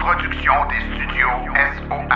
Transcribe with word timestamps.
production 0.00 0.52
des 0.70 0.80
studios 0.94 1.36
SOR. 1.76 2.08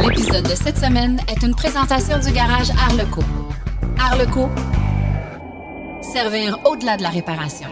L'épisode 0.00 0.44
de 0.44 0.54
cette 0.54 0.78
semaine 0.78 1.20
est 1.28 1.42
une 1.42 1.56
présentation 1.56 2.20
du 2.20 2.30
garage 2.30 2.70
Arleco. 2.70 3.22
Arleco, 3.98 4.48
servir 6.02 6.58
au-delà 6.64 6.96
de 6.96 7.02
la 7.02 7.08
réparation. 7.08 7.66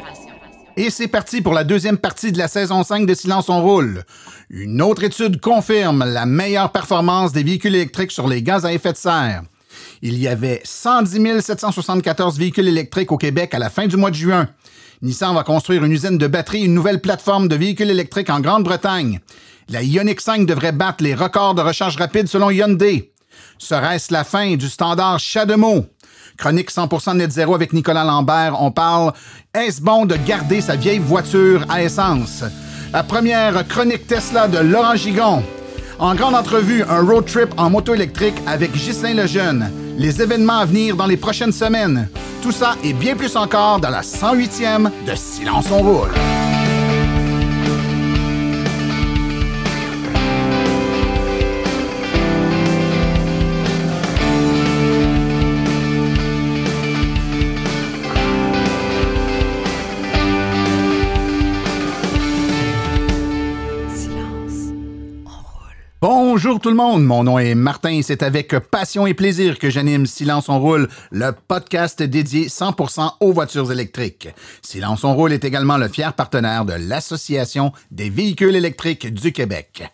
Et 0.77 0.91
c'est 0.91 1.09
parti 1.09 1.41
pour 1.41 1.55
la 1.55 1.63
deuxième 1.63 1.99
partie 1.99 2.33
de 2.33 2.39
la 2.39 2.49
saison 2.49 2.83
5 2.83 3.07
de 3.07 3.15
Silence 3.15 3.49
on 3.49 3.63
roule. 3.63 4.03
Une 4.51 4.83
autre 4.83 5.05
étude 5.05 5.41
confirme 5.41 6.05
la 6.05 6.27
meilleure 6.27 6.73
performance 6.73 7.33
des 7.33 7.45
véhicules 7.45 7.77
électriques 7.77 8.13
sur 8.13 8.27
les 8.27 8.43
gaz 8.43 8.67
à 8.67 8.73
effet 8.73 8.93
de 8.93 8.97
serre. 8.97 9.43
Il 10.01 10.19
y 10.19 10.27
avait 10.27 10.61
110 10.65 11.41
774 11.43 12.39
véhicules 12.39 12.67
électriques 12.67 13.13
au 13.13 13.19
Québec 13.19 13.55
à 13.55 13.61
la 13.61 13.71
fin 13.71 13.87
du 13.87 13.97
mois 13.97 14.11
de 14.11 14.17
juin. 14.17 14.49
Nissan 15.03 15.35
va 15.35 15.43
construire 15.43 15.85
une 15.85 15.91
usine 15.91 16.17
de 16.17 16.29
batterie, 16.29 16.63
une 16.63 16.75
nouvelle 16.75 17.01
plateforme 17.01 17.49
de 17.49 17.57
véhicules 17.57 17.91
électriques 17.91 18.31
en 18.31 18.39
Grande-Bretagne. 18.39 19.19
La 19.69 19.83
Ioniq 19.83 20.21
5 20.21 20.47
devrait 20.47 20.71
battre 20.71 21.03
les 21.03 21.17
records 21.17 21.57
de 21.57 21.61
recharge 21.61 21.97
rapide 21.97 22.29
selon 22.29 22.51
Hyundai. 22.51 23.13
Serait-ce 23.59 24.13
la 24.13 24.23
fin 24.23 24.55
du 24.55 24.69
standard 24.69 25.19
CHAdeMO? 25.19 25.87
Chronique 26.39 26.71
100% 26.71 27.17
net 27.17 27.33
zéro 27.33 27.57
avec 27.57 27.73
Nicolas 27.73 28.05
Lambert. 28.05 28.63
On 28.63 28.71
parle 28.71 29.13
est-ce 29.53 29.83
bon 29.83 30.07
de 30.07 30.15
garder 30.15 30.61
sa 30.61 30.77
vieille 30.77 31.01
voiture 31.01 31.67
à 31.69 31.83
essence? 31.83 32.45
La 32.93 33.03
première 33.03 33.67
chronique 33.67 34.07
Tesla 34.07 34.47
de 34.47 34.59
Laurent 34.59 34.95
Gigon. 34.95 35.43
En 35.99 36.15
grande 36.15 36.37
entrevue, 36.37 36.85
un 36.89 37.05
road 37.05 37.27
trip 37.27 37.49
en 37.57 37.71
moto 37.71 37.93
électrique 37.93 38.37
avec 38.47 38.73
Ghislain 38.73 39.15
Lejeune. 39.15 39.82
Les 39.97 40.23
événements 40.23 40.59
à 40.59 40.65
venir 40.65 40.97
dans 40.97 41.07
les 41.07 41.17
prochaines 41.17 41.53
semaines. 41.53 42.09
Tout 42.43 42.53
ça 42.53 42.77
et 42.83 42.93
bien 42.93 43.15
plus 43.15 43.37
encore 43.37 43.79
dans 43.81 43.91
la 43.91 44.03
108e 44.03 44.91
de 45.07 45.15
Silence 45.15 45.67
on 45.71 45.79
roule. 45.79 46.11
Bonjour 66.35 66.61
tout 66.61 66.71
le 66.71 66.75
monde, 66.75 67.05
mon 67.05 67.25
nom 67.25 67.39
est 67.39 67.55
Martin 67.55 68.01
c'est 68.03 68.23
avec 68.23 68.59
passion 68.59 69.07
et 69.07 69.13
plaisir 69.13 69.59
que 69.59 69.69
j'anime 69.69 70.07
Silence 70.07 70.49
on 70.49 70.59
roule, 70.59 70.89
le 71.11 71.33
podcast 71.47 72.03
dédié 72.03 72.47
100% 72.47 73.17
aux 73.21 73.33
voitures 73.35 73.71
électriques. 73.71 74.31
Silence 74.63 75.05
on 75.05 75.13
roule 75.13 75.35
est 75.35 75.45
également 75.45 75.77
le 75.77 75.89
fier 75.89 76.15
partenaire 76.15 76.65
de 76.65 76.73
l'Association 76.73 77.73
des 77.91 78.09
véhicules 78.09 78.57
électriques 78.57 79.13
du 79.13 79.31
Québec. 79.31 79.85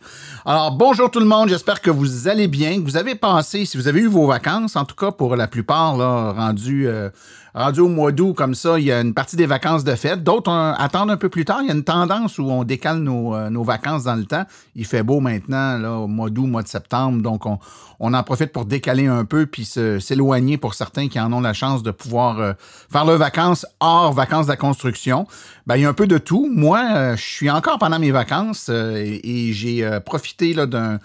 Alors 0.47 0.71
bonjour 0.71 1.11
tout 1.11 1.19
le 1.19 1.27
monde, 1.27 1.49
j'espère 1.49 1.81
que 1.81 1.91
vous 1.91 2.29
allez 2.29 2.47
bien, 2.47 2.77
que 2.77 2.85
vous 2.85 2.97
avez 2.97 3.17
passé, 3.17 3.65
si 3.65 3.77
vous 3.77 3.89
avez 3.89 3.99
eu 3.99 4.07
vos 4.07 4.29
vacances, 4.29 4.77
en 4.77 4.85
tout 4.85 4.95
cas 4.95 5.11
pour 5.11 5.35
la 5.35 5.49
plupart, 5.49 5.97
là, 5.97 6.31
rendu 6.31 6.87
euh, 6.87 7.11
rendu 7.59 7.81
au 7.81 7.89
mois 7.89 8.13
d'août, 8.13 8.35
comme 8.35 8.55
ça, 8.55 8.79
il 8.79 8.85
y 8.87 8.93
a 8.93 9.01
une 9.01 9.15
partie 9.15 9.37
des 9.37 9.47
vacances 9.47 9.85
de 9.85 9.95
fête. 9.95 10.23
D'autres 10.23 10.51
euh, 10.51 10.73
attendent 10.79 11.11
un 11.11 11.17
peu 11.17 11.29
plus 11.29 11.45
tard. 11.45 11.61
Il 11.63 11.69
y 11.69 11.71
a 11.71 11.75
une 11.75 11.85
tendance 11.85 12.39
où 12.39 12.45
on 12.45 12.65
décale 12.65 12.99
nos, 12.99 13.35
euh, 13.35 13.51
vacances 13.65 14.05
dans 14.05 14.15
le 14.15 14.25
temps. 14.25 14.45
Il 14.75 14.87
fait 14.87 15.03
beau 15.03 15.21
maintenant, 15.21 16.03
au 16.03 16.07
mois 16.07 16.28
d'août, 16.29 16.47
mois 16.47 16.63
de 16.63 16.69
septembre. 16.69 17.23
Donc, 17.23 17.45
on, 17.47 17.59
en 18.15 18.23
profite 18.23 18.53
pour 18.53 18.65
décaler 18.65 19.07
un 19.07 19.25
peu 19.25 19.47
puis 19.47 19.65
s'éloigner 19.65 20.59
pour 20.59 20.75
certains 20.75 21.09
qui 21.09 21.21
en 21.21 21.33
ont 21.33 21.41
la 21.41 21.53
chance 21.53 21.83
de 21.83 21.91
pouvoir 21.91 22.39
euh, 22.39 22.53
faire 22.91 23.05
leurs 23.05 23.19
vacances 23.19 23.67
hors 23.81 24.13
vacances 24.13 24.47
de 24.47 24.53
la 24.53 24.57
construction. 24.57 25.27
Ben, 25.67 25.77
il 25.77 25.83
y 25.83 25.85
a 25.85 25.89
un 25.89 25.95
peu 25.95 26.07
de 26.07 26.19
tout. 26.19 26.51
Moi, 26.55 26.83
euh, 26.95 27.17
je 27.17 27.23
suis 27.23 27.51
encore 27.51 27.79
pendant 27.79 27.99
mes 27.99 28.11
vacances 28.11 28.69
euh, 28.71 28.97
et, 28.97 29.49
et 29.49 29.53
j'ai 29.53 29.89
profité 30.05 30.55
d'un 30.55 30.99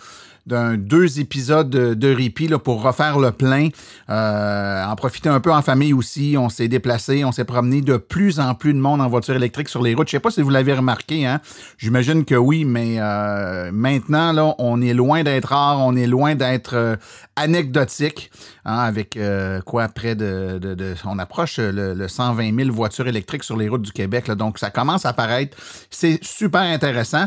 d'un 0.46 0.76
deux 0.76 1.20
épisodes 1.20 1.70
de, 1.70 1.94
de 1.94 2.58
pour 2.58 2.82
refaire 2.82 3.20
le 3.20 3.32
plein, 3.32 3.70
euh, 4.10 4.84
en 4.86 4.96
profiter 4.96 5.30
un 5.30 5.40
peu 5.40 5.52
en 5.54 5.62
famille 5.62 5.94
aussi. 5.94 6.36
On 6.38 6.50
s'est 6.50 6.68
déplacé, 6.68 7.24
on 7.26 7.32
s'est 7.32 7.46
promené 7.46 7.82
de 7.82 7.98
plus 7.98 8.40
en 8.40 8.54
plus 8.56 8.74
de 8.74 8.80
monde 8.80 9.02
en 9.02 9.08
voiture 9.08 9.36
électrique 9.36 9.70
sur 9.70 9.82
les 9.82 9.94
routes. 9.94 10.08
Je 10.08 10.12
sais 10.12 10.20
pas 10.20 10.32
si 10.32 10.42
vous 10.42 10.50
l'avez 10.50 10.74
remarqué, 10.74 11.26
hein. 11.26 11.40
J'imagine 11.78 12.26
que 12.26 12.36
oui, 12.36 12.66
mais 12.66 12.96
euh, 13.00 13.72
maintenant 13.72 14.32
là, 14.34 14.54
on 14.60 14.82
est 14.82 14.94
loin 14.94 15.24
d'être 15.24 15.46
rare, 15.50 15.80
on 15.80 15.96
est 15.96 16.08
loin 16.08 16.36
d'être 16.36 16.76
euh, 16.76 16.96
anecdotique, 17.36 18.32
hein, 18.66 18.78
avec 18.78 19.18
quoi 19.66 19.88
près 19.90 20.16
de, 20.16 20.58
de- 20.60 20.96
on 21.06 21.20
approche 21.20 21.58
le, 21.60 21.94
le 21.94 22.08
120 22.08 22.56
000 22.56 22.72
voitures 22.72 23.08
électriques 23.08 23.44
sur 23.44 23.58
les 23.58 23.70
routes 23.70 23.82
du 23.82 23.92
Québec. 23.92 24.30
donc 24.32 24.60
ça 24.60 24.70
commence 24.70 25.06
à 25.06 25.10
apparaître. 25.10 25.58
C'est 25.90 26.20
super 26.24 26.62
intéressant. 26.62 27.26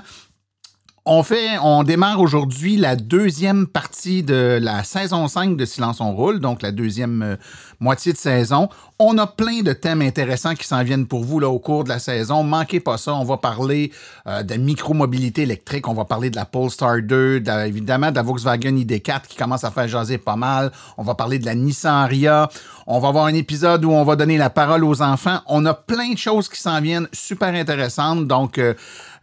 On 1.09 1.23
fait, 1.23 1.57
on 1.63 1.85
démarre 1.85 2.21
aujourd'hui 2.21 2.77
la 2.77 2.97
deuxième 2.97 3.69
partie 3.69 4.25
de 4.25 4.59
la 4.61 4.83
saison 4.83 5.29
5 5.29 5.57
de 5.57 5.65
Silence 5.65 6.01
on 6.01 6.11
roule, 6.13 6.41
donc 6.41 6.63
la 6.63 6.73
deuxième 6.73 7.23
euh, 7.23 7.37
moitié 7.79 8.13
de 8.13 8.19
saison. 8.19 8.69
On 8.99 9.17
a 9.19 9.29
plein 9.29 9.61
de 9.63 9.73
thèmes 9.73 10.03
intéressants 10.03 10.55
qui 10.55 10.67
s'en 10.67 10.83
viennent 10.83 11.07
pour 11.07 11.23
vous 11.23 11.39
là 11.39 11.49
au 11.49 11.61
cours 11.61 11.85
de 11.85 11.91
la 11.91 12.01
saison. 12.01 12.43
Manquez 12.43 12.81
pas 12.81 12.99
ça. 12.99 13.15
On 13.15 13.23
va 13.25 13.37
parler 13.37 13.93
euh, 14.27 14.43
de 14.43 14.55
micromobilité 14.55 15.43
électrique. 15.43 15.87
On 15.87 15.95
va 15.95 16.07
parler 16.07 16.29
de 16.31 16.35
la 16.37 16.45
Polestar 16.45 16.97
2, 17.01 17.39
de 17.41 17.47
la- 17.47 17.69
évidemment 17.69 18.11
de 18.11 18.17
la 18.17 18.23
Volkswagen 18.23 18.73
ID4 18.73 19.29
qui 19.29 19.37
commence 19.37 19.63
à 19.63 19.71
faire 19.71 19.87
jaser 19.87 20.19
pas 20.19 20.35
mal. 20.35 20.73
On 20.97 21.05
va 21.05 21.15
parler 21.15 21.39
de 21.39 21.47
la 21.47 21.55
Nissan 21.55 21.95
Aria. 22.05 22.49
On 22.89 22.99
va 22.99 23.09
avoir 23.09 23.27
un 23.27 23.35
épisode 23.35 23.85
où 23.85 23.93
on 23.93 24.03
va 24.03 24.17
donner 24.17 24.39
la 24.39 24.51
parole 24.51 24.83
aux 24.83 25.03
enfants. 25.03 25.39
On 25.47 25.67
a 25.67 25.75
plein 25.75 26.13
de 26.15 26.19
choses 26.19 26.49
qui 26.49 26.61
s'en 26.61 26.81
viennent 26.81 27.09
super 27.13 27.55
intéressantes. 27.55 28.27
Donc, 28.27 28.59
euh, 28.59 28.75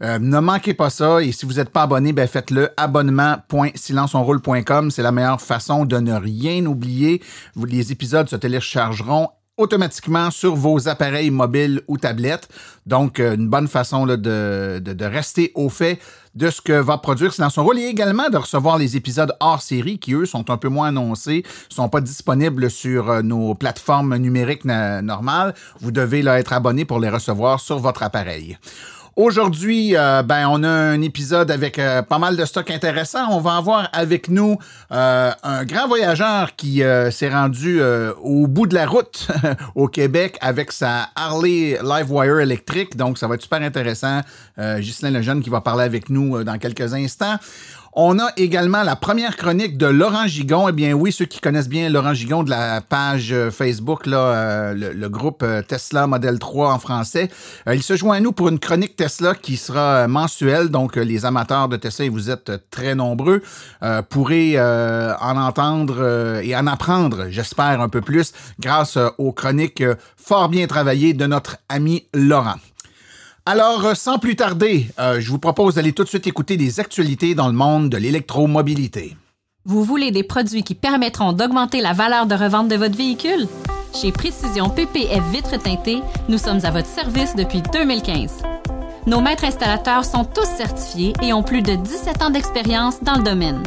euh, 0.04 0.20
ne 0.20 0.40
manquez 0.40 0.74
pas 0.74 0.90
ça. 0.90 1.22
Et 1.24 1.32
si 1.32 1.46
vous 1.46 1.54
n'êtes 1.54 1.70
pas 1.70 1.84
abonné, 1.84 2.12
ben 2.14 2.28
faites-le. 2.28 2.70
Abonnement.silenceonroule.com. 2.78 4.92
C'est 4.92 5.04
la 5.04 5.12
meilleure 5.12 5.42
façon 5.42 5.86
de 5.86 5.98
ne 5.98 6.14
rien 6.14 6.66
oublier. 6.66 7.22
Les 7.56 7.92
épisodes 7.92 8.30
se 8.30 8.36
téléchargeront 8.36 9.30
automatiquement 9.56 10.32
sur 10.32 10.56
vos 10.56 10.88
appareils 10.88 11.30
mobiles 11.30 11.82
ou 11.88 12.00
tablettes. 12.00 12.48
Donc, 12.88 13.20
euh, 13.20 13.36
une 13.36 13.48
bonne 13.48 13.68
façon 13.68 14.08
de, 14.08 14.16
de- 14.16 15.06
rester 15.06 15.52
au 15.54 15.70
fait 15.70 16.00
de 16.34 16.50
ce 16.50 16.60
que 16.60 16.74
va 16.74 16.98
produire 16.98 17.32
Silence 17.32 17.60
on 17.60 17.64
roule 17.64 17.78
et 17.78 17.86
également 17.86 18.32
de 18.32 18.38
recevoir 18.38 18.80
les 18.80 18.98
épisodes 18.98 19.32
hors 19.40 19.62
série 19.62 20.00
qui, 20.00 20.16
eux, 20.16 20.26
sont 20.26 20.50
un 20.50 20.58
peu 20.58 20.70
moins 20.70 20.88
annoncés, 20.88 21.44
sont 21.70 21.88
pas 21.88 22.02
disponibles 22.02 22.72
sur 22.72 23.12
euh, 23.12 23.22
nos 23.22 23.54
plateformes 23.54 24.18
numériques 24.18 24.66
normales. 24.66 25.54
Vous 25.80 25.92
devez 25.92 26.28
être 26.28 26.54
abonné 26.54 26.86
pour 26.86 27.00
les 27.00 27.10
recevoir 27.10 27.60
sur 27.60 27.78
votre 27.78 28.02
appareil. 28.02 28.58
Aujourd'hui, 29.16 29.96
euh, 29.96 30.24
ben, 30.24 30.48
on 30.50 30.64
a 30.64 30.68
un 30.68 31.00
épisode 31.04 31.52
avec 31.52 31.78
euh, 31.78 32.02
pas 32.02 32.18
mal 32.18 32.36
de 32.36 32.46
stock 32.46 32.72
intéressant. 32.72 33.28
On 33.30 33.40
va 33.42 33.58
avoir 33.58 33.88
avec 33.94 34.28
nous 34.28 34.58
euh, 34.92 35.32
un 35.44 35.66
grand 35.66 35.88
voyageur 35.88 36.56
qui 36.56 36.82
s'est 37.12 37.30
rendu 37.30 37.80
au 38.24 38.48
bout 38.48 38.66
de 38.66 38.74
la 38.74 38.88
route 38.88 39.28
au 39.76 39.88
Québec 39.88 40.40
avec 40.42 40.72
sa 40.72 41.10
Harley 41.16 41.78
Livewire 41.84 42.40
électrique. 42.40 42.98
Donc, 42.98 43.20
ça 43.20 43.28
va 43.28 43.36
être 43.36 43.44
super 43.44 43.62
intéressant. 43.62 44.22
Euh, 44.58 44.80
Ghislain 44.80 45.12
Lejeune 45.12 45.44
qui 45.44 45.52
va 45.52 45.62
parler 45.62 45.84
avec 45.84 46.10
nous 46.10 46.44
dans 46.44 46.58
quelques 46.58 46.96
instants. 46.96 47.38
On 47.96 48.18
a 48.18 48.32
également 48.38 48.82
la 48.82 48.96
première 48.96 49.38
chronique 49.38 49.78
de 49.78 49.86
Laurent 49.86 50.26
Gigon. 50.26 50.68
Eh 50.68 50.72
bien 50.72 50.94
oui, 50.94 51.12
ceux 51.12 51.26
qui 51.26 51.40
connaissent 51.40 51.70
bien 51.70 51.90
Laurent 51.90 52.16
Gigon 52.16 52.42
de 52.42 52.50
la 52.50 52.82
page 52.82 53.32
euh, 53.32 53.52
Facebook, 53.52 54.08
là, 54.08 54.18
euh, 54.18 54.94
le, 54.96 55.10
groupe 55.10 55.44
euh, 55.44 55.62
Tesla 55.62 56.08
Model 56.08 56.40
3 56.40 56.74
en 56.74 56.80
français, 56.80 57.30
il 57.72 57.84
se 57.84 57.96
joint 57.96 58.18
à 58.18 58.20
nous 58.20 58.32
pour 58.32 58.50
une 58.50 58.58
chronique 58.58 58.96
Tesla 58.96 59.36
qui 59.36 59.58
sera 59.58 60.08
mensuelle. 60.08 60.70
Donc, 60.70 60.96
les 60.96 61.24
amateurs 61.24 61.70
de 61.70 61.78
Tesla, 61.78 62.10
vous 62.10 62.32
êtes 62.32 62.52
très 62.72 62.96
nombreux, 62.96 63.44
pourrez 64.10 64.60
en 64.60 65.38
entendre 65.38 66.40
et 66.42 66.56
en 66.56 66.66
apprendre, 66.66 67.28
j'espère, 67.30 67.80
un 67.80 67.90
peu 67.90 68.02
plus 68.02 68.34
grâce 68.60 68.98
aux 69.20 69.34
chroniques 69.34 69.84
fort 70.18 70.50
bien 70.50 70.66
travaillées 70.66 71.14
de 71.14 71.28
notre 71.28 71.58
ami 71.70 72.08
Laurent. 72.14 72.56
Alors, 73.46 73.86
euh, 73.86 73.94
sans 73.94 74.20
plus 74.20 74.38
tarder, 74.38 74.88
euh, 75.00 75.20
je 75.20 75.30
vous 75.30 75.38
propose 75.38 75.76
d'aller 75.76 75.92
tout 75.92 76.06
de 76.06 76.08
suite 76.08 76.28
écouter 76.28 76.56
des 76.56 76.80
actualités 76.80 77.36
dans 77.36 77.48
le 77.48 77.54
monde 77.54 77.90
de 77.90 77.98
l'électromobilité. 77.98 79.18
Vous 79.66 79.84
voulez 79.84 80.12
des 80.12 80.24
produits 80.24 80.64
qui 80.64 80.76
permettront 80.76 81.34
d'augmenter 81.34 81.82
la 81.82 81.92
valeur 81.92 82.26
de 82.26 82.36
revente 82.36 82.70
de 82.70 82.78
votre 82.78 82.96
véhicule? 82.96 83.48
Chez 83.94 84.14
Précision 84.14 84.70
PPF 84.70 85.22
Vitres 85.32 85.62
teintées, 85.62 86.02
nous 86.30 86.38
sommes 86.38 86.64
à 86.64 86.72
votre 86.72 86.88
service 86.88 87.36
depuis 87.36 87.62
2015. 87.74 88.44
Nos 89.08 89.20
maîtres 89.20 89.44
installateurs 89.44 90.06
sont 90.06 90.24
tous 90.24 90.48
certifiés 90.48 91.12
et 91.22 91.34
ont 91.34 91.44
plus 91.44 91.62
de 91.62 91.76
17 91.76 92.22
ans 92.22 92.30
d'expérience 92.30 93.04
dans 93.04 93.18
le 93.18 93.24
domaine. 93.24 93.62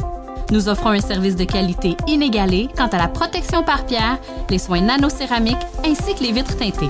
Nous 0.49 0.69
offrons 0.69 0.89
un 0.89 1.01
service 1.01 1.35
de 1.35 1.43
qualité 1.43 1.95
inégalé 2.07 2.67
quant 2.75 2.87
à 2.87 2.97
la 2.97 3.07
protection 3.07 3.61
par 3.61 3.85
pierre, 3.85 4.17
les 4.49 4.57
soins 4.57 4.81
nanocéramiques 4.81 5.55
ainsi 5.85 6.15
que 6.15 6.23
les 6.23 6.31
vitres 6.31 6.57
teintées. 6.57 6.89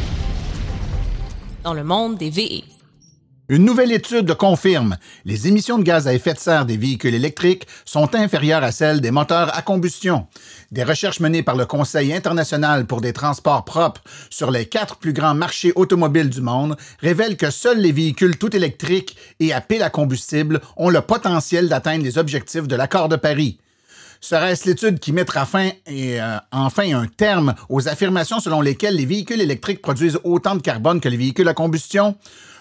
dans 1.63 1.73
le 1.73 1.83
monde 1.83 2.17
des 2.17 2.29
VE. 2.29 2.63
Une 3.49 3.65
nouvelle 3.65 3.91
étude 3.91 4.33
confirme 4.35 4.95
les 5.25 5.49
émissions 5.49 5.77
de 5.77 5.83
gaz 5.83 6.07
à 6.07 6.13
effet 6.13 6.33
de 6.33 6.39
serre 6.39 6.65
des 6.65 6.77
véhicules 6.77 7.13
électriques 7.13 7.67
sont 7.83 8.15
inférieures 8.15 8.63
à 8.63 8.71
celles 8.71 9.01
des 9.01 9.11
moteurs 9.11 9.53
à 9.57 9.61
combustion. 9.61 10.27
Des 10.71 10.85
recherches 10.85 11.19
menées 11.19 11.43
par 11.43 11.57
le 11.57 11.65
Conseil 11.65 12.13
international 12.13 12.85
pour 12.85 13.01
des 13.01 13.11
transports 13.11 13.65
propres 13.65 14.01
sur 14.29 14.51
les 14.51 14.67
quatre 14.67 14.95
plus 14.95 15.11
grands 15.11 15.35
marchés 15.35 15.73
automobiles 15.75 16.29
du 16.29 16.39
monde 16.39 16.77
révèlent 16.99 17.35
que 17.35 17.51
seuls 17.51 17.81
les 17.81 17.91
véhicules 17.91 18.37
tout 18.37 18.55
électriques 18.55 19.17
et 19.41 19.51
à 19.51 19.59
pile 19.59 19.83
à 19.83 19.89
combustible 19.89 20.61
ont 20.77 20.89
le 20.89 21.01
potentiel 21.01 21.67
d'atteindre 21.67 22.05
les 22.05 22.17
objectifs 22.17 22.69
de 22.69 22.75
l'accord 22.77 23.09
de 23.09 23.17
Paris. 23.17 23.57
Serait-ce 24.23 24.69
l'étude 24.69 24.99
qui 24.99 25.13
mettra 25.13 25.47
fin 25.47 25.71
et 25.87 26.21
euh, 26.21 26.37
enfin 26.51 26.95
un 26.95 27.07
terme 27.07 27.55
aux 27.69 27.89
affirmations 27.89 28.39
selon 28.39 28.61
lesquelles 28.61 28.95
les 28.95 29.07
véhicules 29.07 29.41
électriques 29.41 29.81
produisent 29.81 30.19
autant 30.23 30.53
de 30.53 30.61
carbone 30.61 31.01
que 31.01 31.09
les 31.09 31.17
véhicules 31.17 31.47
à 31.47 31.55
combustion? 31.55 32.15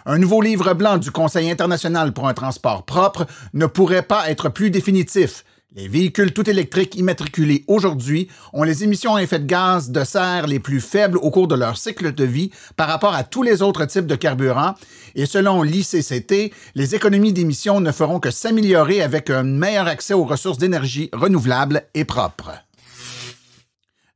Un 0.07 0.17
nouveau 0.17 0.41
livre 0.41 0.73
blanc 0.73 0.97
du 0.97 1.11
Conseil 1.11 1.51
international 1.51 2.15
pour 2.15 2.27
un 2.27 2.33
transport 2.33 2.85
propre 2.85 3.27
ne 3.53 3.67
pourrait 3.67 4.01
pas 4.03 4.31
être 4.31 4.49
plus 4.49 4.71
définitif. 4.71 5.45
Les 5.77 5.87
véhicules 5.87 6.33
tout 6.33 6.51
électriques 6.51 6.97
immatriculés 6.97 7.65
aujourd'hui 7.69 8.27
ont 8.53 8.65
les 8.65 8.83
émissions 8.83 9.15
à 9.15 9.23
effet 9.23 9.39
de 9.39 9.47
gaz 9.47 9.91
de 9.91 10.03
serre 10.03 10.49
les 10.49 10.59
plus 10.59 10.81
faibles 10.81 11.17
au 11.19 11.31
cours 11.31 11.47
de 11.47 11.55
leur 11.55 11.77
cycle 11.77 12.13
de 12.13 12.25
vie 12.25 12.51
par 12.75 12.89
rapport 12.89 13.15
à 13.15 13.23
tous 13.23 13.45
les 13.45 13.63
autres 13.63 13.85
types 13.85 14.07
de 14.07 14.17
carburants 14.17 14.75
et 15.15 15.27
selon 15.27 15.63
l'ICCT, 15.63 16.53
les 16.75 16.95
économies 16.97 17.33
d'émissions 17.33 17.81
ne 17.81 17.93
feront 17.93 18.19
que 18.19 18.33
s'améliorer 18.33 19.01
avec 19.01 19.31
un 19.31 19.45
meilleur 19.45 19.87
accès 19.87 20.13
aux 20.15 20.25
ressources 20.25 20.59
d'énergie 20.59 21.09
renouvelables 21.13 21.85
et 21.95 22.05
propres. 22.05 22.51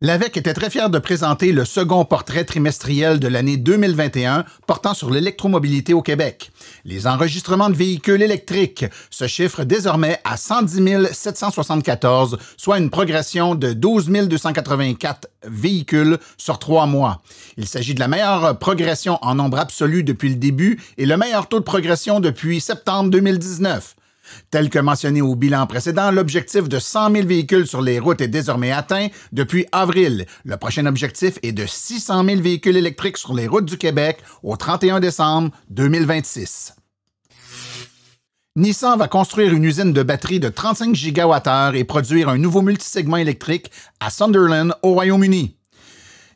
L'AVEC 0.01 0.37
était 0.37 0.55
très 0.55 0.71
fier 0.71 0.91
de 0.91 0.99
présenter 0.99 1.53
le 1.53 1.65
second 1.65 2.05
portrait 2.05 2.45
trimestriel 2.45 3.21
de 3.21 3.29
l'année 3.29 3.57
2021 3.57 4.45
portant 4.67 4.93
sur 4.93 5.09
l'électromobilité 5.09 5.95
au 5.95 6.03
Québec. 6.03 6.51
Les 6.85 7.07
enregistrements 7.07 7.71
de 7.71 7.77
véhicules 7.77 8.21
électriques 8.21 8.87
se 9.09 9.29
chiffrent 9.29 9.65
désormais 9.65 10.19
à 10.25 10.37
110 10.37 11.13
774, 11.13 12.39
soit 12.57 12.79
une 12.79 12.91
progression 12.91 13.55
de 13.55 13.73
12 13.73 14.11
284 14.11 15.29
véhicules 15.45 16.19
sur 16.39 16.59
trois 16.59 16.87
mois. 16.87 17.23
Il 17.57 17.69
s'agit 17.69 17.95
de 17.95 18.01
la 18.01 18.09
meilleure 18.09 18.59
progression 18.59 19.19
en 19.23 19.37
nombre 19.37 19.61
absolu 19.61 20.03
depuis 20.03 20.29
le 20.29 20.37
début 20.37 20.83
et 20.99 21.07
le 21.07 21.17
meilleur 21.17 21.49
taux 21.49 21.61
de 21.61 21.65
progression 21.65 22.19
depuis 22.19 22.61
septembre 22.61 23.11
2019. 23.11 23.95
Tel 24.51 24.71
que 24.71 24.79
mentionné 24.79 25.21
au 25.21 25.35
bilan 25.35 25.67
précédent, 25.67 26.11
l'objectif 26.11 26.69
de 26.69 26.79
100 26.79 27.13
000 27.13 27.27
véhicules 27.27 27.67
sur 27.67 27.83
les 27.83 27.99
routes 27.99 28.21
est 28.21 28.29
désormais 28.29 28.73
atteint 28.73 29.09
depuis 29.33 29.67
avril. 29.73 30.27
Le 30.45 30.57
prochain 30.57 30.87
objectif 30.87 31.39
est 31.43 31.53
de 31.53 31.67
600 31.67 32.25
000 32.25 32.41
véhicules 32.41 32.77
électriques 32.77 33.19
sur 33.19 33.35
les 33.35 33.47
routes 33.47 33.67
du 33.67 33.79
Québec 33.79 34.19
au 34.43 34.57
31 34.57 35.01
décembre 35.01 35.51
2026. 35.71 36.75
Nissan 38.57 38.97
va 38.97 39.09
construire 39.09 39.53
une 39.53 39.65
usine 39.65 39.93
de 39.93 40.03
batterie 40.05 40.39
de 40.39 40.49
35 40.49 40.95
gigawattheures 40.95 41.75
et 41.75 41.83
produire 41.83 42.29
un 42.29 42.39
nouveau 42.39 42.63
multisegment 42.63 43.17
électrique 43.17 43.71
à 43.99 44.11
Sunderland, 44.11 44.73
au 44.83 44.93
Royaume-Uni. 44.93 45.57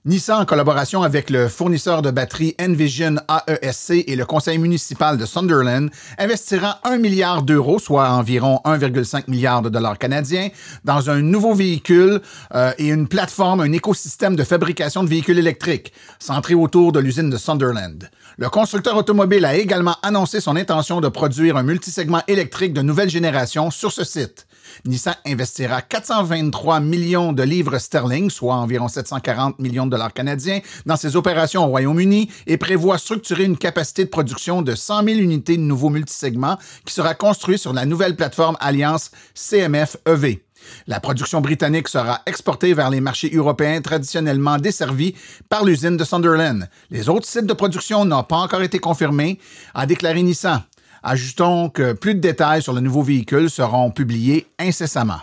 Nissan, 0.05 0.43
en 0.43 0.45
collaboration 0.45 1.03
avec 1.03 1.29
le 1.29 1.49
fournisseur 1.49 2.03
de 2.03 2.13
batteries 2.13 2.55
Envision 2.61 3.17
AESC 3.29 4.05
et 4.07 4.15
le 4.15 4.25
conseil 4.25 4.57
municipal 4.59 5.19
de 5.19 5.27
Sunderland, 5.27 5.91
investira 6.19 6.81
1 6.85 6.99
milliard 6.99 7.43
d'euros, 7.43 7.81
soit 7.81 8.09
environ 8.11 8.61
1,5 8.65 9.25
milliard 9.29 9.61
de 9.61 9.69
dollars 9.69 9.99
canadiens, 9.99 10.51
dans 10.85 11.11
un 11.11 11.21
nouveau 11.21 11.53
véhicule 11.53 12.21
euh, 12.55 12.73
et 12.79 12.89
une 12.89 13.09
plateforme, 13.09 13.61
un 13.61 13.73
écosystème 13.73 14.37
de 14.37 14.45
fabrication 14.45 15.03
de 15.03 15.09
véhicules 15.09 15.39
électriques, 15.39 15.93
centré 16.21 16.55
autour 16.55 16.93
de 16.93 17.01
l'usine 17.01 17.29
de 17.29 17.37
Sunderland. 17.37 18.09
Le 18.37 18.49
constructeur 18.49 18.97
automobile 18.97 19.45
a 19.45 19.57
également 19.57 19.97
annoncé 20.03 20.41
son 20.41 20.55
intention 20.55 21.01
de 21.01 21.09
produire 21.09 21.57
un 21.57 21.65
multisegment 21.65 22.23
électrique 22.29 22.73
de 22.73 22.83
nouvelle 22.83 23.11
génération 23.11 23.73
sur 23.73 23.91
ce 23.91 24.05
site. 24.05 24.48
Nissan 24.85 25.15
investira 25.27 25.83
423 25.83 26.81
millions 26.81 27.33
de 27.33 27.43
livres 27.43 27.79
sterling, 27.79 28.31
soit 28.31 28.55
environ 28.55 28.89
740 28.89 29.59
millions 29.59 29.87
de 29.87 29.91
dollars 29.91 30.13
canadiens, 30.13 30.61
dans 30.87 30.97
ses 30.97 31.17
opérations 31.17 31.65
au 31.65 31.69
Royaume-Uni 31.69 32.31
et 32.47 32.57
prévoit 32.57 32.99
structurer 32.99 33.45
une 33.45 33.59
capacité 33.59 34.05
de 34.05 34.11
production 34.11 34.63
de 34.63 34.75
100 34.75 35.05
000 35.05 35.19
unités 35.19 35.57
de 35.57 35.63
nouveaux 35.63 35.91
multisegments 35.91 36.59
qui 36.85 36.95
sera 36.95 37.15
construite 37.15 37.59
sur 37.59 37.73
la 37.73 37.87
nouvelle 37.87 38.17
plateforme 38.17 38.57
Alliance 38.61 39.11
CMF-EV. 39.35 40.43
La 40.87 41.01
production 41.01 41.41
britannique 41.41 41.89
sera 41.89 42.21
exportée 42.27 42.75
vers 42.75 42.91
les 42.91 43.01
marchés 43.01 43.31
européens 43.33 43.81
traditionnellement 43.81 44.59
desservis 44.59 45.15
par 45.49 45.65
l'usine 45.65 45.97
de 45.97 46.05
Sunderland. 46.05 46.69
Les 46.91 47.09
autres 47.09 47.27
sites 47.27 47.47
de 47.47 47.53
production 47.53 48.05
n'ont 48.05 48.25
pas 48.25 48.37
encore 48.37 48.63
été 48.63 48.79
confirmés, 48.79 49.39
a 49.75 49.87
déclaré 49.87 50.23
Nissan. 50.23 50.63
Ajoutons 51.03 51.69
que 51.69 51.93
plus 51.93 52.15
de 52.15 52.21
détails 52.21 52.63
sur 52.63 52.73
le 52.73 52.81
nouveau 52.81 53.03
véhicule 53.03 53.51
seront 53.51 53.91
publiés 53.91 54.47
incessamment. 54.59 55.21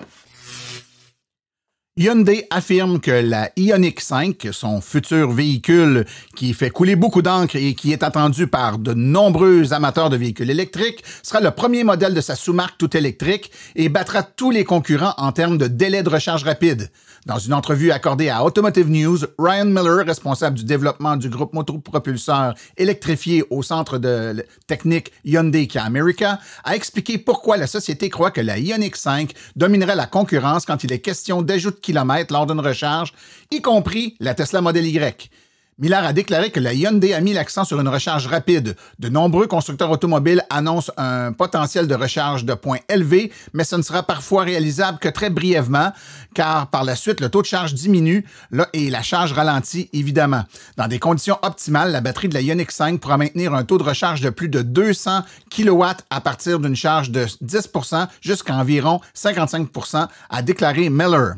Hyundai 1.98 2.46
affirme 2.50 3.00
que 3.00 3.10
la 3.10 3.52
Ioniq 3.56 4.02
5, 4.02 4.50
son 4.52 4.82
futur 4.82 5.32
véhicule 5.32 6.04
qui 6.36 6.54
fait 6.54 6.70
couler 6.70 6.98
beaucoup 6.98 7.22
d'encre 7.22 7.56
et 7.56 7.74
qui 7.74 7.94
est 7.94 8.04
attendu 8.04 8.48
par 8.48 8.80
de 8.80 8.94
nombreux 8.94 9.72
amateurs 9.72 10.10
de 10.10 10.18
véhicules 10.18 10.50
électriques, 10.50 11.06
sera 11.24 11.40
le 11.40 11.52
premier 11.52 11.86
modèle 11.86 12.14
de 12.14 12.20
sa 12.20 12.36
sous-marque 12.36 12.78
tout 12.78 12.98
électrique 12.98 13.50
et 13.78 13.88
battra 13.88 14.24
tous 14.24 14.52
les 14.52 14.66
concurrents 14.66 15.14
en 15.16 15.32
termes 15.32 15.58
de 15.58 15.68
délai 15.68 16.04
de 16.04 16.10
recharge 16.10 16.44
rapide. 16.44 16.92
Dans 17.26 17.40
une 17.40 17.54
entrevue 17.54 17.92
accordée 17.92 18.28
à 18.28 18.44
Automotive 18.44 18.90
News, 18.90 19.20
Ryan 19.40 19.66
Miller, 19.66 20.06
responsable 20.06 20.58
du 20.58 20.66
développement 20.66 21.16
du 21.16 21.30
groupe 21.30 21.54
motopropulseur 21.54 22.56
électrifié 22.76 23.46
au 23.50 23.64
centre 23.64 24.00
de 24.00 24.46
technique 24.68 25.14
Hyundai 25.24 25.70
America, 25.76 26.40
a 26.66 26.76
expliqué 26.76 27.18
pourquoi 27.18 27.56
la 27.56 27.68
société 27.68 28.10
croit 28.10 28.32
que 28.32 28.42
la 28.42 28.60
Ioniq 28.60 28.98
5 28.98 29.32
dominerait 29.56 29.96
la 29.96 30.08
concurrence 30.08 30.66
quand 30.66 30.84
il 30.84 30.92
est 30.92 31.00
question 31.00 31.42
d'ajout 31.42 31.72
lors 31.94 32.46
d'une 32.46 32.60
recharge, 32.60 33.14
y 33.52 33.62
compris 33.62 34.16
la 34.20 34.34
Tesla 34.34 34.62
Model 34.62 34.86
Y. 34.86 35.30
Miller 35.78 36.06
a 36.06 36.14
déclaré 36.14 36.52
que 36.52 36.62
la 36.62 36.74
Hyundai 36.74 37.14
a 37.14 37.20
mis 37.20 37.34
l'accent 37.34 37.66
sur 37.66 37.82
une 37.82 37.90
recharge 37.90 38.28
rapide. 38.28 38.78
De 38.98 39.10
nombreux 39.10 39.46
constructeurs 39.46 39.92
automobiles 39.92 40.42
annoncent 40.50 40.94
un 40.96 41.34
potentiel 41.34 41.86
de 41.86 41.96
recharge 41.96 42.46
de 42.46 42.54
points 42.54 42.80
élevé, 42.88 43.30
mais 43.52 43.66
ce 43.66 43.76
ne 43.76 43.82
sera 43.82 44.02
parfois 44.02 44.44
réalisable 44.44 45.00
que 45.00 45.10
très 45.10 45.30
brièvement, 45.30 45.92
car 46.34 46.68
par 46.68 46.86
la 46.86 46.96
suite, 46.96 47.20
le 47.20 47.28
taux 47.28 47.42
de 47.42 47.48
charge 47.48 47.74
diminue 47.74 48.26
et 48.72 48.90
la 48.90 49.02
charge 49.02 49.34
ralentit 49.34 49.90
évidemment. 49.92 50.46
Dans 50.78 50.88
des 50.88 51.00
conditions 51.00 51.38
optimales, 51.42 51.92
la 51.92 52.00
batterie 52.00 52.30
de 52.30 52.36
la 52.36 52.42
Ioniq 52.42 52.72
5 52.72 53.02
pourra 53.02 53.18
maintenir 53.18 53.54
un 53.54 53.66
taux 53.66 53.78
de 53.78 53.84
recharge 53.84 54.22
de 54.22 54.30
plus 54.30 54.48
de 54.48 54.62
200 54.62 55.24
kW 55.50 55.84
à 56.10 56.22
partir 56.22 56.62
d'une 56.62 56.78
charge 56.78 57.12
de 57.12 57.26
10% 57.26 58.08
jusqu'à 58.22 58.56
environ 58.56 59.02
55% 59.14 60.08
a 60.30 60.42
déclaré 60.42 60.90
Miller. 60.90 61.36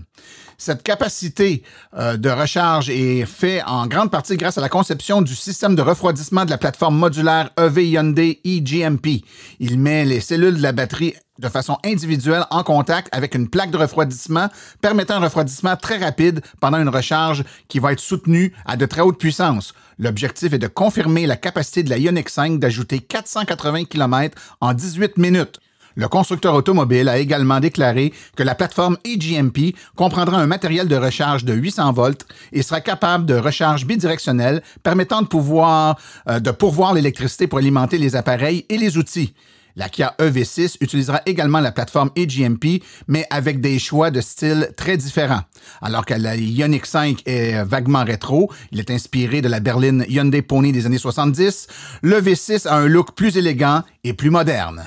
Cette 0.60 0.82
capacité 0.82 1.62
euh, 1.96 2.18
de 2.18 2.32
recharge 2.32 2.90
est 2.90 3.26
faite 3.28 3.62
en 3.68 3.86
grande 3.86 4.10
partie 4.10 4.38
grâce 4.38 4.58
à 4.58 4.62
la 4.62 4.70
conception 4.70 5.22
du 5.22 5.36
système 5.36 5.76
de 5.76 5.84
refroidissement 5.84 6.46
de 6.46 6.50
la 6.50 6.58
plateforme 6.58 6.98
modulaire 6.98 7.52
EV 7.60 7.90
Hyundai 7.92 8.42
eGMP. 8.44 9.24
Il 9.60 9.80
met 9.80 10.04
les 10.04 10.20
cellules 10.20 10.58
de 10.58 10.64
la 10.64 10.72
batterie 10.72 11.14
de 11.38 11.48
façon 11.48 11.78
individuelle 11.86 12.46
en 12.50 12.64
contact 12.64 13.08
avec 13.12 13.36
une 13.36 13.50
plaque 13.50 13.70
de 13.70 13.78
refroidissement 13.78 14.50
permettant 14.82 15.18
un 15.18 15.20
refroidissement 15.20 15.76
très 15.76 16.00
rapide 16.00 16.42
pendant 16.60 16.80
une 16.80 16.90
recharge 16.90 17.44
qui 17.68 17.78
va 17.78 17.92
être 17.92 18.00
soutenue 18.00 18.52
à 18.66 18.78
de 18.78 18.88
très 18.88 19.02
haute 19.02 19.20
puissance. 19.20 19.76
L'objectif 20.00 20.54
est 20.54 20.60
de 20.60 20.66
confirmer 20.66 21.28
la 21.28 21.36
capacité 21.36 21.84
de 21.84 21.92
la 21.92 22.00
Ioniq 22.00 22.30
5 22.30 22.60
d'ajouter 22.60 22.98
480 22.98 23.86
km 23.86 24.36
en 24.60 24.74
18 24.74 25.18
minutes. 25.18 25.60
Le 25.98 26.08
constructeur 26.08 26.54
automobile 26.54 27.10
a 27.10 27.18
également 27.18 27.60
déclaré 27.60 28.14
que 28.36 28.44
la 28.44 28.54
plateforme 28.54 28.98
AGMP 29.04 29.74
comprendra 29.96 30.38
un 30.38 30.46
matériel 30.46 30.88
de 30.88 30.96
recharge 30.96 31.44
de 31.44 31.56
800 31.56 31.92
volts 31.92 32.24
et 32.54 32.62
sera 32.62 32.82
capable 32.82 33.26
de 33.26 33.34
recharge 33.34 33.88
bidirectionnelle 33.88 34.62
permettant 34.84 35.24
de 35.24 35.28
pouvoir 35.28 35.98
euh, 36.30 36.40
de 36.40 36.52
pourvoir 36.52 36.94
l'électricité 36.94 37.48
pour 37.48 37.58
alimenter 37.58 37.98
les 37.98 38.16
appareils 38.16 38.64
et 38.70 38.78
les 38.78 39.00
outils. 39.00 39.34
La 39.76 39.90
Kia 39.90 40.14
EV6 40.20 40.78
utilisera 40.82 41.22
également 41.26 41.62
la 41.62 41.72
plateforme 41.72 42.12
AGMP, 42.16 42.84
mais 43.08 43.26
avec 43.32 43.60
des 43.60 43.80
choix 43.80 44.12
de 44.12 44.22
style 44.22 44.70
très 44.78 44.98
différents. 44.98 45.42
Alors 45.82 46.06
que 46.06 46.14
la 46.14 46.36
Ioniq 46.36 46.86
5 46.86 47.24
est 47.26 47.64
vaguement 47.64 48.04
rétro, 48.04 48.52
il 48.72 48.80
est 48.80 48.92
inspiré 48.92 49.42
de 49.42 49.50
la 49.50 49.60
berline 49.60 50.06
Hyundai 50.08 50.44
Pony 50.44 50.72
des 50.72 50.86
années 50.86 51.00
70, 51.00 51.68
le 52.04 52.22
V6 52.22 52.68
a 52.68 52.76
un 52.76 52.88
look 52.88 53.16
plus 53.16 53.36
élégant 53.36 53.82
et 54.04 54.14
plus 54.14 54.30
moderne. 54.30 54.84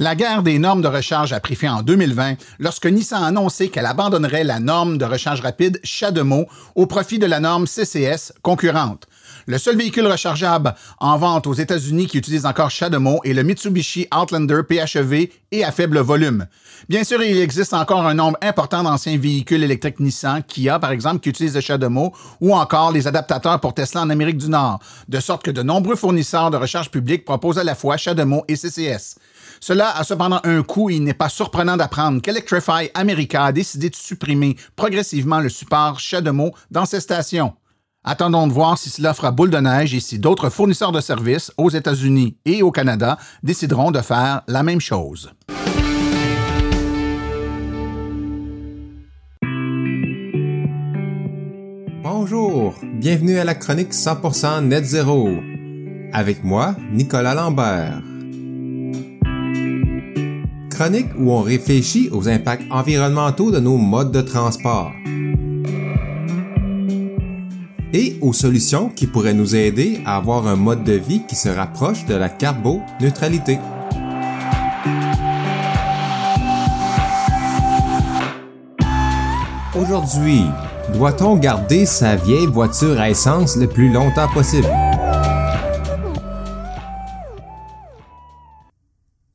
La 0.00 0.14
guerre 0.14 0.44
des 0.44 0.60
normes 0.60 0.80
de 0.80 0.86
recharge 0.86 1.32
a 1.32 1.40
pris 1.40 1.56
fin 1.56 1.72
en 1.72 1.82
2020 1.82 2.36
lorsque 2.60 2.86
Nissan 2.86 3.20
a 3.20 3.26
annoncé 3.26 3.68
qu'elle 3.68 3.84
abandonnerait 3.84 4.44
la 4.44 4.60
norme 4.60 4.96
de 4.96 5.04
recharge 5.04 5.40
rapide 5.40 5.80
CHAdeMO 5.82 6.46
au 6.76 6.86
profit 6.86 7.18
de 7.18 7.26
la 7.26 7.40
norme 7.40 7.66
CCS 7.66 8.32
concurrente. 8.42 9.08
Le 9.50 9.56
seul 9.56 9.78
véhicule 9.78 10.06
rechargeable 10.06 10.74
en 10.98 11.16
vente 11.16 11.46
aux 11.46 11.54
États-Unis 11.54 12.06
qui 12.06 12.18
utilise 12.18 12.44
encore 12.44 12.70
CHAdeMO 12.70 13.20
est 13.24 13.32
le 13.32 13.42
Mitsubishi 13.42 14.06
Outlander 14.14 14.60
PHEV 14.68 15.30
et 15.50 15.64
à 15.64 15.72
faible 15.72 16.00
volume. 16.00 16.46
Bien 16.90 17.02
sûr, 17.02 17.22
il 17.22 17.38
existe 17.38 17.72
encore 17.72 18.06
un 18.06 18.12
nombre 18.12 18.36
important 18.42 18.82
d'anciens 18.82 19.16
véhicules 19.16 19.64
électriques 19.64 20.00
Nissan, 20.00 20.42
Kia 20.42 20.78
par 20.78 20.90
exemple, 20.90 21.20
qui 21.20 21.30
utilisent 21.30 21.54
le 21.54 21.62
CHAdeMO 21.62 22.12
ou 22.42 22.54
encore 22.54 22.92
les 22.92 23.06
adaptateurs 23.06 23.58
pour 23.58 23.72
Tesla 23.72 24.02
en 24.02 24.10
Amérique 24.10 24.36
du 24.36 24.50
Nord, 24.50 24.80
de 25.08 25.18
sorte 25.18 25.42
que 25.42 25.50
de 25.50 25.62
nombreux 25.62 25.96
fournisseurs 25.96 26.50
de 26.50 26.58
recharge 26.58 26.90
publique 26.90 27.24
proposent 27.24 27.58
à 27.58 27.64
la 27.64 27.74
fois 27.74 27.96
CHAdeMO 27.96 28.44
et 28.48 28.56
CCS. 28.56 29.14
Cela 29.60 29.96
a 29.96 30.04
cependant 30.04 30.40
un 30.44 30.62
coût 30.62 30.90
et 30.90 30.96
il 30.96 31.04
n'est 31.04 31.14
pas 31.14 31.30
surprenant 31.30 31.78
d'apprendre 31.78 32.20
qu'Electrify 32.20 32.90
America 32.92 33.44
a 33.46 33.52
décidé 33.52 33.88
de 33.88 33.96
supprimer 33.96 34.56
progressivement 34.76 35.40
le 35.40 35.48
support 35.48 35.98
CHAdeMO 36.00 36.52
dans 36.70 36.84
ses 36.84 37.00
stations. 37.00 37.54
Attendons 38.10 38.46
de 38.46 38.54
voir 38.54 38.78
si 38.78 38.88
cela 38.88 39.12
fera 39.12 39.32
boule 39.32 39.50
de 39.50 39.58
neige 39.58 39.92
et 39.92 40.00
si 40.00 40.18
d'autres 40.18 40.48
fournisseurs 40.48 40.92
de 40.92 41.00
services 41.02 41.52
aux 41.58 41.68
États-Unis 41.68 42.38
et 42.46 42.62
au 42.62 42.70
Canada 42.70 43.18
décideront 43.42 43.90
de 43.90 44.00
faire 44.00 44.40
la 44.48 44.62
même 44.62 44.80
chose. 44.80 45.30
Bonjour, 52.02 52.76
bienvenue 52.94 53.38
à 53.38 53.44
la 53.44 53.54
chronique 53.54 53.92
100% 53.92 54.64
Net 54.64 54.86
Zéro. 54.86 55.28
Avec 56.14 56.42
moi, 56.42 56.76
Nicolas 56.90 57.34
Lambert. 57.34 58.00
Chronique 60.70 61.10
où 61.18 61.30
on 61.30 61.42
réfléchit 61.42 62.08
aux 62.10 62.26
impacts 62.26 62.64
environnementaux 62.70 63.50
de 63.50 63.60
nos 63.60 63.76
modes 63.76 64.12
de 64.12 64.22
transport 64.22 64.92
et 67.92 68.18
aux 68.20 68.32
solutions 68.32 68.88
qui 68.88 69.06
pourraient 69.06 69.34
nous 69.34 69.56
aider 69.56 70.00
à 70.04 70.16
avoir 70.16 70.46
un 70.46 70.56
mode 70.56 70.84
de 70.84 70.92
vie 70.92 71.22
qui 71.26 71.36
se 71.36 71.48
rapproche 71.48 72.04
de 72.06 72.14
la 72.14 72.28
carbo-neutralité. 72.28 73.58
Aujourd'hui, 79.74 80.42
doit-on 80.92 81.36
garder 81.36 81.86
sa 81.86 82.16
vieille 82.16 82.46
voiture 82.46 82.98
à 83.00 83.10
essence 83.10 83.56
le 83.56 83.68
plus 83.68 83.92
longtemps 83.92 84.28
possible? 84.32 84.68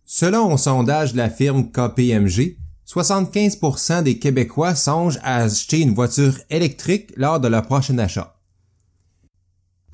Selon 0.05 0.53
un 0.53 0.57
sondage 0.57 1.13
de 1.13 1.17
la 1.17 1.29
firme 1.29 1.71
KPMG, 1.71 2.57
75% 2.87 4.03
des 4.03 4.19
Québécois 4.19 4.75
songent 4.75 5.19
à 5.23 5.37
acheter 5.37 5.81
une 5.81 5.93
voiture 5.93 6.37
électrique 6.49 7.11
lors 7.15 7.39
de 7.39 7.47
leur 7.47 7.63
prochain 7.63 7.97
achat. 7.97 8.35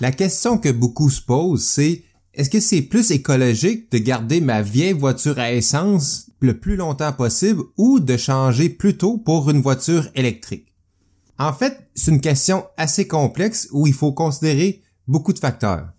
La 0.02 0.14
question 0.14 0.58
que 0.58 0.70
beaucoup 0.70 1.10
se 1.10 1.22
posent, 1.22 1.66
c'est 1.66 2.04
est-ce 2.34 2.50
que 2.50 2.62
c'est 2.62 2.82
plus 2.82 3.12
écologique 3.12 3.92
de 3.92 3.98
garder 3.98 4.40
ma 4.40 4.62
vieille 4.62 4.94
voiture 4.94 5.38
à 5.40 5.52
essence 5.52 6.32
le 6.40 6.58
plus 6.58 6.78
longtemps 6.78 7.12
possible 7.12 7.64
ou 7.76 8.00
de 8.00 8.16
changer 8.16 8.70
plutôt 8.70 9.18
pour 9.18 9.50
une 9.50 9.62
voiture 9.62 10.08
électrique? 10.16 10.74
En 11.38 11.52
fait, 11.52 11.90
c'est 11.96 12.12
une 12.12 12.22
question 12.22 12.66
assez 12.78 13.10
complexe 13.10 13.68
où 13.72 13.88
il 13.88 13.94
faut 13.94 14.14
considérer 14.14 14.82
beaucoup 15.06 15.34
de 15.34 15.40
facteurs. 15.40 15.90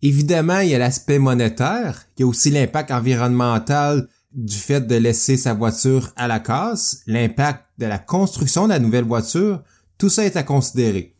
Évidemment, 0.00 0.60
il 0.60 0.70
y 0.70 0.74
a 0.74 0.78
l'aspect 0.78 1.18
monétaire, 1.18 2.06
il 2.16 2.22
y 2.22 2.24
a 2.24 2.26
aussi 2.26 2.50
l'impact 2.50 2.90
environnemental 2.90 4.08
du 4.32 4.56
fait 4.56 4.80
de 4.80 4.96
laisser 4.96 5.36
sa 5.36 5.52
voiture 5.52 6.10
à 6.16 6.26
la 6.26 6.40
casse, 6.40 7.02
l'impact 7.06 7.64
de 7.78 7.86
la 7.86 7.98
construction 7.98 8.64
de 8.64 8.70
la 8.70 8.78
nouvelle 8.78 9.04
voiture, 9.04 9.62
tout 9.98 10.08
ça 10.08 10.24
est 10.24 10.36
à 10.36 10.42
considérer. 10.42 11.13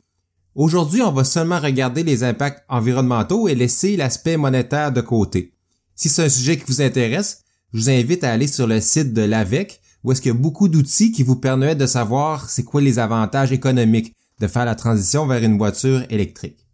Aujourd'hui, 0.55 1.03
on 1.03 1.11
va 1.11 1.25
seulement 1.25 1.59
regarder 1.59 2.05
les 2.05 2.23
impacts 2.23 2.65
environnementaux 2.69 3.49
et 3.49 3.57
laisser 3.57 3.97
l'aspect 3.97 4.37
monétaire 4.37 4.93
de 4.93 5.01
côté. 5.01 5.53
Si 5.97 6.09
c'est 6.09 6.25
un 6.25 6.29
sujet 6.29 6.57
qui 6.57 6.65
vous 6.69 6.81
intéresse, 6.81 7.43
je 7.73 7.81
vous 7.81 7.91
invite 7.91 8.23
à 8.23 8.31
aller 8.31 8.47
sur 8.47 8.69
le 8.69 8.81
site 8.81 9.13
de 9.13 9.23
l'AVEC 9.23 9.81
où 10.05 10.13
est-ce 10.13 10.21
qu'il 10.21 10.33
y 10.33 10.35
a 10.35 10.39
beaucoup 10.39 10.69
d'outils 10.69 11.11
qui 11.11 11.25
vous 11.25 11.35
permettent 11.37 11.79
de 11.79 11.87
savoir 11.87 12.49
c'est 12.49 12.63
quoi 12.63 12.81
les 12.81 13.01
avantages 13.01 13.51
économiques 13.51 14.15
de 14.39 14.47
faire 14.47 14.65
la 14.65 14.77
transition 14.77 15.27
vers 15.27 15.43
une 15.43 15.59
voiture 15.59 16.05
électrique. 16.09 16.67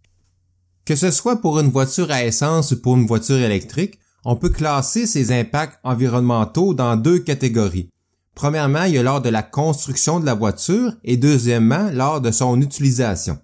Que 0.84 0.96
ce 0.96 1.10
soit 1.10 1.40
pour 1.40 1.58
une 1.58 1.70
voiture 1.70 2.10
à 2.10 2.24
essence 2.24 2.72
ou 2.72 2.82
pour 2.82 2.96
une 2.96 3.06
voiture 3.06 3.38
électrique, 3.38 3.98
on 4.24 4.36
peut 4.36 4.48
classer 4.50 5.06
ces 5.06 5.32
impacts 5.32 5.78
environnementaux 5.84 6.74
dans 6.74 6.96
deux 6.96 7.20
catégories. 7.20 7.88
Premièrement, 8.34 8.84
il 8.84 8.94
y 8.94 8.98
a 8.98 9.02
lors 9.02 9.22
de 9.22 9.30
la 9.30 9.42
construction 9.42 10.20
de 10.20 10.26
la 10.26 10.34
voiture 10.34 10.92
et 11.04 11.16
deuxièmement, 11.16 11.90
lors 11.92 12.20
de 12.20 12.30
son 12.30 12.60
utilisation. 12.60 13.38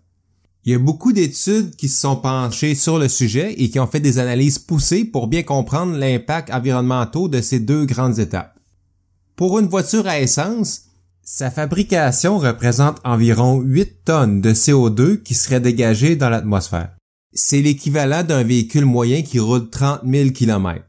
Il 0.67 0.73
y 0.73 0.75
a 0.75 0.81
beaucoup 0.81 1.13
d'études 1.13 1.77
qui 1.77 1.89
se 1.89 2.01
sont 2.01 2.17
penchées 2.17 2.75
sur 2.75 2.99
le 2.99 3.09
sujet 3.09 3.55
et 3.57 3.71
qui 3.71 3.79
ont 3.79 3.87
fait 3.87 4.01
des 4.01 4.19
analyses 4.19 4.59
poussées 4.59 5.05
pour 5.05 5.29
bien 5.29 5.45
comprendre 5.45 5.97
l'impact 5.97 6.51
environnemental 6.51 7.31
de 7.31 7.41
ces 7.41 7.61
deux 7.61 7.87
grandes 7.87 8.19
étapes. 8.19 8.59
Pour 9.37 9.61
une 9.61 9.69
voiture 9.69 10.09
à 10.09 10.19
essence, 10.19 10.87
sa 11.23 11.53
fabrication 11.53 12.39
représente 12.39 12.99
environ 13.05 13.61
8 13.61 14.05
tonnes 14.05 14.41
de 14.41 14.53
CO2 14.53 15.23
qui 15.23 15.35
seraient 15.35 15.61
dégagées 15.61 16.17
dans 16.17 16.31
l'atmosphère. 16.31 16.97
C'est 17.33 17.63
l'équivalent 17.63 18.25
d'un 18.25 18.43
véhicule 18.43 18.87
moyen 18.87 19.23
qui 19.23 19.39
roule 19.39 19.71
30 19.71 20.01
000 20.05 20.31
km. 20.31 20.85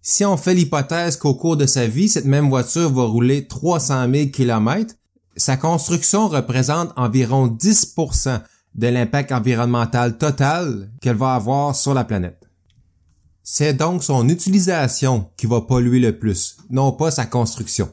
Si 0.00 0.24
on 0.24 0.38
fait 0.38 0.54
l'hypothèse 0.54 1.18
qu'au 1.18 1.34
cours 1.34 1.58
de 1.58 1.66
sa 1.66 1.86
vie, 1.86 2.08
cette 2.08 2.24
même 2.24 2.48
voiture 2.48 2.90
va 2.90 3.04
rouler 3.04 3.46
300 3.46 4.10
000 4.10 4.30
km, 4.30 4.94
sa 5.36 5.58
construction 5.58 6.28
représente 6.28 6.92
environ 6.96 7.46
10 7.46 7.94
de 8.74 8.86
l'impact 8.88 9.32
environnemental 9.32 10.18
total 10.18 10.90
qu'elle 11.00 11.16
va 11.16 11.34
avoir 11.34 11.76
sur 11.76 11.94
la 11.94 12.04
planète. 12.04 12.48
C'est 13.42 13.74
donc 13.74 14.04
son 14.04 14.28
utilisation 14.28 15.28
qui 15.36 15.46
va 15.46 15.60
polluer 15.60 15.98
le 15.98 16.18
plus, 16.18 16.56
non 16.70 16.92
pas 16.92 17.10
sa 17.10 17.26
construction. 17.26 17.92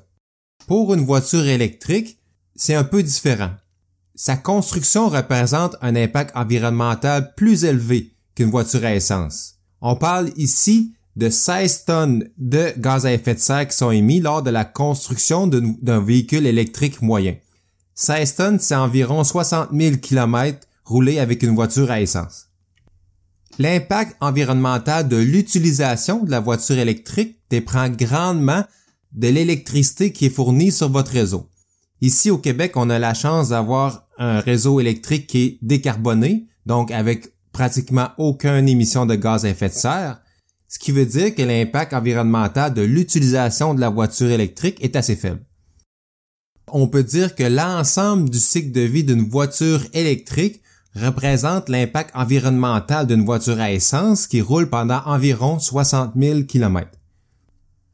Pour 0.68 0.94
une 0.94 1.06
voiture 1.06 1.46
électrique, 1.48 2.20
c'est 2.56 2.76
un 2.76 2.84
peu 2.84 3.02
différent. 3.02 3.52
Sa 4.16 4.38
construction 4.38 5.10
représente 5.10 5.76
un 5.82 5.96
impact 5.96 6.36
environnemental 6.36 7.34
plus 7.36 7.64
élevé 7.64 8.14
qu'une 8.36 8.52
voiture 8.52 8.86
à 8.86 8.94
essence. 8.94 9.56
On 9.82 9.96
parle 9.96 10.30
ici 10.36 10.94
de 11.16 11.30
16 11.30 11.86
tonnes 11.86 12.30
de 12.38 12.74
gaz 12.78 13.06
à 13.06 13.14
effet 13.14 13.34
de 13.34 13.40
serre 13.40 13.68
qui 13.68 13.76
sont 13.76 13.92
émis 13.92 14.20
lors 14.20 14.44
de 14.44 14.50
la 14.50 14.66
construction 14.66 15.48
d'un 15.48 16.00
véhicule 16.02 16.46
électrique 16.46 17.02
moyen. 17.02 17.36
16 17.96 18.36
tonnes, 18.36 18.60
c'est 18.60 18.76
environ 18.76 19.24
60 19.24 19.70
000 19.74 19.98
km 19.98 20.60
rouler 20.90 21.20
avec 21.20 21.44
une 21.44 21.56
voiture 21.56 21.92
à 21.92 22.02
essence. 22.02 22.48
L'impact 23.60 24.16
environnemental 24.22 25.08
de 25.08 25.18
l'utilisation 25.18 26.24
de 26.24 26.32
la 26.32 26.40
voiture 26.40 26.78
électrique 26.78 27.40
dépend 27.50 27.90
grandement 27.90 28.64
de 29.12 29.28
l'électricité 29.28 30.12
qui 30.12 30.26
est 30.26 30.30
fournie 30.30 30.72
sur 30.72 30.90
votre 30.90 31.12
réseau. 31.12 31.50
Ici 32.02 32.32
au 32.32 32.38
Québec, 32.38 32.74
on 32.76 32.90
a 32.90 33.00
la 33.00 33.14
chance 33.14 33.50
d'avoir 33.50 34.08
un 34.18 34.40
réseau 34.40 34.80
électrique 34.80 35.28
qui 35.28 35.44
est 35.44 35.58
décarboné, 35.62 36.48
donc 36.66 36.92
avec 36.92 37.28
pratiquement 37.52 38.10
aucune 38.18 38.68
émission 38.68 39.06
de 39.06 39.16
gaz 39.16 39.46
à 39.46 39.50
effet 39.50 39.70
de 39.70 39.74
serre, 39.74 40.22
ce 40.68 40.80
qui 40.80 40.92
veut 40.92 41.06
dire 41.06 41.36
que 41.36 41.42
l'impact 41.42 41.94
environnemental 41.94 42.74
de 42.74 42.82
l'utilisation 42.82 43.74
de 43.74 43.82
la 43.82 43.90
voiture 43.90 44.30
électrique 44.30 44.78
est 44.82 44.96
assez 44.96 45.16
faible. 45.16 45.44
On 46.72 46.88
peut 46.88 47.04
dire 47.04 47.36
que 47.36 47.44
l'ensemble 47.44 48.30
du 48.30 48.40
cycle 48.40 48.72
de 48.72 48.82
vie 48.82 49.04
d'une 49.04 49.28
voiture 49.28 49.84
électrique 49.94 50.62
représente 50.96 51.70
l'impact 51.70 52.12
environnemental 52.16 53.08
d'une 53.08 53.26
voiture 53.26 53.60
à 53.60 53.72
essence 53.72 54.28
qui 54.28 54.42
roule 54.42 54.70
pendant 54.70 55.02
environ 55.06 55.60
60 55.60 56.14
000 56.16 56.44
km. 56.44 56.90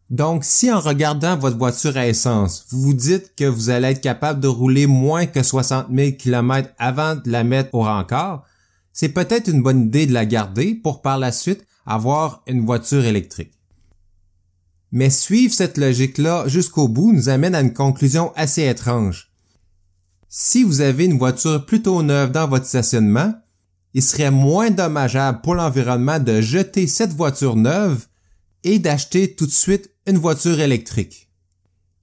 Donc, 0.09 0.43
si 0.43 0.71
en 0.71 0.79
regardant 0.79 1.35
votre 1.35 1.57
voiture 1.57 1.97
à 1.97 2.07
essence, 2.07 2.65
vous 2.69 2.81
vous 2.81 2.93
dites 2.93 3.35
que 3.35 3.45
vous 3.45 3.69
allez 3.69 3.87
être 3.87 4.01
capable 4.01 4.39
de 4.39 4.47
rouler 4.47 4.85
moins 4.85 5.25
que 5.25 5.41
60 5.41 5.87
000 5.91 6.11
km 6.11 6.69
avant 6.77 7.15
de 7.15 7.29
la 7.29 7.43
mettre 7.43 7.73
au 7.73 7.81
rencard, 7.81 8.43
c'est 8.93 9.09
peut-être 9.09 9.49
une 9.49 9.63
bonne 9.63 9.87
idée 9.87 10.05
de 10.05 10.13
la 10.13 10.25
garder 10.25 10.75
pour 10.75 11.01
par 11.01 11.17
la 11.17 11.31
suite 11.31 11.65
avoir 11.85 12.43
une 12.47 12.65
voiture 12.65 13.03
électrique. 13.03 13.51
Mais 14.91 15.09
suivre 15.09 15.53
cette 15.53 15.77
logique-là 15.77 16.47
jusqu'au 16.47 16.87
bout 16.87 17.11
nous 17.11 17.27
amène 17.27 17.55
à 17.55 17.61
une 17.61 17.73
conclusion 17.73 18.31
assez 18.35 18.65
étrange. 18.65 19.31
Si 20.37 20.63
vous 20.63 20.81
avez 20.81 21.05
une 21.05 21.17
voiture 21.17 21.65
plutôt 21.65 22.03
neuve 22.03 22.33
dans 22.33 22.45
votre 22.45 22.65
stationnement, 22.65 23.33
il 23.93 24.03
serait 24.03 24.31
moins 24.31 24.69
dommageable 24.69 25.39
pour 25.41 25.55
l'environnement 25.55 26.19
de 26.19 26.41
jeter 26.41 26.87
cette 26.87 27.13
voiture 27.13 27.55
neuve 27.55 28.07
et 28.65 28.77
d'acheter 28.77 29.33
tout 29.33 29.45
de 29.45 29.51
suite 29.51 29.91
une 30.05 30.17
voiture 30.17 30.59
électrique. 30.59 31.29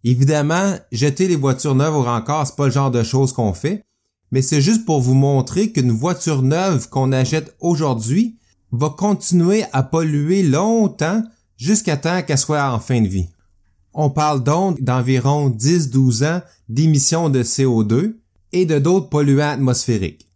Évidemment, 0.02 0.76
jeter 0.92 1.28
les 1.28 1.36
voitures 1.36 1.74
neuves 1.74 1.94
au 1.94 2.04
rencard, 2.04 2.46
c'est 2.46 2.56
pas 2.56 2.64
le 2.64 2.72
genre 2.72 2.90
de 2.90 3.02
choses 3.02 3.34
qu'on 3.34 3.52
fait, 3.52 3.84
mais 4.30 4.40
c'est 4.40 4.62
juste 4.62 4.86
pour 4.86 5.02
vous 5.02 5.12
montrer 5.12 5.70
qu'une 5.70 5.92
voiture 5.92 6.40
neuve 6.40 6.88
qu'on 6.88 7.12
achète 7.12 7.54
aujourd'hui 7.60 8.38
va 8.70 8.88
continuer 8.88 9.64
à 9.74 9.82
polluer 9.82 10.42
longtemps 10.42 11.22
jusqu'à 11.58 11.98
temps 11.98 12.22
qu'elle 12.22 12.38
soit 12.38 12.72
en 12.72 12.80
fin 12.80 13.02
de 13.02 13.08
vie. 13.08 13.28
On 13.92 14.08
parle 14.08 14.42
donc 14.42 14.80
d'environ 14.80 15.50
10-12 15.50 16.26
ans 16.26 16.40
d'émissions 16.70 17.28
de 17.28 17.42
CO2 17.42 18.21
et 18.52 18.66
de 18.66 18.78
d'autres 18.78 19.08
polluants 19.08 19.50
atmosphériques. 19.50 20.28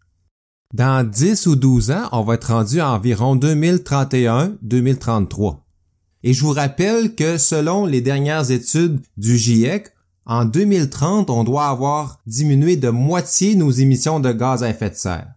Dans 0.74 1.08
10 1.08 1.46
ou 1.46 1.54
12 1.56 1.92
ans, 1.92 2.08
on 2.12 2.22
va 2.22 2.34
être 2.34 2.52
rendu 2.52 2.80
à 2.80 2.92
environ 2.92 3.36
2031-2033. 3.36 5.58
Et 6.22 6.32
je 6.32 6.44
vous 6.44 6.52
rappelle 6.52 7.14
que 7.14 7.38
selon 7.38 7.86
les 7.86 8.00
dernières 8.00 8.50
études 8.50 9.00
du 9.16 9.38
GIEC, 9.38 9.92
en 10.26 10.44
2030, 10.44 11.30
on 11.30 11.44
doit 11.44 11.68
avoir 11.68 12.20
diminué 12.26 12.76
de 12.76 12.88
moitié 12.88 13.54
nos 13.54 13.70
émissions 13.70 14.18
de 14.18 14.32
gaz 14.32 14.64
à 14.64 14.70
effet 14.70 14.90
de 14.90 14.96
serre. 14.96 15.28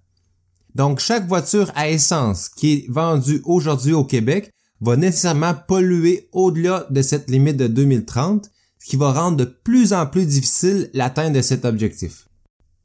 Donc, 0.73 0.99
chaque 0.99 1.27
voiture 1.27 1.71
à 1.75 1.89
essence 1.89 2.49
qui 2.49 2.73
est 2.73 2.85
vendue 2.89 3.41
aujourd'hui 3.45 3.93
au 3.93 4.03
Québec 4.03 4.51
va 4.81 4.95
nécessairement 4.95 5.53
polluer 5.53 6.27
au-delà 6.31 6.87
de 6.89 7.01
cette 7.01 7.29
limite 7.29 7.57
de 7.57 7.67
2030, 7.67 8.49
ce 8.79 8.89
qui 8.89 8.95
va 8.95 9.11
rendre 9.11 9.37
de 9.37 9.45
plus 9.45 9.93
en 9.93 10.07
plus 10.07 10.25
difficile 10.25 10.89
l'atteinte 10.93 11.33
de 11.33 11.41
cet 11.41 11.65
objectif. 11.65 12.28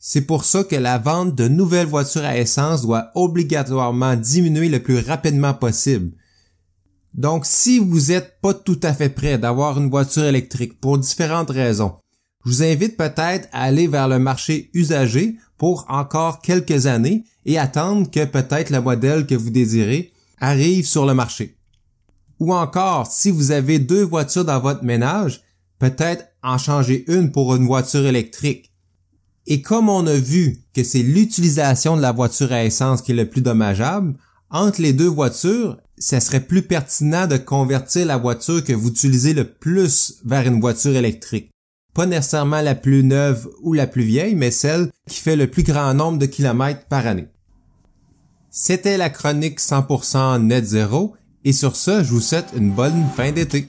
C'est 0.06 0.26
pour 0.26 0.44
ça 0.44 0.64
que 0.64 0.76
la 0.76 0.98
vente 0.98 1.34
de 1.34 1.48
nouvelles 1.48 1.86
voitures 1.86 2.26
à 2.26 2.36
essence 2.36 2.82
doit 2.82 3.10
obligatoirement 3.14 4.16
diminuer 4.16 4.68
le 4.68 4.82
plus 4.82 4.98
rapidement 4.98 5.54
possible. 5.54 6.12
Donc, 7.14 7.46
si 7.46 7.78
vous 7.78 8.08
n'êtes 8.08 8.38
pas 8.42 8.52
tout 8.52 8.78
à 8.82 8.92
fait 8.92 9.08
prêt 9.08 9.38
d'avoir 9.38 9.80
une 9.80 9.88
voiture 9.88 10.24
électrique 10.24 10.78
pour 10.78 10.98
différentes 10.98 11.48
raisons, 11.48 11.94
je 12.44 12.50
vous 12.50 12.62
invite 12.62 12.98
peut-être 12.98 13.48
à 13.50 13.62
aller 13.62 13.86
vers 13.86 14.06
le 14.06 14.18
marché 14.18 14.68
usagé 14.74 15.36
pour 15.56 15.86
encore 15.88 16.42
quelques 16.42 16.84
années 16.84 17.24
et 17.46 17.58
attendre 17.58 18.10
que 18.10 18.26
peut-être 18.26 18.68
le 18.68 18.82
modèle 18.82 19.26
que 19.26 19.34
vous 19.34 19.48
désirez 19.48 20.12
arrive 20.38 20.86
sur 20.86 21.06
le 21.06 21.14
marché. 21.14 21.56
Ou 22.40 22.52
encore, 22.52 23.06
si 23.06 23.30
vous 23.30 23.52
avez 23.52 23.78
deux 23.78 24.02
voitures 24.02 24.44
dans 24.44 24.60
votre 24.60 24.84
ménage, 24.84 25.40
peut-être 25.78 26.26
en 26.42 26.58
changer 26.58 27.10
une 27.10 27.32
pour 27.32 27.54
une 27.54 27.64
voiture 27.64 28.04
électrique. 28.04 28.73
Et 29.46 29.60
comme 29.60 29.88
on 29.88 30.06
a 30.06 30.14
vu 30.14 30.58
que 30.74 30.82
c'est 30.82 31.02
l'utilisation 31.02 31.96
de 31.96 32.02
la 32.02 32.12
voiture 32.12 32.52
à 32.52 32.64
essence 32.64 33.02
qui 33.02 33.12
est 33.12 33.16
le 33.16 33.28
plus 33.28 33.42
dommageable, 33.42 34.14
entre 34.50 34.80
les 34.80 34.92
deux 34.92 35.08
voitures, 35.08 35.78
ça 35.98 36.20
serait 36.20 36.40
plus 36.40 36.62
pertinent 36.62 37.26
de 37.26 37.36
convertir 37.36 38.06
la 38.06 38.16
voiture 38.16 38.64
que 38.64 38.72
vous 38.72 38.88
utilisez 38.88 39.34
le 39.34 39.44
plus 39.44 40.16
vers 40.24 40.46
une 40.46 40.60
voiture 40.60 40.96
électrique. 40.96 41.50
Pas 41.94 42.06
nécessairement 42.06 42.60
la 42.60 42.74
plus 42.74 43.04
neuve 43.04 43.48
ou 43.62 43.72
la 43.72 43.86
plus 43.86 44.02
vieille, 44.02 44.34
mais 44.34 44.50
celle 44.50 44.90
qui 45.08 45.20
fait 45.20 45.36
le 45.36 45.48
plus 45.48 45.62
grand 45.62 45.94
nombre 45.94 46.18
de 46.18 46.26
kilomètres 46.26 46.86
par 46.86 47.06
année. 47.06 47.28
C'était 48.50 48.96
la 48.96 49.10
chronique 49.10 49.60
100% 49.60 50.42
net 50.42 50.64
zéro 50.64 51.14
et 51.44 51.52
sur 51.52 51.76
ce, 51.76 52.02
je 52.02 52.10
vous 52.10 52.20
souhaite 52.20 52.52
une 52.56 52.70
bonne 52.70 53.04
fin 53.16 53.30
d'été. 53.30 53.68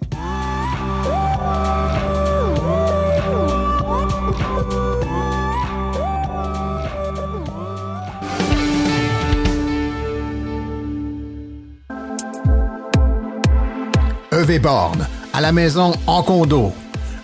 EV 14.48 14.60
Borne, 14.60 15.08
à 15.34 15.42
la 15.42 15.52
maison, 15.52 15.92
en 16.06 16.22
condo. 16.22 16.72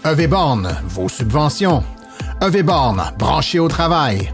EV 0.03 0.25
Borne, 0.25 0.75
vos 0.85 1.07
subventions. 1.07 1.83
EV 2.41 2.63
Borne, 2.63 3.13
branché 3.19 3.59
au 3.59 3.67
travail. 3.67 4.33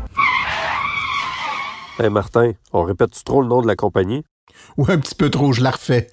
Hey 2.00 2.10
Martin, 2.10 2.54
on 2.71 2.84
répète-tu 2.84 3.26
trop 3.26 3.41
le 3.41 3.50
nom 3.50 3.62
de 3.62 3.67
la 3.67 3.76
compagnie? 3.76 4.23
Ou 4.78 4.86
un 4.88 4.97
petit 5.00 5.15
peu 5.15 5.30
trop, 5.30 5.52
je 5.52 5.62
la 5.62 5.71
refais. 5.71 6.10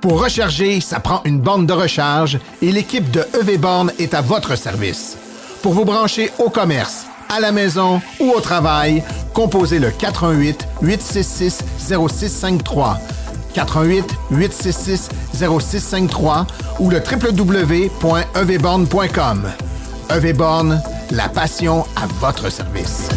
Pour 0.00 0.20
recharger, 0.20 0.80
ça 0.80 0.98
prend 0.98 1.22
une 1.24 1.40
borne 1.40 1.66
de 1.66 1.72
recharge 1.72 2.40
et 2.62 2.72
l'équipe 2.72 3.08
de 3.12 3.24
EV 3.40 3.56
Borne 3.56 3.92
est 4.00 4.14
à 4.14 4.22
votre 4.22 4.56
service. 4.56 5.16
Pour 5.62 5.72
vous 5.72 5.84
brancher 5.84 6.32
au 6.40 6.50
commerce, 6.50 7.06
à 7.28 7.38
la 7.38 7.52
maison 7.52 8.00
ou 8.18 8.32
au 8.32 8.40
travail, 8.40 9.04
composez 9.34 9.78
le 9.78 9.92
418 9.92 10.66
866 10.82 11.64
0653. 11.78 12.98
418 13.56 14.14
866 14.30 15.08
0653 15.32 16.46
ou 16.78 16.90
le 16.90 16.98
www.evborne.com. 16.98 19.50
EVborne, 20.10 20.82
la 21.10 21.28
passion 21.28 21.84
à 21.96 22.06
votre 22.20 22.48
service. 22.50 23.08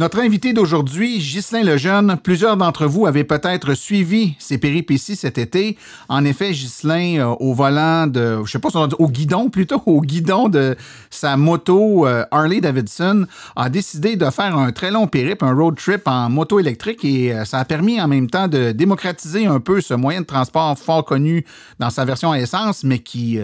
Notre 0.00 0.20
invité 0.20 0.54
d'aujourd'hui, 0.54 1.18
Ghislain 1.18 1.62
Lejeune, 1.62 2.16
plusieurs 2.16 2.56
d'entre 2.56 2.86
vous 2.86 3.06
avaient 3.06 3.22
peut-être 3.22 3.74
suivi 3.74 4.34
ses 4.38 4.56
péripéties 4.56 5.14
cet 5.14 5.36
été. 5.36 5.76
En 6.08 6.24
effet, 6.24 6.52
Ghislain, 6.52 7.18
euh, 7.18 7.34
au 7.38 7.52
volant 7.52 8.06
de, 8.06 8.38
je 8.46 8.50
sais 8.50 8.58
pas 8.58 8.70
si 8.70 8.78
on 8.78 8.86
dit, 8.86 8.96
au 8.98 9.08
guidon 9.08 9.50
plutôt, 9.50 9.82
au 9.84 10.00
guidon 10.00 10.48
de 10.48 10.74
sa 11.10 11.36
moto 11.36 12.06
euh, 12.06 12.24
Harley 12.30 12.62
Davidson, 12.62 13.26
a 13.56 13.68
décidé 13.68 14.16
de 14.16 14.24
faire 14.30 14.56
un 14.56 14.72
très 14.72 14.90
long 14.90 15.06
périple, 15.06 15.44
un 15.44 15.52
road 15.52 15.76
trip 15.76 16.08
en 16.08 16.30
moto 16.30 16.58
électrique 16.58 17.04
et 17.04 17.34
euh, 17.34 17.44
ça 17.44 17.58
a 17.58 17.66
permis 17.66 18.00
en 18.00 18.08
même 18.08 18.30
temps 18.30 18.48
de 18.48 18.72
démocratiser 18.72 19.44
un 19.44 19.60
peu 19.60 19.82
ce 19.82 19.92
moyen 19.92 20.22
de 20.22 20.26
transport 20.26 20.78
fort 20.78 21.04
connu 21.04 21.44
dans 21.78 21.90
sa 21.90 22.06
version 22.06 22.32
à 22.32 22.38
essence, 22.38 22.84
mais 22.84 23.00
qui 23.00 23.38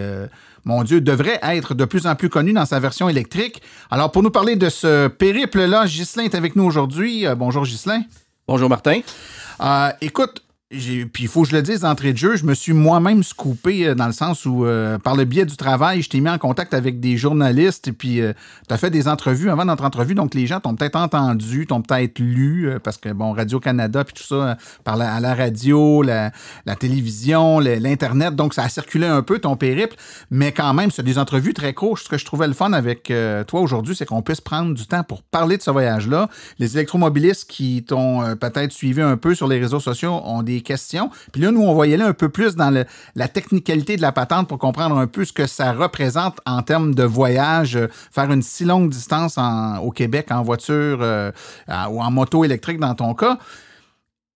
mon 0.66 0.83
Dieu, 0.83 1.00
devrait 1.00 1.38
être 1.42 1.74
de 1.74 1.85
plus 1.85 2.07
en 2.07 2.16
plus 2.16 2.29
connu 2.29 2.52
dans 2.52 2.66
sa 2.66 2.81
version 2.81 3.09
électrique. 3.09 3.62
Alors, 3.88 4.11
pour 4.11 4.22
nous 4.24 4.31
parler 4.31 4.57
de 4.57 4.68
ce 4.68 5.07
périple-là, 5.07 5.87
Ghislain 5.87 6.24
est 6.24 6.35
avec 6.35 6.57
nous 6.57 6.64
aujourd'hui. 6.64 7.24
Euh, 7.24 7.37
bonjour, 7.37 7.62
Ghislain. 7.62 8.02
Bonjour, 8.48 8.68
Martin. 8.68 9.00
Euh, 9.61 9.90
écoute, 10.00 10.42
puis 10.68 11.11
il 11.20 11.29
faut 11.29 11.42
que 11.42 11.50
je 11.50 11.55
le 11.55 11.62
dise 11.62 11.81
d'entrée 11.81 12.12
de 12.12 12.18
jeu, 12.18 12.35
je 12.35 12.44
me 12.44 12.52
suis 12.52 12.72
moi-même 12.72 13.22
scoopé 13.22 13.87
euh, 13.87 13.94
dans 13.94 14.07
le 14.07 14.12
sens 14.12 14.46
où, 14.46 14.64
euh, 14.64 14.98
par 14.98 15.14
le 15.14 15.24
biais 15.24 15.44
du 15.44 15.57
travail, 15.57 16.02
je 16.02 16.11
t'ai 16.11 16.18
mis 16.18 16.29
en 16.29 16.38
contact 16.38 16.74
avec 16.74 16.98
des 16.98 17.16
journalistes 17.16 17.92
puis 17.92 18.20
euh, 18.20 18.33
tu 18.66 18.74
as 18.74 18.76
fait 18.76 18.90
des 18.90 19.07
entrevues 19.07 19.48
avant 19.48 19.64
notre 19.64 19.85
entrevue. 19.85 20.16
Donc, 20.16 20.35
les 20.35 20.48
gens 20.48 20.59
t'ont 20.59 20.74
peut-être 20.74 20.96
entendu, 20.96 21.66
t'ont 21.68 21.83
peut-être 21.83 22.18
lu, 22.18 22.68
parce 22.83 22.96
que, 22.96 23.11
bon, 23.11 23.33
Radio-Canada, 23.33 24.02
puis 24.02 24.14
tout 24.14 24.24
ça, 24.24 24.57
par 24.83 24.96
la, 24.96 25.14
à 25.14 25.20
la 25.20 25.37
radio, 25.37 26.02
la, 26.02 26.33
télévision, 26.81 27.61
l'Internet. 27.61 28.35
Donc, 28.35 28.52
ça 28.52 28.64
a 28.64 28.68
circulé 28.68 29.07
un 29.07 29.22
peu 29.22 29.38
ton 29.38 29.57
périple. 29.57 29.94
Mais 30.31 30.50
quand 30.50 30.74
même, 30.74 30.90
c'est 30.90 31.05
des 31.05 31.18
entrevues 31.18 31.55
très 31.55 31.74
courtes. 31.74 32.02
Ce 32.02 32.09
que 32.09 32.18
je 32.18 32.24
trouvais 32.24 32.48
le 32.48 32.55
fun 32.55 32.72
avec 32.72 33.12
toi 33.46 33.61
aujourd'hui, 33.61 33.94
c'est 33.94 34.05
qu'on 34.05 34.22
puisse 34.22 34.40
prendre 34.40 34.74
du 34.74 34.87
temps 34.87 35.05
pour 35.05 35.22
parler 35.22 35.57
de 35.57 35.62
ce 35.62 35.70
voyage-là. 35.70 36.29
Les 36.59 36.76
électromobilistes 36.76 37.48
qui 37.48 37.85
t'ont 37.85 38.37
peut-être 38.37 38.72
suivi 38.72 39.00
un 39.00 39.16
peu 39.16 39.35
sur 39.35 39.46
les 39.46 39.61
réseaux 39.61 39.81
sociaux 39.81 40.20
ont 40.24 40.42
des 40.42 40.57
questions. 40.66 41.11
Puis 41.33 41.40
là, 41.40 41.50
nous, 41.50 41.62
on 41.62 41.74
va 41.74 41.87
y 41.87 41.94
aller 41.94 42.02
un 42.05 42.12
peu 42.12 42.29
plus 42.29 42.57
dans 42.57 42.85
la 43.14 43.29
technicalité 43.29 43.96
de 43.96 44.02
la 44.02 44.12
patente 44.12 44.48
pour 44.48 44.59
comprendre 44.59 44.98
un 44.98 45.07
peu 45.07 45.24
ce 45.24 45.33
que 45.33 45.46
ça 45.46 45.72
représente 45.72 46.40
en 46.44 46.62
termes 46.62 46.94
de 46.94 47.05
voyage, 47.05 47.76
euh, 47.76 47.88
faire 48.11 48.31
une 48.31 48.42
si 48.42 48.64
longue 48.64 48.90
distance 48.90 49.38
au 49.83 49.90
Québec 49.90 50.26
en 50.31 50.42
voiture 50.42 50.98
euh, 51.00 51.31
ou 51.90 52.02
en 52.02 52.11
moto 52.11 52.44
électrique 52.44 52.81
dans 52.81 52.94
ton 52.94 53.14
cas. 53.14 53.38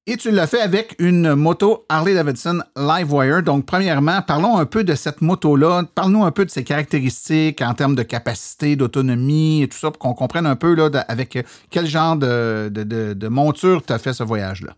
Et 0.06 0.16
tu 0.16 0.30
l'as 0.30 0.46
fait 0.46 0.60
avec 0.60 0.96
une 0.98 1.34
moto 1.34 1.84
Harley-Davidson 1.88 2.62
Livewire. 2.76 3.42
Donc, 3.42 3.66
premièrement, 3.66 4.22
parlons 4.22 4.56
un 4.56 4.64
peu 4.64 4.82
de 4.82 4.94
cette 4.94 5.20
moto-là. 5.20 5.84
Parle-nous 5.94 6.24
un 6.24 6.32
peu 6.32 6.44
de 6.44 6.50
ses 6.50 6.64
caractéristiques 6.64 7.62
en 7.62 7.74
termes 7.74 7.94
de 7.94 8.02
capacité, 8.02 8.76
d'autonomie 8.76 9.62
et 9.62 9.68
tout 9.68 9.78
ça 9.78 9.90
pour 9.90 9.98
qu'on 9.98 10.14
comprenne 10.14 10.46
un 10.46 10.56
peu 10.56 10.74
là, 10.74 10.90
avec 11.06 11.38
quel 11.70 11.86
genre 11.86 12.16
de, 12.16 12.70
de 12.72 13.28
monture 13.28 13.82
tu 13.86 13.92
as 13.92 13.98
fait 13.98 14.12
ce 14.12 14.24
voyage-là. 14.24 14.74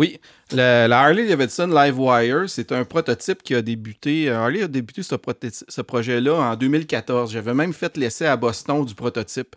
Oui, 0.00 0.18
la, 0.52 0.98
Harley 0.98 1.28
Davidson 1.28 1.66
Livewire, 1.66 2.48
c'est 2.48 2.72
un 2.72 2.86
prototype 2.86 3.42
qui 3.42 3.54
a 3.54 3.60
débuté. 3.60 4.30
Euh, 4.30 4.38
Harley 4.38 4.62
a 4.62 4.66
débuté 4.66 5.02
ce, 5.02 5.82
projet-là 5.82 6.36
en 6.36 6.56
2014. 6.56 7.30
J'avais 7.30 7.52
même 7.52 7.74
fait 7.74 7.98
l'essai 7.98 8.24
à 8.24 8.34
Boston 8.38 8.82
du 8.86 8.94
prototype. 8.94 9.56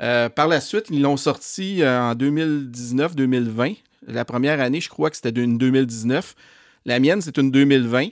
Euh, 0.00 0.30
par 0.30 0.48
la 0.48 0.62
suite, 0.62 0.86
ils 0.88 1.02
l'ont 1.02 1.18
sorti 1.18 1.82
euh, 1.82 2.00
en 2.00 2.14
2019-2020. 2.14 3.76
La 4.06 4.24
première 4.24 4.58
année, 4.62 4.80
je 4.80 4.88
crois 4.88 5.10
que 5.10 5.16
c'était 5.16 5.38
une 5.38 5.58
2019. 5.58 6.34
La 6.86 6.98
mienne, 6.98 7.20
c'est 7.20 7.36
une 7.36 7.50
2020. 7.50 8.06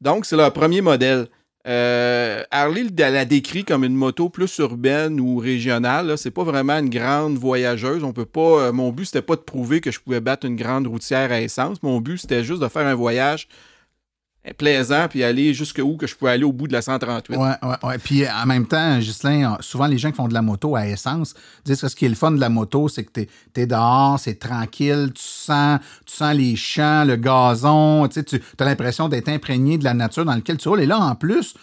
Donc, 0.00 0.26
c'est 0.26 0.36
leur 0.36 0.52
premier 0.52 0.80
modèle. 0.80 1.26
Euh, 1.66 2.42
Harley 2.50 2.86
la 2.98 3.24
décrit 3.24 3.64
comme 3.64 3.84
une 3.84 3.94
moto 3.94 4.28
plus 4.28 4.58
urbaine 4.58 5.18
ou 5.18 5.38
régionale. 5.38 6.18
C'est 6.18 6.30
pas 6.30 6.44
vraiment 6.44 6.78
une 6.78 6.90
grande 6.90 7.38
voyageuse. 7.38 8.04
On 8.04 8.12
peut 8.12 8.26
pas. 8.26 8.64
euh, 8.64 8.72
mon 8.72 8.90
but, 8.92 9.06
c'était 9.06 9.22
pas 9.22 9.36
de 9.36 9.40
prouver 9.40 9.80
que 9.80 9.90
je 9.90 10.00
pouvais 10.00 10.20
battre 10.20 10.46
une 10.46 10.56
grande 10.56 10.86
routière 10.86 11.32
à 11.32 11.40
essence. 11.40 11.82
Mon 11.82 12.00
but, 12.00 12.18
c'était 12.18 12.44
juste 12.44 12.60
de 12.60 12.68
faire 12.68 12.86
un 12.86 12.94
voyage 12.94 13.48
plaisant 14.52 15.06
puis 15.08 15.24
aller 15.24 15.54
jusqu'où 15.54 15.96
que 15.96 16.06
je 16.06 16.14
pouvais 16.14 16.32
aller 16.32 16.44
au 16.44 16.52
bout 16.52 16.68
de 16.68 16.74
la 16.74 16.82
138. 16.82 17.36
Ouais, 17.36 17.48
ouais, 17.62 17.74
ouais. 17.82 17.98
Puis 17.98 18.28
en 18.28 18.44
même 18.44 18.66
temps, 18.66 18.98
Ghislain, 18.98 19.56
souvent 19.60 19.86
les 19.86 19.96
gens 19.96 20.10
qui 20.10 20.16
font 20.16 20.28
de 20.28 20.34
la 20.34 20.42
moto 20.42 20.76
à 20.76 20.86
essence 20.86 21.34
disent 21.64 21.80
que 21.80 21.88
ce 21.88 21.96
qui 21.96 22.04
est 22.04 22.10
le 22.10 22.14
fun 22.14 22.30
de 22.30 22.40
la 22.40 22.50
moto, 22.50 22.88
c'est 22.88 23.04
que 23.04 23.10
t'es 23.10 23.28
es 23.56 23.66
dehors, 23.66 24.18
c'est 24.18 24.38
tranquille, 24.38 25.10
tu 25.14 25.22
sens, 25.22 25.80
tu 26.04 26.14
sens 26.14 26.34
les 26.34 26.56
champs, 26.56 27.04
le 27.04 27.16
gazon, 27.16 28.06
tu 28.08 28.14
sais, 28.14 28.24
tu 28.24 28.40
as 28.58 28.64
l'impression 28.64 29.08
d'être 29.08 29.28
imprégné 29.28 29.78
de 29.78 29.84
la 29.84 29.94
nature 29.94 30.24
dans 30.24 30.34
laquelle 30.34 30.58
tu 30.58 30.68
roules. 30.68 30.80
Et 30.80 30.86
là, 30.86 30.98
en 30.98 31.14
plus, 31.14 31.54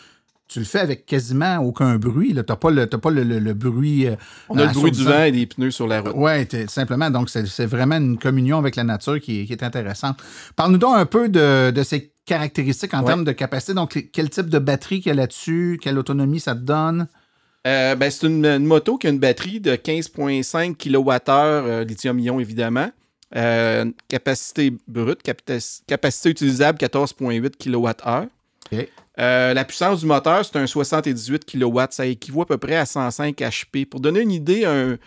tu 0.52 0.60
le 0.60 0.66
fais 0.66 0.80
avec 0.80 1.06
quasiment 1.06 1.58
aucun 1.60 1.96
bruit. 1.98 2.30
Tu 2.30 2.36
n'as 2.36 2.44
pas 2.44 2.72
le, 2.72 2.86
pas 2.88 3.10
le, 3.12 3.24
le- 3.24 3.40
le 3.40 3.54
bruit. 3.54 4.08
euh, 4.08 4.16
On 4.50 4.58
a 4.58 4.66
le 4.66 4.72
bruit 4.74 4.92
du 4.92 5.04
vent 5.04 5.24
et 5.24 5.32
des 5.32 5.46
pneus 5.46 5.72
sur 5.72 5.88
la 5.88 6.02
route. 6.02 6.14
Oui, 6.16 6.32
simplement. 6.68 7.10
Donc, 7.10 7.30
c'est 7.30 7.66
vraiment 7.66 7.98
une 7.98 8.18
communion 8.18 8.58
avec 8.58 8.76
la 8.76 8.84
nature 8.84 9.20
qui, 9.20 9.42
est- 9.42 9.46
qui 9.46 9.54
est 9.54 9.64
intéressante. 9.64 10.18
Parle-nous 10.56 10.78
donc 10.78 10.96
un 10.96 11.06
peu 11.06 11.30
de, 11.30 11.72
de 11.72 11.84
ses 11.84 12.12
caractéristiques 12.26 12.94
en 12.94 13.00
Ouais. 13.02 13.08
termes 13.08 13.24
de 13.24 13.32
capacité. 13.32 13.74
Donc, 13.74 14.08
quel 14.12 14.30
type 14.30 14.50
de 14.50 14.60
batterie 14.60 15.00
qu'il 15.02 15.10
y 15.10 15.14
a 15.14 15.16
là-dessus? 15.16 15.80
Quelle 15.82 15.98
autonomie 15.98 16.40
ça 16.40 16.54
te 16.54 16.60
donne? 16.62 17.08
Euh, 17.68 17.96
ben, 17.96 18.10
c'est 18.12 18.26
une, 18.28 18.46
une 18.46 18.66
moto 18.66 18.98
qui 18.98 19.08
a 19.08 19.10
une 19.12 19.20
batterie 19.20 19.60
de 19.60 19.76
15,5 19.76 20.76
kWh 20.76 21.22
euh, 21.38 21.84
lithium-ion, 21.84 22.40
évidemment. 22.40 22.90
Euh, 23.36 23.86
capacité 24.10 24.74
brute, 24.88 25.22
capacité 25.88 26.30
utilisable 26.30 26.78
14,8 26.80 27.52
kWh. 27.58 28.28
Euh, 29.22 29.54
la 29.54 29.64
puissance 29.66 30.00
du 30.00 30.06
moteur, 30.08 30.44
c'est 30.44 30.58
un 30.58 30.66
78 30.68 31.46
kW. 31.46 31.80
Ça 31.92 32.06
équivaut 32.06 32.42
à 32.42 32.46
peu 32.46 32.58
près 32.58 32.76
à 32.76 32.86
105 32.86 33.38
HP. 33.38 33.86
Pour 33.86 34.00
donner 34.00 34.22
une 34.22 34.32
idée, 34.32 34.66
un, 34.66 34.98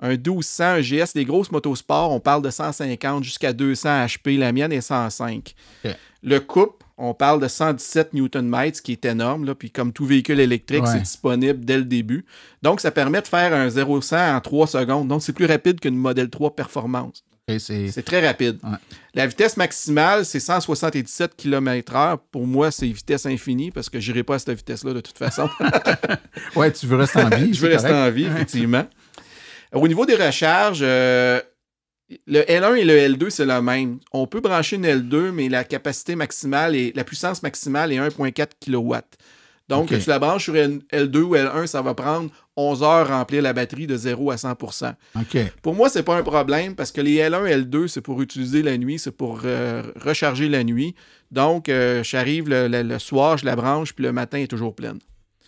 un 0.00 0.10
1200, 0.16 0.64
un 0.64 0.80
GS, 0.80 1.12
des 1.14 1.24
grosses 1.24 1.50
motosports, 1.52 2.10
on 2.12 2.20
parle 2.20 2.42
de 2.42 2.50
150 2.50 3.24
jusqu'à 3.24 3.52
200 3.52 4.06
HP. 4.06 4.38
La 4.38 4.52
mienne 4.52 4.72
est 4.72 4.80
105. 4.80 5.54
OK. 5.84 5.90
Le 6.22 6.40
couple, 6.40 6.84
on 6.96 7.14
parle 7.14 7.40
de 7.40 7.46
117 7.46 8.12
Nm, 8.14 8.74
ce 8.74 8.82
qui 8.82 8.92
est 8.92 9.04
énorme. 9.04 9.44
Là. 9.44 9.54
Puis 9.54 9.70
comme 9.70 9.92
tout 9.92 10.06
véhicule 10.06 10.40
électrique, 10.40 10.82
Ouais. 10.84 10.92
c'est 10.92 11.00
disponible 11.02 11.64
dès 11.64 11.76
le 11.76 11.84
début. 11.84 12.24
Donc, 12.62 12.80
ça 12.80 12.90
permet 12.90 13.20
de 13.22 13.28
faire 13.28 13.52
un 13.52 13.68
0-100 13.68 14.34
en 14.36 14.40
3 14.40 14.66
secondes. 14.66 15.08
Donc, 15.08 15.22
c'est 15.22 15.32
plus 15.32 15.46
rapide 15.46 15.78
qu'une 15.78 15.96
Model 15.96 16.30
3 16.30 16.56
Performance. 16.56 17.22
C'est- 17.58 18.02
très 18.02 18.26
rapide. 18.26 18.58
Ouais. 18.62 18.76
La 19.14 19.26
vitesse 19.26 19.56
maximale, 19.56 20.24
c'est 20.24 20.40
177 20.40 21.34
km/h. 21.36 22.18
Pour 22.30 22.46
moi, 22.46 22.70
c'est 22.70 22.86
vitesse 22.86 23.24
infinie 23.26 23.70
parce 23.70 23.88
que 23.88 23.98
je 24.00 24.10
n'irai 24.12 24.22
pas 24.22 24.34
à 24.34 24.38
cette 24.38 24.56
vitesse-là 24.56 24.92
de 24.92 25.00
toute 25.00 25.16
façon. 25.18 25.48
Ouais, 26.56 26.70
tu 26.72 26.86
veux 26.86 26.96
rester 26.96 27.20
en 27.22 27.28
vie. 27.30 27.52
je 27.54 27.60
veux 27.60 27.68
rester 27.72 27.88
correct. 27.88 28.08
en 28.08 28.10
vie, 28.10 28.24
effectivement. 28.26 28.86
Au 29.72 29.86
niveau 29.88 30.06
des 30.06 30.14
recharges, 30.14 30.80
euh, 30.82 31.40
le 32.26 32.40
L1 32.42 32.74
et 32.76 32.84
le 32.84 32.94
L2, 32.96 33.30
c'est 33.30 33.44
le 33.44 33.60
même. 33.60 33.98
On 34.12 34.26
peut 34.26 34.40
brancher 34.40 34.76
une 34.76 34.86
L2, 34.86 35.30
mais 35.30 35.48
la 35.48 35.64
capacité 35.64 36.16
maximale 36.16 36.74
et 36.74 36.92
la 36.94 37.04
puissance 37.04 37.42
maximale 37.42 37.92
est 37.92 37.98
1,4 37.98 38.52
kW. 38.64 38.94
Donc, 39.68 39.90
que 39.90 39.96
tu 39.96 40.08
la 40.08 40.18
branches 40.18 40.44
sur 40.44 40.54
une 40.54 40.80
L2 40.90 41.18
ou 41.18 41.34
L1, 41.36 41.66
ça 41.66 41.82
va 41.82 41.92
prendre 41.92 42.30
11 42.58 42.82
heures 42.82 43.08
remplir 43.08 43.40
la 43.40 43.52
batterie 43.52 43.86
de 43.86 43.96
0 43.96 44.32
à 44.32 44.36
100 44.36 44.52
OK. 44.52 45.38
pour 45.62 45.74
moi, 45.74 45.88
c'est 45.88 46.02
pas 46.02 46.16
un 46.16 46.22
problème 46.24 46.74
parce 46.74 46.90
que 46.90 47.00
les 47.00 47.16
L1 47.18 47.46
et 47.46 47.56
L2, 47.62 47.86
c'est 47.86 48.00
pour 48.00 48.20
utiliser 48.20 48.62
la 48.62 48.76
nuit, 48.76 48.98
c'est 48.98 49.12
pour 49.16 49.42
euh, 49.44 49.82
recharger 49.96 50.48
la 50.48 50.64
nuit. 50.64 50.94
Donc, 51.30 51.68
euh, 51.68 52.02
j'arrive 52.02 52.48
le, 52.48 52.66
le- 52.66 52.82
le 52.82 52.98
soir, 52.98 53.38
je 53.38 53.44
la 53.46 53.54
branche, 53.54 53.94
puis 53.94 54.04
le 54.04 54.12
matin 54.12 54.38
est 54.38 54.48
toujours 54.48 54.74
pleine. 54.74 54.98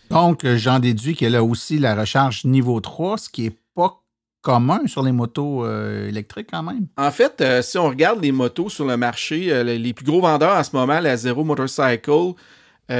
Donc, 0.09 0.45
euh, 0.45 0.57
j'en 0.57 0.79
déduis 0.79 1.15
qu'elle 1.15 1.35
a 1.35 1.43
aussi 1.43 1.79
la 1.79 1.95
recharge 1.95 2.45
niveau 2.45 2.79
3, 2.79 3.17
ce 3.17 3.29
qui 3.29 3.43
n'est 3.43 3.55
pas 3.75 4.01
commun 4.41 4.81
sur 4.87 5.03
les 5.03 5.11
motos 5.11 5.65
euh, 5.65 6.07
électriques 6.07 6.47
quand 6.51 6.63
même. 6.63 6.87
En 6.97 7.11
fait, 7.11 7.41
euh, 7.41 7.61
si 7.61 7.77
on 7.77 7.89
regarde 7.89 8.21
les 8.23 8.31
motos 8.31 8.69
sur 8.69 8.85
le 8.85 8.95
marché, 8.97 9.51
euh, 9.51 9.63
les, 9.63 9.93
plus 9.93 10.05
gros 10.05 10.21
vendeurs 10.21 10.55
en 10.57 10.63
ce 10.63 10.75
moment, 10.75 10.99
la 11.01 11.17
Zero 11.17 11.43
Motorcycle, 11.43 12.09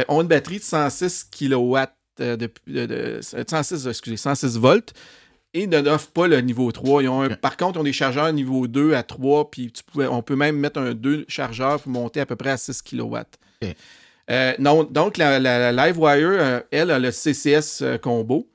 ont 0.07 0.21
une 0.21 0.27
batterie 0.27 0.59
de 0.59 0.63
106 0.63 1.29
kW, 1.37 1.75
euh, 1.77 1.85
de, 2.17 2.35
de- 2.35 2.85
de- 2.85 3.19
106, 3.21 3.87
excusez, 3.87 4.17
106 4.17 4.57
volts, 4.57 4.93
et 5.53 5.67
ne 5.67 5.79
n'offrent 5.79 6.11
pas 6.11 6.27
le 6.27 6.39
niveau 6.41 6.71
3. 6.71 7.03
Ils 7.03 7.09
ont 7.09 7.21
un- 7.21 7.31
Ok. 7.31 7.35
Par 7.37 7.57
contre, 7.57 7.77
ils 7.77 7.81
ont 7.81 7.83
des 7.83 7.93
chargeurs 7.93 8.31
niveau 8.31 8.67
2 8.67 8.93
à 8.93 9.03
3, 9.03 9.49
puis 9.51 9.71
tu 9.71 9.83
pouvais- 9.83 10.07
on 10.07 10.21
peut 10.21 10.35
même 10.35 10.55
mettre 10.57 10.79
un 10.79 10.93
2 10.93 11.25
chargeurs 11.27 11.81
pour 11.81 11.91
monter 11.91 12.19
à 12.21 12.25
peu 12.25 12.35
près 12.35 12.51
à 12.51 12.57
6 12.57 12.81
kW. 12.81 13.17
Euh, 14.29 14.53
non, 14.59 14.83
donc, 14.83 15.17
la, 15.17 15.39
la- 15.39 15.71
la 15.71 15.87
Livewire, 15.87 16.27
euh, 16.29 16.59
elle, 16.71 16.91
a 16.91 16.99
le 16.99 17.11
CCS 17.11 17.81
euh, 17.81 17.97
combo. 17.97 18.47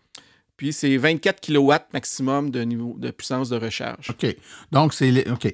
Puis 0.57 0.73
c'est 0.73 0.97
24 0.97 1.42
kW 1.42 1.71
maximum 1.92 2.51
de 2.51 2.62
niveau 2.62 2.95
de 2.99 3.11
puissance 3.11 3.51
de 3.51 3.57
recharge. 3.59 4.09
OK. 4.09 4.35
Donc, 4.73 4.95
c'est. 4.95 5.29
OK. 5.31 5.53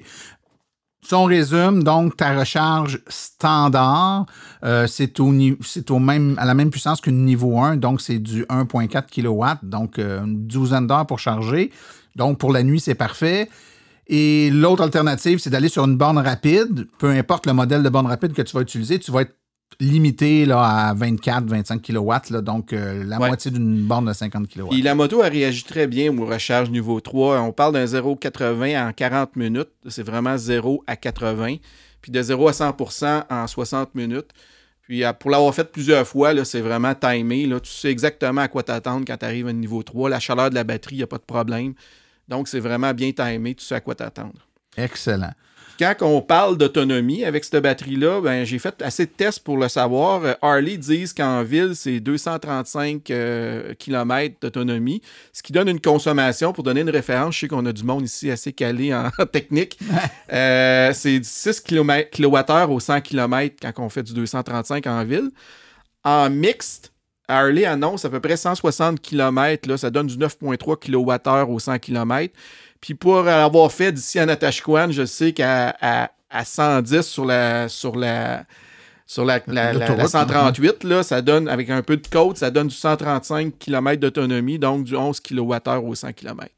Si 1.05 1.13
on 1.13 1.25
résume, 1.25 1.83
donc, 1.83 2.15
ta 2.15 2.39
recharge 2.39 3.01
standard, 3.09 4.25
euh, 4.63 4.87
c'est 4.87 5.19
au, 5.19 5.99
même, 5.99 6.35
à 6.37 6.45
la 6.45 6.53
même 6.53 6.69
puissance 6.69 7.01
qu'une 7.01 7.25
niveau 7.25 7.59
1, 7.59 7.75
donc 7.75 7.99
c'est 7.99 8.19
du 8.19 8.43
1,4 8.45 9.09
kW, 9.09 9.65
donc 9.67 9.99
euh, 9.99 10.23
une 10.23 10.47
douzaine 10.47 10.87
d'heures 10.87 11.05
pour 11.05 11.19
charger. 11.19 11.71
Donc, 12.15 12.37
pour 12.37 12.53
la 12.53 12.63
nuit, 12.63 12.79
c'est 12.79 12.95
parfait. 12.95 13.49
Et 14.07 14.49
l'autre 14.49 14.81
alternative, 14.81 15.39
c'est 15.39 15.49
d'aller 15.49 15.67
sur 15.67 15.83
une 15.83 15.97
borne 15.97 16.17
rapide. 16.17 16.87
Peu 16.99 17.09
importe 17.09 17.47
le 17.47 17.53
modèle 17.53 17.83
de 17.83 17.89
borne 17.89 18.07
rapide 18.07 18.33
que 18.33 18.41
tu 18.41 18.55
vas 18.55 18.61
utiliser, 18.61 18.97
tu 18.97 19.11
vas 19.11 19.21
être 19.21 19.35
limité 19.79 20.45
là, 20.45 20.61
à 20.89 20.93
24-25 20.95 21.81
kW, 21.81 22.33
là, 22.33 22.41
donc 22.41 22.73
euh, 22.73 23.03
la 23.03 23.19
Ouais. 23.19 23.27
moitié 23.27 23.51
d'une 23.51 23.81
borne 23.87 24.05
de 24.05 24.13
50 24.13 24.47
kW. 24.47 24.81
La 24.83 24.95
moto, 24.95 25.23
elle 25.23 25.31
réagit 25.33 25.63
très 25.63 25.87
bien 25.87 26.15
aux 26.17 26.25
recharges 26.25 26.69
niveau 26.69 26.99
3. 26.99 27.39
On 27.41 27.51
parle 27.51 27.73
d'un 27.73 27.85
0,80 27.85 28.87
en 28.89 28.91
40 28.93 29.35
minutes. 29.35 29.69
C'est 29.87 30.03
vraiment 30.03 30.37
0 30.37 30.83
à 30.87 30.95
80. 30.95 31.55
Puis 32.01 32.11
de 32.11 32.21
0 32.21 32.47
à 32.47 32.51
100% 32.51 33.23
en 33.29 33.47
60 33.47 33.95
minutes. 33.95 34.29
Puis 34.81 35.03
euh, 35.05 35.13
pour 35.13 35.31
l'avoir 35.31 35.53
fait 35.55 35.71
plusieurs 35.71 36.05
fois, 36.07 36.33
c'est 36.45 36.59
vraiment 36.61 36.93
timé. 36.95 37.45
Là. 37.45 37.59
Tu 37.59 37.71
sais 37.71 37.89
exactement 37.89 38.41
à 38.41 38.47
quoi 38.49 38.63
t'attendre 38.63 39.05
quand 39.07 39.17
tu 39.17 39.25
arrives 39.25 39.47
à 39.47 39.53
niveau 39.53 39.81
3. 39.83 40.09
La 40.09 40.19
chaleur 40.19 40.49
de 40.49 40.55
la 40.55 40.63
batterie, 40.65 40.95
il 40.95 40.99
n'y 40.99 41.03
a 41.03 41.07
pas 41.07 41.17
de 41.17 41.23
problème. 41.23 41.73
Donc, 42.27 42.47
c'est 42.47 42.59
vraiment 42.59 42.93
bien 42.93 43.11
timé. 43.11 43.55
Tu 43.55 43.63
sais 43.63 43.75
à 43.75 43.79
quoi 43.81 43.95
t'attendre. 43.95 44.47
Excellent. 44.77 45.31
Quand 45.79 45.95
on 46.01 46.21
parle 46.21 46.57
d'autonomie 46.57 47.25
avec 47.25 47.43
cette 47.43 47.63
batterie-là, 47.63 48.21
ben, 48.21 48.45
j'ai 48.45 48.59
fait 48.59 48.79
assez 48.81 49.05
de 49.05 49.11
tests 49.11 49.39
pour 49.39 49.57
le 49.57 49.67
savoir. 49.67 50.23
Euh, 50.23 50.33
Harley 50.41 50.77
disent 50.77 51.13
qu'en 51.13 51.41
ville, 51.43 51.75
c'est 51.75 51.99
235 51.99 53.03
km 53.79 54.35
d'autonomie, 54.39 55.01
ce 55.31 55.41
qui 55.41 55.51
donne 55.51 55.69
une 55.69 55.81
consommation. 55.81 56.53
Pour 56.53 56.63
donner 56.63 56.81
une 56.81 56.89
référence, 56.89 57.35
je 57.35 57.39
sais 57.41 57.47
qu'on 57.47 57.65
a 57.65 57.73
du 57.73 57.83
monde 57.83 58.03
ici 58.03 58.29
assez 58.29 58.53
calé 58.53 58.93
en 58.93 59.09
technique. 59.31 59.79
Euh, 60.31 60.91
c'est 60.93 61.23
6 61.23 61.61
kWh 61.61 62.69
au 62.69 62.79
100 62.79 63.01
km 63.01 63.55
quand 63.61 63.83
on 63.83 63.89
fait 63.89 64.03
du 64.03 64.13
235 64.13 64.85
en 64.87 65.03
ville. 65.03 65.31
En 66.03 66.29
mixte, 66.29 66.93
Harley 67.27 67.65
annonce 67.65 68.05
à 68.05 68.09
peu 68.09 68.19
près 68.19 68.35
160 68.35 68.99
km, 69.01 69.69
là, 69.69 69.77
ça 69.77 69.89
donne 69.89 70.07
du 70.07 70.17
9,3 70.17 70.77
kWh 70.77 71.49
au 71.49 71.59
100 71.59 71.79
km. 71.79 72.33
Puis 72.83 72.95
pour 72.95 73.23
l'avoir 73.23 73.71
fait 73.71 73.93
d'ici 73.93 74.19
à 74.19 74.25
Natashquan, 74.25 74.91
je 74.91 75.05
sais 75.05 75.31
qu'à 75.31 75.73
à, 75.81 76.11
à 76.29 76.43
110 76.43 76.99
sur 77.01 77.23
la 77.23 77.69
sur 77.69 77.95
la 77.95 78.43
sur 79.07 79.23
la, 79.23 79.39
la- 79.47 79.71
la- 79.71 79.79
la 79.79 79.79
L'autoroute, 79.87 80.11
138, 80.11 80.83
là, 80.83 81.01
ça 81.03 81.21
donne, 81.21 81.47
avec 81.47 81.69
un 81.69 81.81
peu 81.81 81.95
de 81.95 82.05
côte, 82.07 82.37
ça 82.37 82.51
donne 82.51 82.67
du 82.67 82.75
135 82.75 83.57
km 83.57 84.01
d'autonomie, 84.01 84.59
donc 84.59 84.83
du 84.83 84.97
11 84.97 85.21
kWh 85.21 85.79
au 85.81 85.95
100 85.95 86.11
km. 86.11 86.49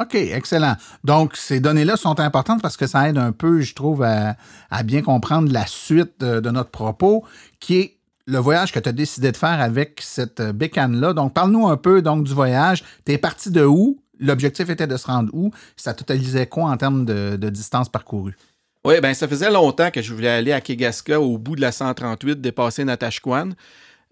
OK, 0.00 0.14
excellent. 0.14 0.76
Donc, 1.02 1.36
ces 1.36 1.58
données-là 1.58 1.96
sont 1.96 2.20
importantes 2.20 2.62
parce 2.62 2.76
que 2.76 2.86
ça 2.86 3.08
aide 3.08 3.18
un 3.18 3.32
peu, 3.32 3.60
je 3.60 3.74
trouve, 3.74 4.02
à, 4.04 4.36
à 4.70 4.82
bien 4.84 5.02
comprendre 5.02 5.50
la 5.52 5.66
suite 5.66 6.20
de, 6.20 6.38
de 6.40 6.50
notre 6.50 6.70
propos, 6.70 7.24
qui 7.60 7.78
est 7.78 7.96
le 8.26 8.38
voyage 8.38 8.72
que 8.72 8.78
tu 8.80 8.88
as 8.88 8.92
décidé 8.92 9.32
de 9.32 9.36
faire 9.36 9.60
avec 9.60 10.00
cette 10.02 10.40
euh, 10.40 10.52
bécane-là. 10.52 11.14
Donc, 11.14 11.32
parle-nous 11.34 11.66
un 11.68 11.76
peu 11.76 12.00
donc, 12.02 12.24
du 12.24 12.32
voyage. 12.34 12.84
Tu 13.06 13.12
es 13.12 13.18
parti 13.18 13.50
de 13.50 13.64
où? 13.64 14.00
L'objectif 14.20 14.68
était 14.70 14.86
de 14.86 14.96
se 14.96 15.06
rendre 15.06 15.30
où? 15.32 15.50
Ça 15.76 15.94
totalisait 15.94 16.46
quoi 16.46 16.64
en 16.64 16.76
termes 16.76 17.04
de, 17.04 17.36
de 17.36 17.48
distance 17.50 17.88
parcourue? 17.88 18.36
Oui, 18.84 19.00
ben 19.00 19.14
ça 19.14 19.26
faisait 19.26 19.50
longtemps 19.50 19.90
que 19.90 20.02
je 20.02 20.12
voulais 20.12 20.28
aller 20.28 20.52
à 20.52 20.60
Kegaska, 20.60 21.20
au 21.20 21.38
bout 21.38 21.56
de 21.56 21.60
la 21.62 21.72
138, 21.72 22.40
dépasser 22.40 22.84
Natashquan. 22.84 23.50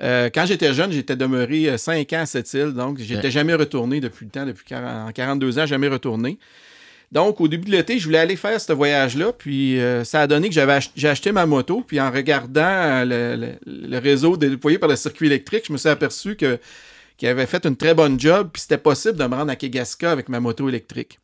Euh, 0.02 0.30
quand 0.34 0.46
j'étais 0.46 0.72
jeune, 0.72 0.90
j'étais 0.90 1.14
demeuré 1.14 1.76
5 1.76 2.10
ans 2.14 2.20
à 2.22 2.26
cette 2.26 2.52
île, 2.54 2.72
donc 2.72 2.98
j'étais 2.98 3.24
Ouais. 3.24 3.30
jamais 3.30 3.54
retourné 3.54 4.00
depuis 4.00 4.24
le 4.24 4.30
temps, 4.30 4.46
depuis 4.46 4.64
40 4.64 5.08
en 5.10 5.12
42 5.12 5.58
ans, 5.58 5.66
jamais 5.66 5.88
retourné. 5.88 6.38
Donc, 7.12 7.42
au 7.42 7.46
début 7.48 7.66
de 7.66 7.72
l'été, 7.72 7.98
je 7.98 8.06
voulais 8.06 8.18
aller 8.18 8.36
faire 8.36 8.58
ce 8.58 8.72
voyage-là, 8.72 9.32
puis 9.34 9.78
euh, 9.78 10.02
ça 10.02 10.22
a 10.22 10.26
donné 10.26 10.48
que 10.48 10.54
j'avais 10.54 10.72
ach- 10.72 10.90
j'ai 10.96 11.08
acheté 11.10 11.30
ma 11.30 11.44
moto, 11.44 11.84
puis 11.86 12.00
en 12.00 12.10
regardant 12.10 12.62
euh, 12.64 13.04
le, 13.36 13.46
le- 13.66 13.88
le 13.90 13.98
réseau 13.98 14.38
déployé 14.38 14.78
par 14.78 14.88
le 14.88 14.96
circuit 14.96 15.26
électrique, 15.26 15.64
je 15.68 15.72
me 15.74 15.78
suis 15.78 15.90
aperçu 15.90 16.34
que 16.36 16.58
qu'il 17.22 17.28
avait 17.28 17.46
fait 17.46 17.64
une 17.66 17.76
très 17.76 17.94
bonne 17.94 18.18
job, 18.18 18.50
puis 18.52 18.62
c'était 18.62 18.78
possible 18.78 19.16
de 19.16 19.24
me 19.24 19.36
rendre 19.36 19.52
à 19.52 19.54
Kegaska 19.54 20.10
avec 20.10 20.28
ma 20.28 20.40
moto 20.40 20.68
électrique. 20.68 21.20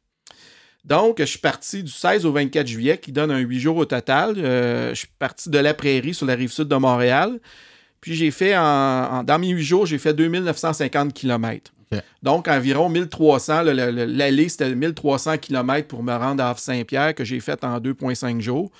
Donc, 0.85 1.17
je 1.19 1.25
suis 1.25 1.41
parti 1.41 1.83
du 1.83 1.91
16 1.91 2.25
au 2.25 2.31
24 2.31 2.69
juillet, 2.69 2.99
qui 2.99 3.11
donne 3.11 3.33
un 3.33 3.39
8 3.39 3.59
jours 3.59 3.77
au 3.79 3.85
total. 3.85 4.35
Euh, 4.39 4.91
je 4.91 4.95
suis 4.95 5.09
parti 5.19 5.51
de 5.51 5.59
la 5.59 5.75
prairie 5.75 6.15
sur 6.15 6.25
la 6.25 6.37
rive 6.37 6.53
sud 6.53 6.69
de 6.69 6.77
Montréal. 6.77 7.41
Puis 8.01 8.15
j'ai 8.15 8.31
fait, 8.31 8.57
en, 8.57 8.63
en- 8.63 9.25
dans 9.25 9.41
mes 9.41 9.49
huit 9.49 9.65
jours, 9.65 9.87
j'ai 9.87 9.99
fait 9.99 10.15
2950 10.15 11.13
km. 11.13 11.73
Donc 12.23 12.47
environ 12.47 12.89
1300, 12.89 13.63
le- 13.65 13.73
le- 13.73 13.91
le- 13.91 14.05
l'allée 14.05 14.49
c'était 14.49 14.73
1300 14.73 15.39
km 15.39 15.89
pour 15.89 16.05
me 16.05 16.15
rendre 16.15 16.45
à 16.45 16.51
Havre-Saint-Pierre 16.51 17.13
que 17.17 17.25
j'ai 17.25 17.41
fait 17.41 17.65
en 17.65 17.81
2,5 17.81 18.41
jours. 18.41 18.71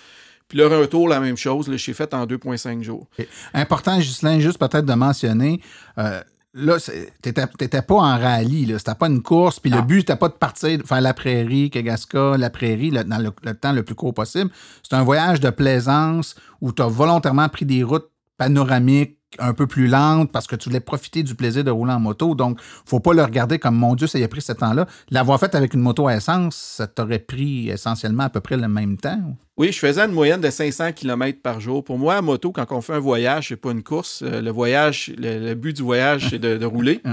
Puis 0.47 0.57
le 0.57 0.69
retour, 0.69 1.09
la 1.09 1.19
même 1.19 1.37
chose, 1.37 1.67
là, 1.69 1.77
j'ai 1.77 1.95
fait 1.95 2.15
en 2.15 2.27
2,5 2.27 2.81
jours. 2.83 3.09
Important, 3.55 3.99
Ghislain, 3.99 4.39
juste 4.39 4.59
peut-être 4.59 4.87
de 4.87 4.95
mentionner, 4.95 5.61
euh, 5.99 6.21
là, 6.59 6.77
t'étais 7.23 7.83
pas 7.83 7.95
en 7.95 8.19
rallye, 8.19 8.67
là. 8.67 8.79
C'était 8.79 8.95
pas 8.95 9.09
une 9.09 9.23
course, 9.23 9.61
puis 9.61 9.71
le 9.71 9.81
but, 9.83 10.01
c'était 10.01 10.17
pas 10.17 10.29
de 10.29 10.35
partir, 10.35 10.81
faire 10.85 11.01
la 11.01 11.15
prairie, 11.15 11.71
Kagaska, 11.71 12.37
la 12.37 12.51
prairie, 12.51 12.91
là, 12.91 13.05
dans 13.05 13.19
le, 13.19 13.31
le 13.43 13.55
temps 13.55 13.73
le 13.73 13.83
plus 13.83 13.95
court 13.95 14.15
possible. 14.15 14.51
C'est 14.83 14.97
un 14.97 15.03
voyage 15.03 15.41
de 15.41 15.51
plaisance 15.51 16.35
où 16.61 16.73
tu 16.73 16.83
as 16.83 16.89
volontairement 16.89 17.49
pris 17.49 17.65
des 17.65 17.83
routes 17.83 18.11
panoramiques 18.37 19.18
un 19.39 19.53
peu 19.53 19.67
plus 19.67 19.87
lentes 19.89 20.33
parce 20.33 20.47
que 20.47 20.57
tu 20.57 20.69
voulais 20.69 20.81
profiter 20.81 21.23
du 21.23 21.35
plaisir 21.35 21.63
de 21.63 21.71
rouler 21.71 21.93
en 21.93 22.01
moto. 22.01 22.35
Donc, 22.35 22.59
faut 22.87 23.01
pas 23.01 23.13
le 23.13 23.23
regarder 23.23 23.59
comme 23.59 23.77
mon 23.77 23.95
Dieu, 23.95 24.07
ça 24.07 24.19
y 24.19 24.25
a 24.25 24.29
pris 24.29 24.41
ce 24.41 24.53
temps-là. 24.53 24.87
L'avoir 25.11 25.39
fait 25.39 25.55
avec 25.55 25.75
une 25.75 25.81
moto 25.81 26.09
à 26.09 26.15
essence, 26.17 26.57
ça 26.57 26.87
t'aurait 26.87 27.19
pris 27.19 27.69
essentiellement 27.69 28.25
à 28.25 28.31
peu 28.31 28.41
près 28.41 28.57
le 28.57 28.69
même 28.69 28.97
temps. 28.97 29.21
Oui, 29.59 29.71
je 29.73 29.79
faisais 29.79 30.03
une 30.05 30.13
moyenne 30.13 30.41
de 30.41 30.49
500 30.51 30.93
km 30.93 31.41
par 31.43 31.61
jour. 31.61 31.85
Pour 31.85 31.99
moi, 31.99 32.15
à 32.17 32.23
moto, 32.23 32.53
quand 32.53 32.67
on 32.71 32.81
fait 32.81 32.95
un 32.95 32.99
voyage, 33.01 33.49
c'est 33.49 33.57
pas 33.57 33.73
une 33.73 33.83
course. 33.83 34.23
Euh, 34.23 34.41
le 34.41 34.51
voyage, 34.51 35.13
le, 35.19 35.39
le 35.49 35.55
but 35.55 35.77
du 35.77 35.83
voyage, 35.83 36.29
c'est 36.31 36.39
de, 36.39 36.57
de 36.57 36.67
rouler. 36.67 37.01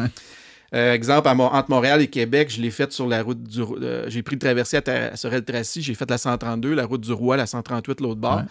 Euh, 0.73 0.93
exemple, 0.93 1.27
à 1.29 1.35
Mo- 1.35 1.43
entre 1.43 1.69
Montréal 1.69 2.01
et 2.01 2.07
Québec, 2.07 2.51
je 2.51 2.59
l'ai 2.59 2.71
fait 2.71 2.91
sur 2.91 3.07
la 3.07 3.21
route 3.23 3.41
du. 3.41 3.61
euh, 3.61 4.05
j'ai 4.09 4.23
pris 4.23 4.35
le 4.35 4.39
traversier 4.39 4.79
à, 4.89 5.15
Sorel-Tracy, 5.15 5.81
j'ai 5.81 5.93
fait 5.93 6.09
la 6.09 6.17
132, 6.17 6.73
la 6.73 6.85
route 6.85 6.99
du 6.99 7.13
Roi, 7.13 7.37
la 7.37 7.45
138, 7.45 8.01
l'autre 8.01 8.19
bord. 8.19 8.37
Ouais. 8.37 8.43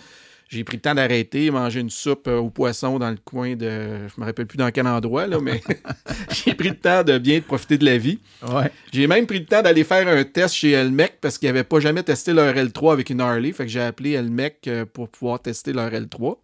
J'ai 0.48 0.62
pris 0.62 0.76
le 0.76 0.83
temps 0.83 0.94
d'arrêter, 0.94 1.50
manger 1.50 1.80
une 1.80 1.90
soupe 1.90 2.28
euh, 2.28 2.37
au 2.38 2.50
poisson 2.50 2.98
dans 2.98 3.11
le 3.11 3.16
coin 3.16 3.57
de. 3.57 4.07
Je 4.09 4.20
me 4.20 4.24
rappelle 4.24 4.46
plus 4.46 4.59
dans 4.59 4.70
quel 4.70 4.87
endroit, 4.87 5.26
là, 5.26 5.38
mais 5.40 5.62
j'ai 6.30 6.54
pris 6.54 6.68
le 6.68 6.76
temps 6.76 7.02
de 7.02 7.18
bien 7.18 7.40
profiter 7.40 7.78
de 7.78 7.85
la 7.85 7.98
vie. 7.98 8.18
Ouais. 8.46 8.70
J'ai 8.92 9.07
même 9.07 9.26
pris 9.26 9.40
le 9.40 9.46
temps 9.46 9.62
d'aller 9.62 9.85
faire 9.85 10.07
un 10.07 10.22
test 10.24 10.54
chez 10.54 10.72
Elmec 10.72 11.18
parce 11.20 11.38
qu'ils 11.38 11.48
n'avaient 11.48 11.64
pas 11.64 11.80
jamais 11.80 12.02
testé 12.02 12.33
leur 12.33 12.54
L3 12.54 12.92
avec 12.92 13.11
une 13.11 13.20
Harley. 13.20 13.52
Fait 13.52 13.64
que 13.64 13.70
j'ai 13.70 13.80
appelé 13.80 14.12
Elmec 14.12 14.59
euh, 14.66 14.85
pour 14.85 15.09
pouvoir 15.09 15.40
tester 15.40 15.72
leur 15.72 15.90
L3. 15.90 16.37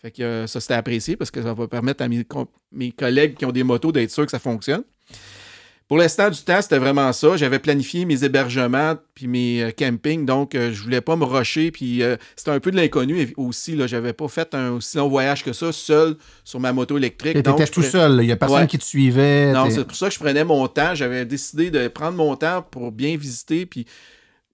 Fait 0.00 0.10
que 0.10 0.22
euh, 0.22 0.46
ça, 0.46 0.60
c'était 0.60 0.74
apprécié 0.74 1.16
parce 1.16 1.30
que 1.30 1.42
ça 1.42 1.54
va 1.54 1.68
permettre 1.68 2.02
à 2.02 2.08
mes, 2.08 2.24
mes 2.72 2.92
collègues 2.92 3.36
qui 3.36 3.44
ont 3.44 3.52
des 3.52 3.62
motos 3.62 3.92
d'être 3.92 4.10
sûrs 4.10 4.24
que 4.24 4.30
ça 4.32 4.38
fonctionne. 4.38 4.82
Pour 5.88 5.98
l'instant 5.98 6.30
du 6.30 6.40
temps, 6.40 6.62
c'était 6.62 6.78
vraiment 6.78 7.12
ça. 7.12 7.36
J'avais 7.36 7.58
planifié 7.58 8.04
mes 8.04 8.24
hébergements 8.24 8.94
puis 9.14 9.26
mes 9.26 9.62
euh, 9.62 9.70
campings, 9.70 10.24
donc 10.24 10.54
euh, 10.54 10.72
je 10.72 10.82
voulais 10.82 11.00
pas 11.02 11.16
me 11.16 11.24
rusher. 11.24 11.70
Puis 11.70 12.02
euh, 12.02 12.16
c'était 12.34 12.50
un 12.50 12.60
peu 12.60 12.70
de 12.70 12.76
l'inconnu 12.76 13.34
aussi. 13.36 13.76
Là, 13.76 13.86
j'avais 13.86 14.12
pas 14.12 14.28
fait 14.28 14.54
un 14.54 14.70
aussi 14.70 14.96
long 14.96 15.08
voyage 15.08 15.44
que 15.44 15.52
ça 15.52 15.70
seul 15.72 16.16
sur 16.44 16.60
ma 16.60 16.72
moto 16.72 16.96
électrique. 16.96 17.34
Tu 17.36 17.42
donc 17.42 17.70
tout 17.70 17.82
seul, 17.82 18.20
il 18.22 18.28
y 18.28 18.32
a 18.32 18.36
personne 18.36 18.60
Ouais. 18.60 18.66
qui 18.66 18.78
te 18.78 18.84
suivait. 18.84 19.52
non, 19.52 19.68
c'est 19.70 19.84
pour 19.84 19.96
ça 19.96 20.08
que 20.08 20.14
je 20.14 20.18
prenais 20.18 20.44
mon 20.44 20.66
temps. 20.68 20.94
J'avais 20.94 21.24
décidé 21.26 21.70
de 21.70 21.88
prendre 21.88 22.16
mon 22.16 22.36
temps 22.36 22.62
pour 22.62 22.90
bien 22.92 23.16
visiter 23.16 23.66
puis 23.66 23.86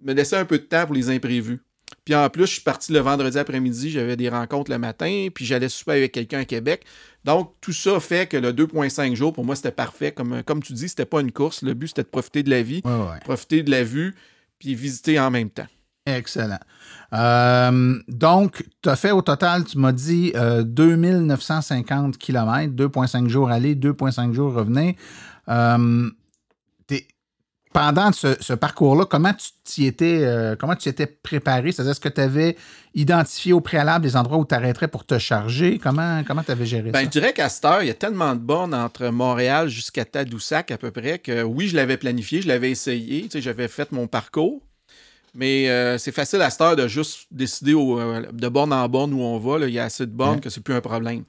me 0.02 0.12
laisser 0.14 0.36
un 0.36 0.44
peu 0.44 0.58
de 0.58 0.64
temps 0.64 0.86
pour 0.86 0.94
les 0.94 1.10
imprévus. 1.10 1.60
Puis 2.08 2.14
en 2.14 2.30
plus, 2.30 2.46
je 2.46 2.52
suis 2.52 2.62
parti 2.62 2.90
le 2.90 3.00
vendredi 3.00 3.38
après-midi, 3.38 3.90
j'avais 3.90 4.16
des 4.16 4.30
rencontres 4.30 4.70
le 4.70 4.78
matin, 4.78 5.28
puis 5.34 5.44
j'allais 5.44 5.68
souper 5.68 5.92
avec 5.92 6.12
quelqu'un 6.12 6.38
à 6.38 6.44
Québec. 6.46 6.86
Donc, 7.26 7.52
tout 7.60 7.74
ça 7.74 8.00
fait 8.00 8.26
que 8.26 8.38
le 8.38 8.54
2,5 8.54 9.14
jours, 9.14 9.34
pour 9.34 9.44
moi, 9.44 9.54
c'était 9.54 9.72
parfait. 9.72 10.12
Comme, 10.12 10.42
comme 10.42 10.62
tu 10.62 10.72
dis, 10.72 10.88
c'était 10.88 11.04
pas 11.04 11.20
une 11.20 11.32
course. 11.32 11.60
Le 11.60 11.74
but, 11.74 11.88
c'était 11.88 12.04
de 12.04 12.08
profiter 12.08 12.42
de 12.42 12.48
la 12.48 12.62
vie, 12.62 12.80
Ouais, 12.86 12.90
ouais. 12.92 13.20
profiter 13.26 13.62
de 13.62 13.70
la 13.70 13.84
vue, 13.84 14.14
puis 14.58 14.74
visiter 14.74 15.20
en 15.20 15.30
même 15.30 15.50
temps. 15.50 15.66
Excellent. 16.06 16.60
Euh, 17.12 17.98
donc, 18.08 18.64
tu 18.82 18.88
as 18.88 18.96
fait 18.96 19.10
au 19.10 19.20
total, 19.20 19.64
tu 19.64 19.76
m'as 19.76 19.92
dit, 19.92 20.32
euh, 20.34 20.62
2950 20.62 22.16
km, 22.16 22.72
2,5 22.74 23.28
jours 23.28 23.50
aller, 23.50 23.74
2,5 23.74 24.32
jours 24.32 24.54
revenir. 24.54 24.94
Euh, 25.50 26.08
pendant 27.72 28.12
ce, 28.12 28.36
ce 28.40 28.52
parcours-là, 28.54 29.04
comment 29.04 29.32
tu 29.34 29.48
t'y 29.64 29.86
étais, 29.86 30.20
euh, 30.22 30.56
comment 30.58 30.74
tu 30.74 30.88
étais 30.88 31.06
préparé? 31.06 31.70
C'est-à-dire, 31.72 31.90
est-ce 31.92 32.00
que 32.00 32.08
tu 32.08 32.20
avais 32.20 32.56
identifié 32.94 33.52
au 33.52 33.60
préalable 33.60 34.02
des 34.04 34.16
endroits 34.16 34.38
où 34.38 34.44
tu 34.46 34.54
arrêterais 34.54 34.88
pour 34.88 35.04
te 35.04 35.18
charger? 35.18 35.78
Comment 35.78 36.22
tu 36.44 36.50
avais 36.52 36.66
géré 36.66 36.90
Ben, 36.90 37.00
ça? 37.00 37.04
je 37.04 37.10
dirais 37.10 37.32
qu'à 37.32 37.48
cette 37.48 37.64
heure, 37.64 37.82
il 37.82 37.86
y 37.88 37.90
a 37.90 37.94
tellement 37.94 38.34
de 38.34 38.40
bornes 38.40 38.74
entre 38.74 39.08
Montréal 39.08 39.68
jusqu'à 39.68 40.04
Tadoussac 40.04 40.70
à 40.70 40.78
peu 40.78 40.90
près 40.90 41.18
que 41.18 41.42
oui, 41.42 41.68
je 41.68 41.76
l'avais 41.76 41.96
planifié, 41.96 42.40
je 42.42 42.48
l'avais 42.48 42.70
essayé, 42.70 43.22
tu 43.24 43.30
sais, 43.32 43.40
j'avais 43.42 43.68
fait 43.68 43.92
mon 43.92 44.06
parcours. 44.06 44.60
Mais 45.34 45.68
euh, 45.68 45.98
c'est 45.98 46.10
facile 46.10 46.40
à 46.40 46.48
cette 46.50 46.62
heure 46.62 46.74
de 46.74 46.88
juste 46.88 47.26
décider 47.30 47.74
au- 47.74 48.00
euh, 48.00 48.22
de 48.32 48.48
borne 48.48 48.72
en 48.72 48.88
borne 48.88 49.12
où 49.12 49.20
on 49.20 49.38
va. 49.38 49.58
là. 49.58 49.66
Il 49.68 49.74
y 49.74 49.78
a 49.78 49.84
assez 49.84 50.06
de 50.06 50.10
bornes 50.10 50.36
Ouais. 50.36 50.40
que 50.40 50.48
c'est 50.50 50.62
plus 50.62 50.74
un 50.74 50.80
problème. 50.80 51.22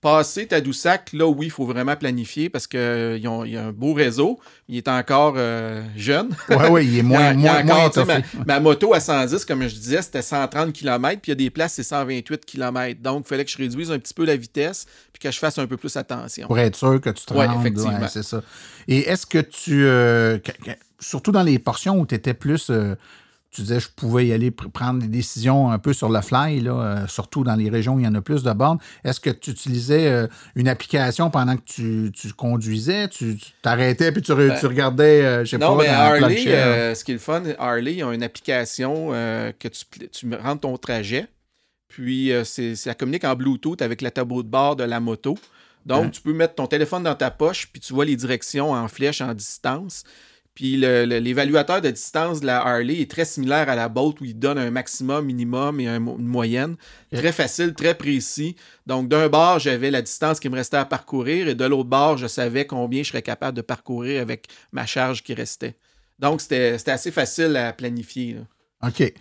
Passer 0.00 0.46
Tadoussac, 0.46 1.12
là, 1.12 1.26
oui, 1.26 1.46
il 1.46 1.50
faut 1.50 1.66
vraiment 1.66 1.96
planifier 1.96 2.48
parce 2.48 2.68
qu'il 2.68 2.78
y 3.20 3.26
a 3.26 3.64
un 3.66 3.72
beau 3.72 3.94
réseau. 3.94 4.38
Il 4.68 4.76
est 4.76 4.86
encore 4.86 5.34
euh, 5.36 5.82
jeune. 5.96 6.28
Oui, 6.50 6.56
oui, 6.70 6.86
il 6.86 6.88
est 6.88 6.90
Il 6.90 6.96
y 6.96 7.00
a- 7.00 7.02
moins, 7.02 7.32
il 7.32 7.40
y 7.40 7.48
a 7.48 7.64
moins, 7.64 7.84
encore, 7.86 8.06
moins 8.06 8.20
ma, 8.36 8.44
ma 8.46 8.60
moto 8.60 8.94
à 8.94 9.00
110, 9.00 9.44
comme 9.44 9.62
je 9.66 9.74
disais, 9.74 10.00
c'était 10.00 10.22
130 10.22 10.72
km, 10.72 11.20
puis 11.20 11.30
il 11.32 11.32
y 11.32 11.32
a 11.32 11.34
des 11.34 11.50
places, 11.50 11.72
c'est 11.74 11.82
128 11.82 12.44
km. 12.46 13.00
Donc, 13.02 13.24
il 13.26 13.28
fallait 13.28 13.44
que 13.44 13.50
je 13.50 13.58
réduise 13.58 13.90
un 13.90 13.98
petit 13.98 14.14
peu 14.14 14.24
la 14.24 14.36
vitesse, 14.36 14.86
puis 15.12 15.18
que 15.20 15.32
je 15.32 15.38
fasse 15.38 15.58
un 15.58 15.66
peu 15.66 15.76
plus 15.76 15.96
attention. 15.96 16.46
Pour 16.46 16.58
être 16.60 16.76
sûr 16.76 17.00
que 17.00 17.10
tu 17.10 17.24
te 17.26 17.34
Ouais, 17.34 17.46
rendes. 17.46 17.60
effectivement. 17.60 17.98
ouais, 17.98 18.08
c'est 18.08 18.22
ça. 18.22 18.42
Et 18.86 19.00
est-ce 19.00 19.26
que 19.26 19.38
tu. 19.38 19.84
euh, 19.84 20.38
surtout 21.00 21.32
dans 21.32 21.42
les 21.42 21.58
portions 21.58 21.98
où 21.98 22.06
tu 22.06 22.14
étais 22.14 22.34
plus. 22.34 22.70
Tu 23.50 23.62
disais, 23.62 23.80
je 23.80 23.88
pouvais 23.88 24.26
y 24.26 24.32
aller 24.32 24.50
pr- 24.50 24.70
prendre 24.70 25.00
des 25.00 25.08
décisions 25.08 25.70
un 25.70 25.78
peu 25.78 25.92
sur 25.94 26.10
le 26.10 26.20
fly, 26.20 26.60
là, 26.60 26.72
euh, 26.72 27.06
surtout 27.06 27.44
dans 27.44 27.54
les 27.54 27.70
régions 27.70 27.94
où 27.94 27.98
il 27.98 28.04
y 28.04 28.08
en 28.08 28.14
a 28.14 28.20
plus 28.20 28.42
de 28.42 28.52
bornes. 28.52 28.78
Est-ce 29.04 29.20
que 29.20 29.30
tu 29.30 29.50
utilisais 29.52 30.06
euh, 30.08 30.26
une 30.54 30.68
application 30.68 31.30
pendant 31.30 31.56
que 31.56 31.62
tu, 31.64 32.12
tu 32.12 32.32
conduisais? 32.34 33.08
Tu 33.08 33.38
t'arrêtais 33.62 34.12
puis 34.12 34.20
tu, 34.20 34.34
Ben, 34.34 34.54
tu 34.60 34.66
regardais, 34.66 35.22
euh, 35.24 35.44
je 35.44 35.50
sais 35.52 35.58
Non, 35.58 35.76
pas, 35.76 35.82
mais 35.82 35.88
dans 35.88 35.94
Harley, 35.94 36.44
euh, 36.48 36.94
ce 36.94 37.04
qui 37.04 37.12
est 37.12 37.14
le 37.14 37.20
fun, 37.20 37.42
Harley, 37.58 37.94
ils 37.96 38.04
ont 38.04 38.12
une 38.12 38.22
application 38.22 39.08
que 39.58 39.68
tu, 39.68 40.08
tu 40.10 40.34
rentres 40.34 40.60
ton 40.60 40.76
trajet, 40.76 41.26
puis 41.88 42.30
ça 42.44 42.94
communique 42.94 43.24
en 43.24 43.34
Bluetooth 43.34 43.80
avec 43.80 44.02
la 44.02 44.10
tableau 44.10 44.42
de 44.42 44.48
bord 44.48 44.76
de 44.76 44.84
la 44.84 45.00
moto. 45.00 45.38
Donc, 45.86 46.04
Hein? 46.04 46.10
tu 46.10 46.20
peux 46.20 46.34
mettre 46.34 46.54
ton 46.56 46.66
téléphone 46.66 47.02
dans 47.04 47.14
ta 47.14 47.30
poche, 47.30 47.68
puis 47.72 47.80
tu 47.80 47.94
vois 47.94 48.04
les 48.04 48.16
directions 48.16 48.72
en 48.72 48.88
flèche, 48.88 49.22
en 49.22 49.32
distance. 49.32 50.04
Puis 50.58 50.76
l'évaluateur 50.76 51.80
de 51.80 51.88
distance 51.88 52.40
de 52.40 52.46
la 52.46 52.66
Harley 52.66 53.00
est 53.00 53.08
très 53.08 53.24
similaire 53.24 53.68
à 53.68 53.76
la 53.76 53.88
Bolt 53.88 54.20
où 54.20 54.24
il 54.24 54.36
donne 54.36 54.58
un 54.58 54.72
maximum, 54.72 55.24
minimum 55.24 55.78
et 55.78 55.86
un 55.86 56.04
une 56.04 56.26
moyenne. 56.26 56.74
Très 57.14 57.30
facile, 57.30 57.74
très 57.74 57.94
précis. 57.94 58.56
Donc, 58.84 59.08
d'un 59.08 59.28
bord, 59.28 59.60
j'avais 59.60 59.92
la 59.92 60.02
distance 60.02 60.40
qui 60.40 60.48
me 60.48 60.56
restait 60.56 60.78
à 60.78 60.84
parcourir 60.84 61.46
et 61.46 61.54
de 61.54 61.64
l'autre 61.64 61.88
bord, 61.88 62.18
je 62.18 62.26
savais 62.26 62.66
combien 62.66 63.04
je 63.04 63.10
serais 63.10 63.22
capable 63.22 63.56
de 63.56 63.62
parcourir 63.62 64.20
avec 64.20 64.48
ma 64.72 64.84
charge 64.84 65.22
qui 65.22 65.32
restait. 65.32 65.76
Donc, 66.18 66.40
c'était 66.40 66.76
c'était 66.76 66.90
assez 66.90 67.12
facile 67.12 67.54
à 67.54 67.72
planifier. 67.72 68.32
là. 68.32 68.40
OK. 68.88 69.12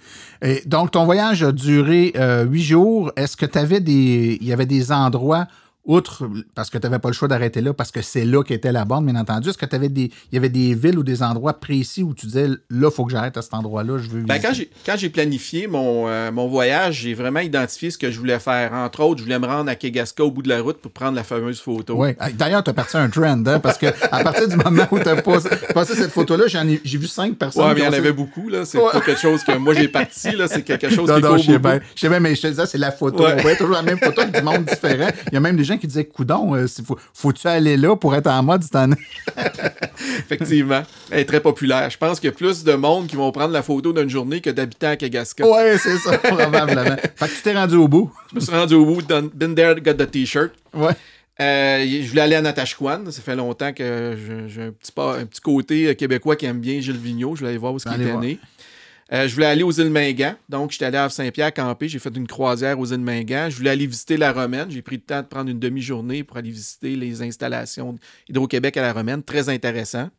Et 0.42 0.64
donc, 0.66 0.90
ton 0.90 1.06
voyage 1.06 1.44
a 1.44 1.52
duré 1.52 2.14
euh, 2.16 2.46
huit 2.46 2.64
jours. 2.64 3.12
Est-ce 3.16 3.38
que 3.38 3.46
tu 3.46 3.60
avais 3.60 3.80
des. 3.80 4.40
Il 4.42 4.48
y 4.48 4.54
avait 4.54 4.66
des 4.66 4.92
endroits, 4.92 5.46
outre, 5.88 6.30
parce 6.54 6.70
que 6.70 6.78
tu 6.78 6.84
n'avais 6.86 7.00
pas 7.00 7.10
le 7.10 7.14
choix 7.14 7.28
d'arrêter 7.28 7.62
là, 7.62 7.74
parce 7.74 7.92
que 7.92 8.02
c'est 8.02 8.26
là 8.26 8.44
qu'était 8.44 8.72
la 8.72 8.86
borne, 8.86 9.06
bien 9.06 9.16
entendu. 9.16 9.50
Est-ce 9.50 9.58
que 9.58 9.66
tu 9.66 9.76
avais 9.76 9.90
des. 9.90 10.12
Il 10.32 10.36
y 10.36 10.38
avait 10.38 10.50
des 10.50 10.76
villes 10.76 11.00
ou 11.00 11.04
des 11.04 11.24
endroits 11.24 11.60
précis 11.60 12.04
où 12.04 12.14
tu 12.14 12.26
disais, 12.28 12.48
là, 12.48 12.58
il 12.70 12.92
faut 12.92 13.06
que 13.06 13.12
j'arrête 13.12 13.38
à 13.38 13.42
cet 13.42 13.54
endroit-là, 13.54 13.98
je 13.98 14.10
veux. 14.10 14.22
Ben, 14.22 14.40
quand 14.42 14.98
j'ai 14.98 15.10
planifié 15.10 15.68
mon, 15.68 16.08
euh, 16.08 16.32
mon 16.32 16.48
voyage, 16.48 17.02
j'ai 17.02 17.14
vraiment 17.14 17.40
identifié 17.40 17.90
ce 17.90 17.98
que 17.98 18.12
je 18.12 18.20
voulais 18.20 18.40
faire. 18.40 18.74
Entre 18.74 19.02
autres, 19.02 19.20
je 19.20 19.24
voulais 19.24 19.40
me 19.40 19.48
rendre 19.48 19.70
à 19.72 19.76
Kegaska 19.76 20.24
au 20.24 20.32
bout 20.32 20.42
de 20.42 20.50
la 20.50 20.62
route 20.62 20.78
pour 20.78 20.92
prendre 20.92 21.16
la 21.16 21.24
fameuse 21.24 21.60
photo. 21.60 22.04
Ah, 22.20 22.30
D'ailleurs, 22.32 22.64
tu 22.64 22.70
as 22.70 22.74
parti 22.74 22.98
un 22.98 23.10
trend, 23.10 23.42
hein, 23.48 23.60
parce 23.60 23.78
que 23.78 23.88
à 24.12 24.24
partir 24.24 24.48
du 24.48 24.56
moment 24.58 24.84
où 24.92 25.00
tu 25.00 25.08
as 25.08 25.16
passé, 25.22 25.50
passé 25.74 25.96
cette 25.96 26.12
photo-là, 26.12 26.46
j'ai 26.48 26.98
vu 26.98 27.08
cinq 27.08 27.36
personnes. 27.38 27.64
Ouais, 27.66 27.74
mais 27.74 27.80
il 27.82 27.86
y 27.86 27.88
en 27.88 27.94
avait 27.94 28.12
beaucoup, 28.14 28.50
là. 28.50 28.66
C'est 28.66 28.78
Ouais. 28.78 28.92
pas 28.92 29.02
quelque 29.02 29.20
chose 29.22 29.44
que 29.44 29.58
moi 29.58 29.74
j'ai 29.74 29.88
parti, 29.88 30.32
là. 30.36 30.48
C'est 30.48 30.64
quelque 30.64 30.90
chose 30.90 31.08
Non, 31.10 31.16
qui 31.16 31.22
non, 31.22 31.30
court 31.30 31.38
je 31.38 31.52
sais 31.52 31.60
bien. 31.60 31.80
Je 31.96 32.00
sais 32.02 32.10
bien, 32.10 32.20
mais 32.20 32.36
je 32.36 32.42
te 32.42 32.48
disais, 32.48 32.66
c'est 32.66 32.78
la 32.78 32.92
photo. 32.92 33.24
Ouais. 33.24 33.36
On 33.38 33.42
voyait 33.42 33.58
toujours 33.58 33.74
la 33.76 33.82
même 33.82 33.98
photo 34.00 34.22
avec 34.22 34.36
du 34.36 34.42
monde 34.42 34.66
différent. 34.66 35.10
Il 35.32 35.34
y 35.34 35.38
a 35.38 35.40
même 35.40 35.56
des 35.56 35.64
gens 35.64 35.77
qui 35.78 35.88
disaient, 35.88 36.06
coudon, 36.06 36.56
euh, 36.56 36.66
faut- 36.86 36.98
faut-tu 37.14 37.48
aller 37.48 37.78
là 37.78 37.96
pour 37.96 38.16
être 38.16 38.28
en 38.28 38.44
mode 38.44 38.64
cette 38.64 38.76
année? 38.76 38.96
Effectivement. 40.20 40.84
Elle 41.12 41.20
est 41.20 41.26
très 41.26 41.40
populaire. 41.40 41.90
Je 41.90 41.98
pense 41.98 42.20
qu'il 42.20 42.28
y 42.30 42.34
a 42.34 42.36
plus 42.36 42.64
de 42.64 42.74
monde 42.74 43.08
qui 43.08 43.16
vont 43.16 43.32
prendre 43.32 43.54
la 43.54 43.62
photo 43.62 43.94
d'une 43.94 44.10
journée 44.10 44.42
que 44.42 44.50
d'habitants 44.50 44.90
à 44.90 44.96
Kegaska. 44.96 45.46
Ouais, 45.48 45.78
c'est 45.78 45.98
ça, 45.98 46.18
probablement. 46.18 46.84
Fait 47.16 47.28
que 47.28 47.36
tu 47.36 47.42
t'es 47.44 47.54
rendu 47.54 47.76
au 47.76 47.88
bout. 47.88 48.12
Je 48.32 48.36
me 48.36 48.40
suis 48.42 48.52
rendu 48.52 48.74
au 48.76 48.86
bout, 48.86 49.02
done- 49.02 49.30
been 49.34 49.56
there, 49.56 49.76
got 49.82 49.94
the 49.94 50.10
t-shirt. 50.10 50.52
Ouais. 50.74 50.94
Euh, 51.40 51.86
je 52.02 52.10
voulais 52.10 52.22
aller 52.22 52.36
à 52.36 52.42
Natashquan. 52.42 53.12
Ça 53.12 53.22
fait 53.22 53.36
longtemps 53.36 53.72
que 53.72 54.18
j'ai 54.48 54.64
un 54.64 54.72
petit, 54.72 54.92
pas- 54.92 55.18
un 55.20 55.26
petit 55.26 55.42
côté 55.42 55.88
euh, 55.88 55.94
québécois 55.94 56.36
qui 56.36 56.48
aime 56.48 56.60
bien 56.60 56.80
Gilles 56.80 56.98
Vigneault. 56.98 57.36
Je 57.36 57.40
voulais 57.42 57.50
aller 57.52 57.60
voir 57.60 57.74
où 57.74 57.78
il 57.78 57.88
Allez 57.88 58.04
était 58.04 58.12
voir. 58.12 58.24
né. 58.24 58.40
Euh, 59.14 59.28
je 59.28 59.34
voulais 59.34 59.46
aller 59.46 59.64
aux 59.64 59.72
îles 59.72 59.90
Mingan. 59.90 60.36
Donc, 60.50 60.72
j'étais 60.72 60.86
allé 60.86 60.98
à 60.98 61.08
Saint-Pierre 61.10 61.54
camper. 61.54 61.88
J'ai 61.88 62.00
fait 62.00 62.16
une 62.16 62.28
croisière 62.28 62.78
aux 62.80 62.86
îles 62.86 63.00
Mingan. 63.00 63.50
Je 63.50 63.56
voulais 63.58 63.70
aller 63.70 63.88
visiter 63.88 64.18
la 64.18 64.34
Romaine. 64.34 64.70
J'ai 64.70 64.82
pris 64.82 64.98
le 64.98 65.02
temps 65.02 65.22
de 65.22 65.28
prendre 65.28 65.50
une 65.50 65.60
demi-journée 65.60 66.24
pour 66.24 66.36
aller 66.38 66.52
visiter 66.52 66.96
les 66.96 67.22
installations 67.22 67.96
d'Hydro-Québec 68.28 68.76
à 68.78 68.82
la 68.82 68.92
Romaine. 68.94 69.24
Très 69.24 69.48
intéressant. 69.48 70.10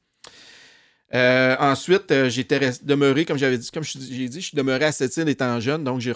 Euh, 1.15 1.57
ensuite, 1.59 2.11
euh, 2.13 2.29
j'étais 2.29 2.61
demeuré, 2.83 3.25
comme 3.25 3.39
j'avais 3.39 3.57
dit, 3.57 3.71
comme 3.71 3.83
j'ai 3.83 4.29
dit, 4.29 4.41
je 4.43 4.47
suis 4.49 4.57
demeuré 4.57 4.85
à 4.87 4.93
cette 4.93 5.17
île 5.17 5.29
étant 5.31 5.59
jeune, 5.59 5.83
donc 5.83 6.01
j'ai 6.01 6.13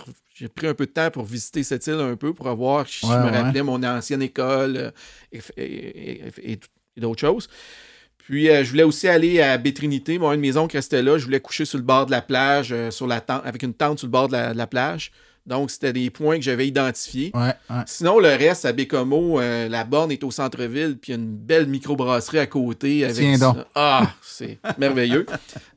pris 0.49 0.67
un 0.67 0.75
peu 0.75 0.85
de 0.85 0.91
temps 0.91 1.11
pour 1.11 1.25
visiter 1.25 1.63
cette 1.63 1.87
île 1.87 1.95
un 1.95 2.15
peu, 2.15 2.35
pour 2.35 2.55
voir 2.55 2.87
si 2.87 3.07
Ouais, 3.07 3.13
je 3.15 3.19
me 3.21 3.25
ouais. 3.25 3.41
rappelais 3.41 3.63
mon 3.63 3.83
ancienne 3.85 4.21
école 4.21 4.93
et, 5.33 5.39
et- 5.57 5.63
et- 5.63 6.53
et- 6.53 6.61
et 6.97 7.01
d'autres 7.01 7.21
choses. 7.23 7.49
Puis, 8.25 8.49
euh, 8.49 8.63
je 8.63 8.71
voulais 8.71 8.85
aussi 8.85 9.09
aller 9.09 9.41
à 9.41 9.59
Bétrinité, 9.59 10.19
mon 10.19 10.33
une 10.33 10.41
maison 10.41 10.69
qui 10.69 10.77
restait 10.77 11.03
là. 11.03 11.19
Je 11.19 11.25
voulais 11.25 11.41
coucher 11.41 11.65
sur 11.65 11.79
le 11.79 11.85
bord 11.85 12.07
de 12.07 12.13
la 12.13 12.23
plage, 12.23 12.73
euh, 12.73 12.91
sur 12.91 13.07
la 13.07 13.21
tente, 13.21 13.43
avec 13.45 13.63
une 13.63 13.75
tente 13.75 13.99
sur 13.99 14.07
le 14.07 14.13
bord 14.13 14.29
de 14.29 14.33
la, 14.35 14.53
de 14.53 14.59
la 14.59 14.67
plage. 14.69 15.11
Donc, 15.45 15.73
c'était 15.73 15.93
des 15.93 16.09
points 16.09 16.37
que 16.37 16.43
j'avais 16.43 16.69
identifiés. 16.69 17.33
Ouais, 17.35 17.53
ouais. 17.69 17.83
Sinon, 17.87 18.21
le 18.21 18.29
reste, 18.29 18.65
à 18.65 18.73
Bécomo, 18.73 19.41
euh, 19.41 19.69
la 19.69 19.83
borne 19.83 20.13
est 20.13 20.23
au 20.23 20.31
centre-ville, 20.31 20.97
puis 20.97 21.11
il 21.11 21.17
y 21.17 21.19
a 21.19 21.21
une 21.21 21.37
belle 21.37 21.67
microbrasserie 21.67 22.39
à 22.39 22.47
côté. 22.47 23.05
Avec 23.05 23.17
Tiens 23.17 23.39
donc. 23.39 23.57
Ah, 23.75 24.13
c'est 24.23 24.61
merveilleux. 24.79 25.27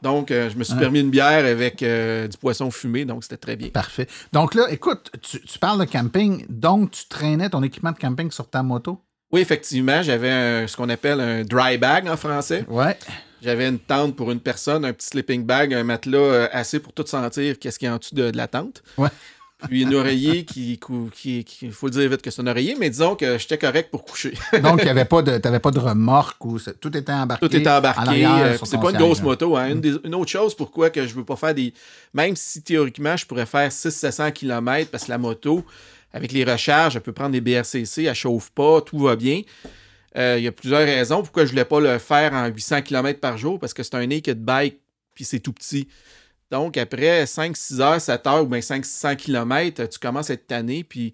Donc, 0.04 0.28
je 0.30 0.56
me 0.56 0.64
suis 0.64 0.76
permis 0.76 1.00
une 1.00 1.10
bière 1.10 1.46
avec 1.46 1.80
du 1.80 2.38
poisson 2.38 2.70
fumé, 2.70 3.06
donc 3.06 3.24
c'était 3.24 3.38
très 3.38 3.56
bien. 3.56 3.70
Parfait. 3.70 4.06
Donc 4.32 4.54
là, 4.54 4.68
écoute, 4.70 5.10
tu, 5.20 5.42
tu 5.42 5.58
parles 5.58 5.80
de 5.80 5.92
camping, 5.92 6.46
donc 6.48 6.92
tu 6.92 7.08
traînais 7.08 7.50
ton 7.50 7.64
équipement 7.64 7.92
de 7.92 7.98
camping 7.98 8.30
sur 8.30 8.48
ta 8.48 8.62
moto? 8.62 9.02
Oui, 9.32 9.42
effectivement, 9.42 10.02
j'avais 10.02 10.30
un- 10.32 10.68
ce 10.68 10.76
qu'on 10.78 10.90
appelle 10.90 11.20
un 11.20 11.44
dry 11.44 11.78
bag 11.78 12.08
en 12.08 12.18
français. 12.18 12.64
Ouais. 12.70 12.98
J'avais 13.42 13.68
une 13.68 13.80
tente 13.80 14.16
pour 14.16 14.32
une 14.32 14.40
personne, 14.40 14.86
un 14.86 14.94
petit 14.94 15.08
sleeping 15.08 15.44
bag, 15.46 15.74
un 15.74 15.84
matelas 15.84 16.18
euh, 16.18 16.48
assez 16.52 16.80
pour 16.80 16.94
tout 16.94 17.06
sentir 17.06 17.60
qu'est-ce 17.60 17.78
qu'il 17.78 17.88
y 17.88 17.90
a 17.90 17.94
en 17.94 17.98
dessous 17.98 18.16
de, 18.16 18.32
de 18.32 18.38
la 18.38 18.48
tente. 18.48 18.82
Ouais. 18.98 19.10
Puis 19.70 19.86
un 19.86 19.92
oreiller 19.94 20.46
qui, 20.46 20.80
qui, 21.14 21.44
qui, 21.44 21.72
faut 21.72 21.88
le 21.88 21.92
dire 21.92 22.10
vite 22.10 22.22
que 22.22 22.30
c'est 22.30 22.42
un 22.42 22.48
oreiller, 22.48 22.76
mais 22.80 22.90
disons 22.90 23.16
que 23.16 23.38
j'étais 23.38 23.58
correct 23.58 23.90
pour 23.90 24.04
coucher. 24.04 24.34
Donc, 24.62 24.82
il 24.82 24.86
y 24.86 24.90
avait 24.90 25.06
pas 25.06 25.22
de, 25.22 25.38
t'avais 25.38 25.60
pas 25.60 25.72
de 25.72 25.80
remorque 25.80 26.44
ou 26.46 26.60
tout 26.80 26.96
était 26.96 27.12
embarqué. 27.12 27.48
Tout 27.48 27.56
était 27.56 27.70
embarqué. 27.70 28.26
euh, 28.26 28.58
c'est 28.64 28.80
pas 28.80 28.92
une 28.92 28.98
grosse 28.98 29.22
moto. 29.22 29.56
Hein. 29.58 29.70
Une, 29.70 29.82
des- 29.82 29.96
une 30.04 30.14
autre 30.16 30.30
chose 30.30 30.56
pourquoi 30.56 30.90
que 30.90 31.08
je 31.08 31.16
veux 31.16 31.24
pas 31.24 31.36
faire 31.36 31.54
des. 31.56 31.74
Même 32.14 32.36
si 32.36 32.62
théoriquement 32.64 33.16
je 33.18 33.26
pourrais 33.26 33.46
faire 33.46 33.70
600-700 33.72 34.34
km 34.34 34.90
parce 34.92 35.06
que 35.06 35.10
la 35.12 35.18
moto, 35.18 35.64
avec 36.16 36.32
les 36.32 36.44
recharges, 36.46 36.96
elle 36.96 37.02
peut 37.02 37.12
prendre 37.14 37.32
des 37.32 37.42
BRCC, 37.42 38.04
elle 38.06 38.16
chauffe 38.16 38.50
pas, 38.52 38.82
tout 38.82 38.98
va 39.00 39.16
bien. 39.16 39.42
Euh, 40.18 40.36
Il 40.38 40.44
y 40.46 40.48
a 40.48 40.52
plusieurs 40.52 40.80
raisons 40.86 41.22
pourquoi 41.22 41.44
je 41.46 41.50
voulais 41.52 41.66
pas 41.66 41.80
le 41.82 41.98
faire 42.00 42.32
en 42.34 42.48
800 42.48 42.82
km 42.84 43.20
par 43.20 43.38
jour 43.38 43.60
parce 43.60 43.74
que 43.74 43.84
c'est 43.84 43.96
un 43.96 44.08
naked 44.08 44.40
bike 44.40 44.80
puis 45.14 45.26
c'est 45.26 45.40
tout 45.40 45.52
petit. 45.54 45.88
Donc, 46.52 46.78
après 46.78 47.26
5, 47.26 47.58
6 47.58 47.82
heures, 47.82 48.00
7 48.00 48.28
heures 48.28 48.44
ou 48.44 48.48
bien 48.48 48.62
5, 48.62 48.86
600 48.86 49.16
km, 49.18 49.88
tu 49.90 50.00
commences 50.00 50.30
à 50.30 50.34
être 50.34 50.48
tanné. 50.48 50.84
Puis, 50.84 51.12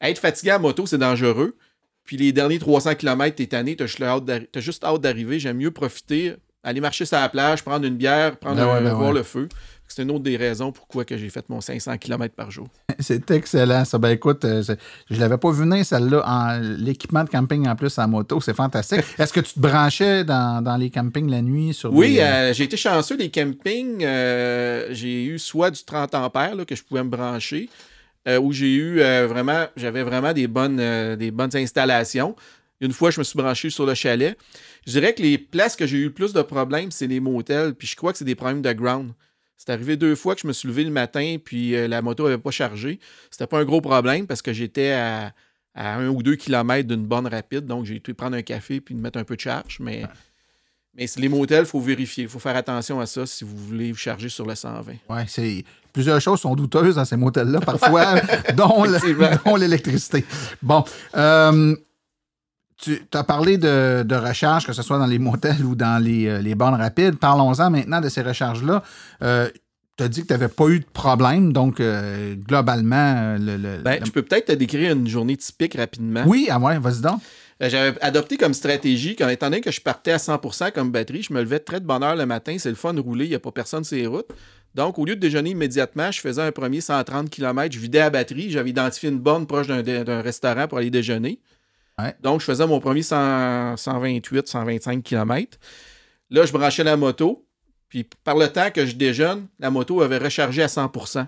être 0.00 0.18
fatigué 0.18 0.50
à 0.52 0.58
moto, 0.58 0.86
c'est 0.86 0.96
dangereux. 0.98 1.56
Puis, 2.04 2.16
les 2.16 2.32
derniers 2.32 2.58
300 2.58 2.94
km, 2.94 3.34
t'es 3.36 3.46
tanné, 3.46 3.76
t'as 3.76 3.86
juste 3.86 4.00
hâte 4.02 4.24
d'arri- 4.24 4.48
t'as 4.50 4.60
juste 4.60 4.84
hâte 4.84 5.00
d'arriver. 5.00 5.38
J'aime 5.38 5.56
mieux 5.58 5.70
profiter, 5.70 6.34
aller 6.62 6.80
marcher 6.80 7.04
sur 7.04 7.18
la 7.18 7.28
plage, 7.28 7.62
prendre 7.62 7.84
une 7.84 7.96
bière, 7.96 8.36
prendre 8.38 8.56
Ben 8.56 8.66
ouais, 8.66 8.72
un, 8.78 8.80
ben 8.82 8.94
voir 8.94 9.08
ouais. 9.10 9.14
le 9.16 9.22
feu. 9.22 9.48
C'est 9.92 10.02
une 10.02 10.10
autre 10.10 10.22
des 10.24 10.36
raisons 10.36 10.72
pourquoi 10.72 11.04
que 11.04 11.16
j'ai 11.16 11.28
fait 11.30 11.48
mon 11.48 11.60
500 11.60 11.98
km 11.98 12.34
par 12.34 12.50
jour. 12.50 12.68
C'est 13.00 13.30
excellent, 13.30 13.84
ça. 13.84 13.98
Ben 13.98 14.10
écoute, 14.10 14.44
euh, 14.44 14.62
je 15.10 15.18
l'avais 15.20 15.38
pas 15.38 15.50
vu 15.50 15.60
venir, 15.64 15.84
celle-là, 15.84 16.22
en 16.26 16.58
l'équipement 16.78 17.24
de 17.24 17.28
camping 17.30 17.66
en 17.68 17.74
plus 17.76 17.98
en 17.98 18.06
moto. 18.08 18.40
C'est 18.40 18.54
fantastique. 18.54 19.00
Est-ce 19.18 19.32
que 19.32 19.40
tu 19.40 19.54
te 19.54 19.60
branchais 19.60 20.24
dans, 20.24 20.62
dans 20.62 20.76
les 20.76 20.90
campings 20.90 21.28
la 21.30 21.42
nuit 21.42 21.74
sur 21.74 21.92
Oui, 21.92 22.14
des- 22.14 22.20
euh, 22.20 22.52
j'ai 22.52 22.64
été 22.64 22.76
chanceux. 22.76 23.16
Les 23.16 23.30
campings, 23.30 24.04
euh, 24.04 24.86
j'ai 24.90 25.24
eu 25.24 25.38
soit 25.38 25.70
du 25.70 25.82
30 25.84 26.14
ampères 26.14 26.54
là, 26.54 26.64
que 26.64 26.76
je 26.76 26.82
pouvais 26.82 27.02
me 27.02 27.08
brancher, 27.10 27.68
euh, 28.28 28.38
où 28.38 28.52
j'ai 28.52 28.72
eu 28.74 29.00
euh, 29.00 29.26
vraiment, 29.26 29.66
j'avais 29.76 30.02
vraiment 30.02 30.32
des 30.32 30.46
bonnes, 30.46 30.78
euh, 30.80 31.16
des 31.16 31.30
bonnes 31.30 31.54
installations. 31.56 32.36
Une 32.82 32.92
fois, 32.92 33.10
je 33.10 33.18
me 33.18 33.24
suis 33.24 33.36
branché 33.36 33.68
sur 33.70 33.84
le 33.86 33.94
chalet. 33.94 34.36
Je 34.86 34.92
dirais 34.92 35.12
que 35.14 35.22
les 35.22 35.36
places 35.36 35.76
que 35.76 35.86
j'ai 35.86 35.98
eu 35.98 36.04
le 36.04 36.12
plus 36.12 36.32
de 36.32 36.40
problèmes, 36.42 36.90
c'est 36.90 37.06
les 37.06 37.20
motels, 37.20 37.74
puis 37.74 37.86
je 37.86 37.96
crois 37.96 38.12
que 38.12 38.18
c'est 38.18 38.24
des 38.24 38.34
problèmes 38.34 38.62
de 38.62 38.72
ground. 38.72 39.12
C'est 39.60 39.72
arrivé 39.72 39.98
deux 39.98 40.14
fois 40.14 40.34
que 40.34 40.40
je 40.40 40.46
me 40.46 40.54
suis 40.54 40.68
levé 40.68 40.84
le 40.84 40.90
matin, 40.90 41.36
puis 41.44 41.76
euh, 41.76 41.86
la 41.86 42.00
moto 42.00 42.24
n'avait 42.24 42.38
pas 42.38 42.50
chargé. 42.50 42.98
C'était 43.30 43.46
pas 43.46 43.58
un 43.58 43.64
gros 43.66 43.82
problème 43.82 44.26
parce 44.26 44.40
que 44.40 44.54
j'étais 44.54 44.92
à, 44.92 45.34
à 45.74 45.96
un 45.96 46.08
ou 46.08 46.22
deux 46.22 46.36
kilomètres 46.36 46.88
d'une 46.88 47.04
borne 47.04 47.26
rapide, 47.26 47.66
donc 47.66 47.84
j'ai 47.84 47.96
été 47.96 48.14
prendre 48.14 48.38
un 48.38 48.42
café 48.42 48.80
puis 48.80 48.94
mettre 48.94 49.18
un 49.18 49.24
peu 49.24 49.36
de 49.36 49.40
charge, 49.40 49.76
mais. 49.78 50.04
Mais 50.94 51.06
c'est 51.06 51.20
les 51.20 51.28
motels, 51.28 51.64
il 51.64 51.66
faut 51.66 51.78
vérifier. 51.78 52.24
Il 52.24 52.28
faut 52.30 52.38
faire 52.38 52.56
attention 52.56 52.98
à 53.00 53.06
ça 53.06 53.24
si 53.26 53.44
vous 53.44 53.56
voulez 53.56 53.92
vous 53.92 53.98
charger 53.98 54.28
sur 54.28 54.44
le 54.44 54.54
120. 54.54 54.92
Ouais, 55.08 55.24
c'est 55.28 55.62
plusieurs 55.92 56.20
choses 56.20 56.40
sont 56.40 56.56
douteuses 56.56 56.96
dans 56.96 57.04
ces 57.04 57.16
motels-là 57.16 57.60
parfois, 57.60 58.14
dont 58.56 59.56
l'électricité. 59.56 60.24
Bon, 60.62 60.84
euh, 61.14 61.76
tu 62.80 62.98
as 63.14 63.24
parlé 63.24 63.58
de, 63.58 64.02
de 64.02 64.14
recharge, 64.14 64.66
que 64.66 64.72
ce 64.72 64.82
soit 64.82 64.98
dans 64.98 65.06
les 65.06 65.18
motels 65.18 65.64
ou 65.64 65.74
dans 65.74 66.02
les, 66.02 66.26
euh, 66.26 66.40
les 66.40 66.54
bornes 66.54 66.74
rapides. 66.80 67.16
Parlons-en 67.18 67.70
maintenant 67.70 68.00
de 68.00 68.08
ces 68.08 68.22
recharges-là. 68.22 68.82
Euh, 69.22 69.48
tu 69.96 70.04
as 70.04 70.08
dit 70.08 70.22
que 70.22 70.26
tu 70.28 70.32
n'avais 70.32 70.48
pas 70.48 70.68
eu 70.68 70.80
de 70.80 70.86
problème, 70.92 71.52
donc 71.52 71.78
euh, 71.80 72.34
globalement, 72.36 73.36
le, 73.38 73.56
le- 73.56 73.78
Ben, 73.82 74.00
le- 74.00 74.06
je 74.06 74.10
peux 74.10 74.22
peut-être 74.22 74.46
te 74.46 74.52
décrire 74.52 74.92
une 74.92 75.06
journée 75.08 75.36
typique 75.36 75.74
rapidement. 75.76 76.24
Oui, 76.26 76.48
ah 76.50 76.58
ouais, 76.58 76.78
vas-y 76.78 77.00
donc. 77.02 77.20
J'avais 77.60 78.00
adopté 78.00 78.38
comme 78.38 78.54
stratégie 78.54 79.16
qu'en 79.16 79.28
étant 79.28 79.50
donné 79.50 79.60
que 79.60 79.70
je 79.70 79.82
partais 79.82 80.12
à 80.12 80.16
100% 80.16 80.72
comme 80.72 80.90
batterie, 80.90 81.22
je 81.22 81.34
me 81.34 81.40
levais 81.42 81.58
très 81.58 81.78
de 81.80 81.84
bonne 81.84 82.02
heure 82.02 82.16
le 82.16 82.24
matin. 82.24 82.56
C'est 82.58 82.70
le 82.70 82.74
fun 82.74 82.94
de 82.94 83.00
rouler, 83.00 83.26
il 83.26 83.28
n'y 83.28 83.34
a 83.34 83.38
pas 83.38 83.52
personne 83.52 83.84
sur 83.84 83.96
les 83.98 84.06
routes. 84.06 84.28
Donc, 84.74 84.98
au 84.98 85.04
lieu 85.04 85.14
de 85.14 85.20
déjeuner 85.20 85.50
immédiatement, 85.50 86.10
je 86.10 86.20
faisais 86.20 86.40
un 86.40 86.52
premier 86.52 86.80
130 86.80 87.28
km, 87.28 87.74
je 87.74 87.78
vidais 87.78 87.98
la 87.98 88.08
batterie. 88.08 88.50
J'avais 88.50 88.70
identifié 88.70 89.10
une 89.10 89.18
borne 89.18 89.46
proche 89.46 89.66
d'un 89.66 89.82
d'un 89.82 90.22
restaurant 90.22 90.68
pour 90.68 90.78
aller 90.78 90.88
déjeuner. 90.90 91.38
Ouais. 91.98 92.14
Donc, 92.22 92.40
je 92.40 92.46
faisais 92.46 92.66
mon 92.66 92.80
premier 92.80 93.02
100 93.02 93.76
128, 93.76 94.46
125 94.48 95.02
km. 95.02 95.58
Là, 96.30 96.44
je 96.46 96.52
branchais 96.52 96.84
la 96.84 96.96
moto. 96.96 97.46
Puis, 97.88 98.04
par 98.24 98.36
le 98.36 98.48
temps 98.48 98.70
que 98.70 98.86
je 98.86 98.94
déjeune, 98.94 99.48
la 99.58 99.70
moto 99.70 100.00
avait 100.00 100.18
rechargé 100.18 100.62
à 100.62 100.68
100%. 100.68 101.26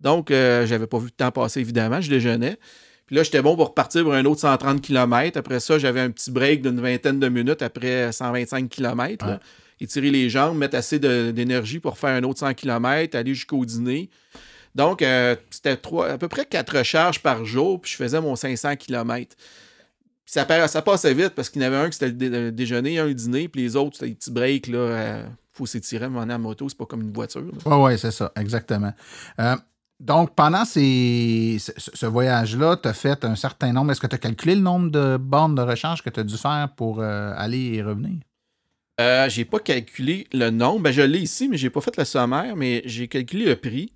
Donc, 0.00 0.30
euh, 0.30 0.66
j'avais 0.66 0.86
pas 0.88 0.98
vu 0.98 1.04
le 1.06 1.10
temps 1.12 1.30
passer, 1.30 1.60
évidemment. 1.60 2.00
Je 2.00 2.10
déjeunais. 2.10 2.58
Puis 3.06 3.16
là, 3.16 3.22
j'étais 3.22 3.40
bon 3.42 3.54
pour 3.56 3.72
partir 3.74 4.02
pour 4.02 4.14
un 4.14 4.24
autre 4.24 4.40
130 4.40 4.80
km. 4.80 5.38
Après 5.38 5.60
ça, 5.60 5.78
j'avais 5.78 6.00
un 6.00 6.10
petit 6.10 6.30
break 6.30 6.62
d'une 6.62 6.80
vingtaine 6.80 7.20
de 7.20 7.28
minutes 7.28 7.62
après 7.62 8.10
125 8.10 8.68
km. 8.68 9.26
Ouais. 9.26 9.38
Étirer 9.80 10.10
les 10.10 10.28
jambes, 10.28 10.56
mettre 10.58 10.76
assez 10.76 10.98
d'énergie 10.98 11.78
pour 11.80 11.98
faire 11.98 12.10
un 12.10 12.22
autre 12.24 12.40
100 12.40 12.54
km, 12.54 13.16
aller 13.16 13.34
jusqu'au 13.34 13.64
dîner. 13.64 14.10
Donc, 14.74 15.02
euh, 15.02 15.36
c'était 15.50 15.76
trois- 15.76 16.08
à 16.10 16.18
peu 16.18 16.28
près 16.28 16.46
quatre 16.46 16.78
recharges 16.78 17.20
par 17.20 17.44
jour, 17.44 17.80
puis 17.80 17.90
je 17.92 17.96
faisais 17.96 18.20
mon 18.20 18.34
500 18.36 18.76
km. 18.76 19.36
Ça, 20.34 20.46
pa- 20.46 20.66
ça 20.66 20.80
passait 20.80 21.12
vite 21.12 21.30
parce 21.36 21.50
qu'il 21.50 21.60
y 21.60 21.64
en 21.64 21.68
avait 21.68 21.76
un 21.76 21.90
qui 21.90 21.92
c'était 21.98 22.06
le, 22.06 22.12
dé- 22.14 22.30
le 22.30 22.52
déjeuner, 22.52 22.98
un 22.98 23.04
le 23.04 23.12
dîner, 23.12 23.48
puis 23.48 23.60
les 23.60 23.76
autres, 23.76 23.96
c'était 23.98 24.08
des 24.08 24.14
petits 24.14 24.30
breaks. 24.30 24.66
Il 24.66 25.26
faut 25.52 25.66
s'étirer, 25.66 26.08
mais 26.08 26.18
on 26.20 26.30
est 26.30 26.32
en 26.32 26.38
moto, 26.38 26.66
c'est 26.70 26.78
pas 26.78 26.86
comme 26.86 27.02
une 27.02 27.12
voiture. 27.12 27.42
là. 27.42 27.50
Oui, 27.66 27.92
oui, 27.92 27.98
c'est 27.98 28.10
ça, 28.12 28.32
exactement. 28.36 28.94
Euh, 29.38 29.56
donc, 30.00 30.34
pendant 30.34 30.64
ces, 30.64 31.58
ce, 31.60 31.72
ce 31.76 32.06
voyage-là, 32.06 32.78
tu 32.82 32.88
as 32.88 32.94
fait 32.94 33.22
un 33.26 33.36
certain 33.36 33.74
nombre. 33.74 33.92
Est-ce 33.92 34.00
que 34.00 34.06
tu 34.06 34.14
as 34.14 34.18
calculé 34.18 34.54
le 34.54 34.62
nombre 34.62 34.90
de 34.90 35.18
bornes 35.18 35.54
de 35.54 35.60
recharge 35.60 36.02
que 36.02 36.08
tu 36.08 36.20
as 36.20 36.24
dû 36.24 36.38
faire 36.38 36.70
pour 36.78 37.00
euh, 37.00 37.34
aller 37.36 37.74
et 37.74 37.82
revenir? 37.82 38.18
Euh, 39.02 39.28
j'ai 39.28 39.44
pas 39.44 39.58
calculé 39.58 40.26
le 40.32 40.48
nombre. 40.48 40.80
Ben, 40.80 40.92
je 40.92 41.02
l'ai 41.02 41.18
ici, 41.20 41.46
mais 41.46 41.58
j'ai 41.58 41.68
pas 41.68 41.82
fait 41.82 41.94
le 41.98 42.04
sommaire, 42.06 42.56
mais 42.56 42.80
j'ai 42.86 43.06
calculé 43.06 43.44
le 43.44 43.56
prix. 43.56 43.92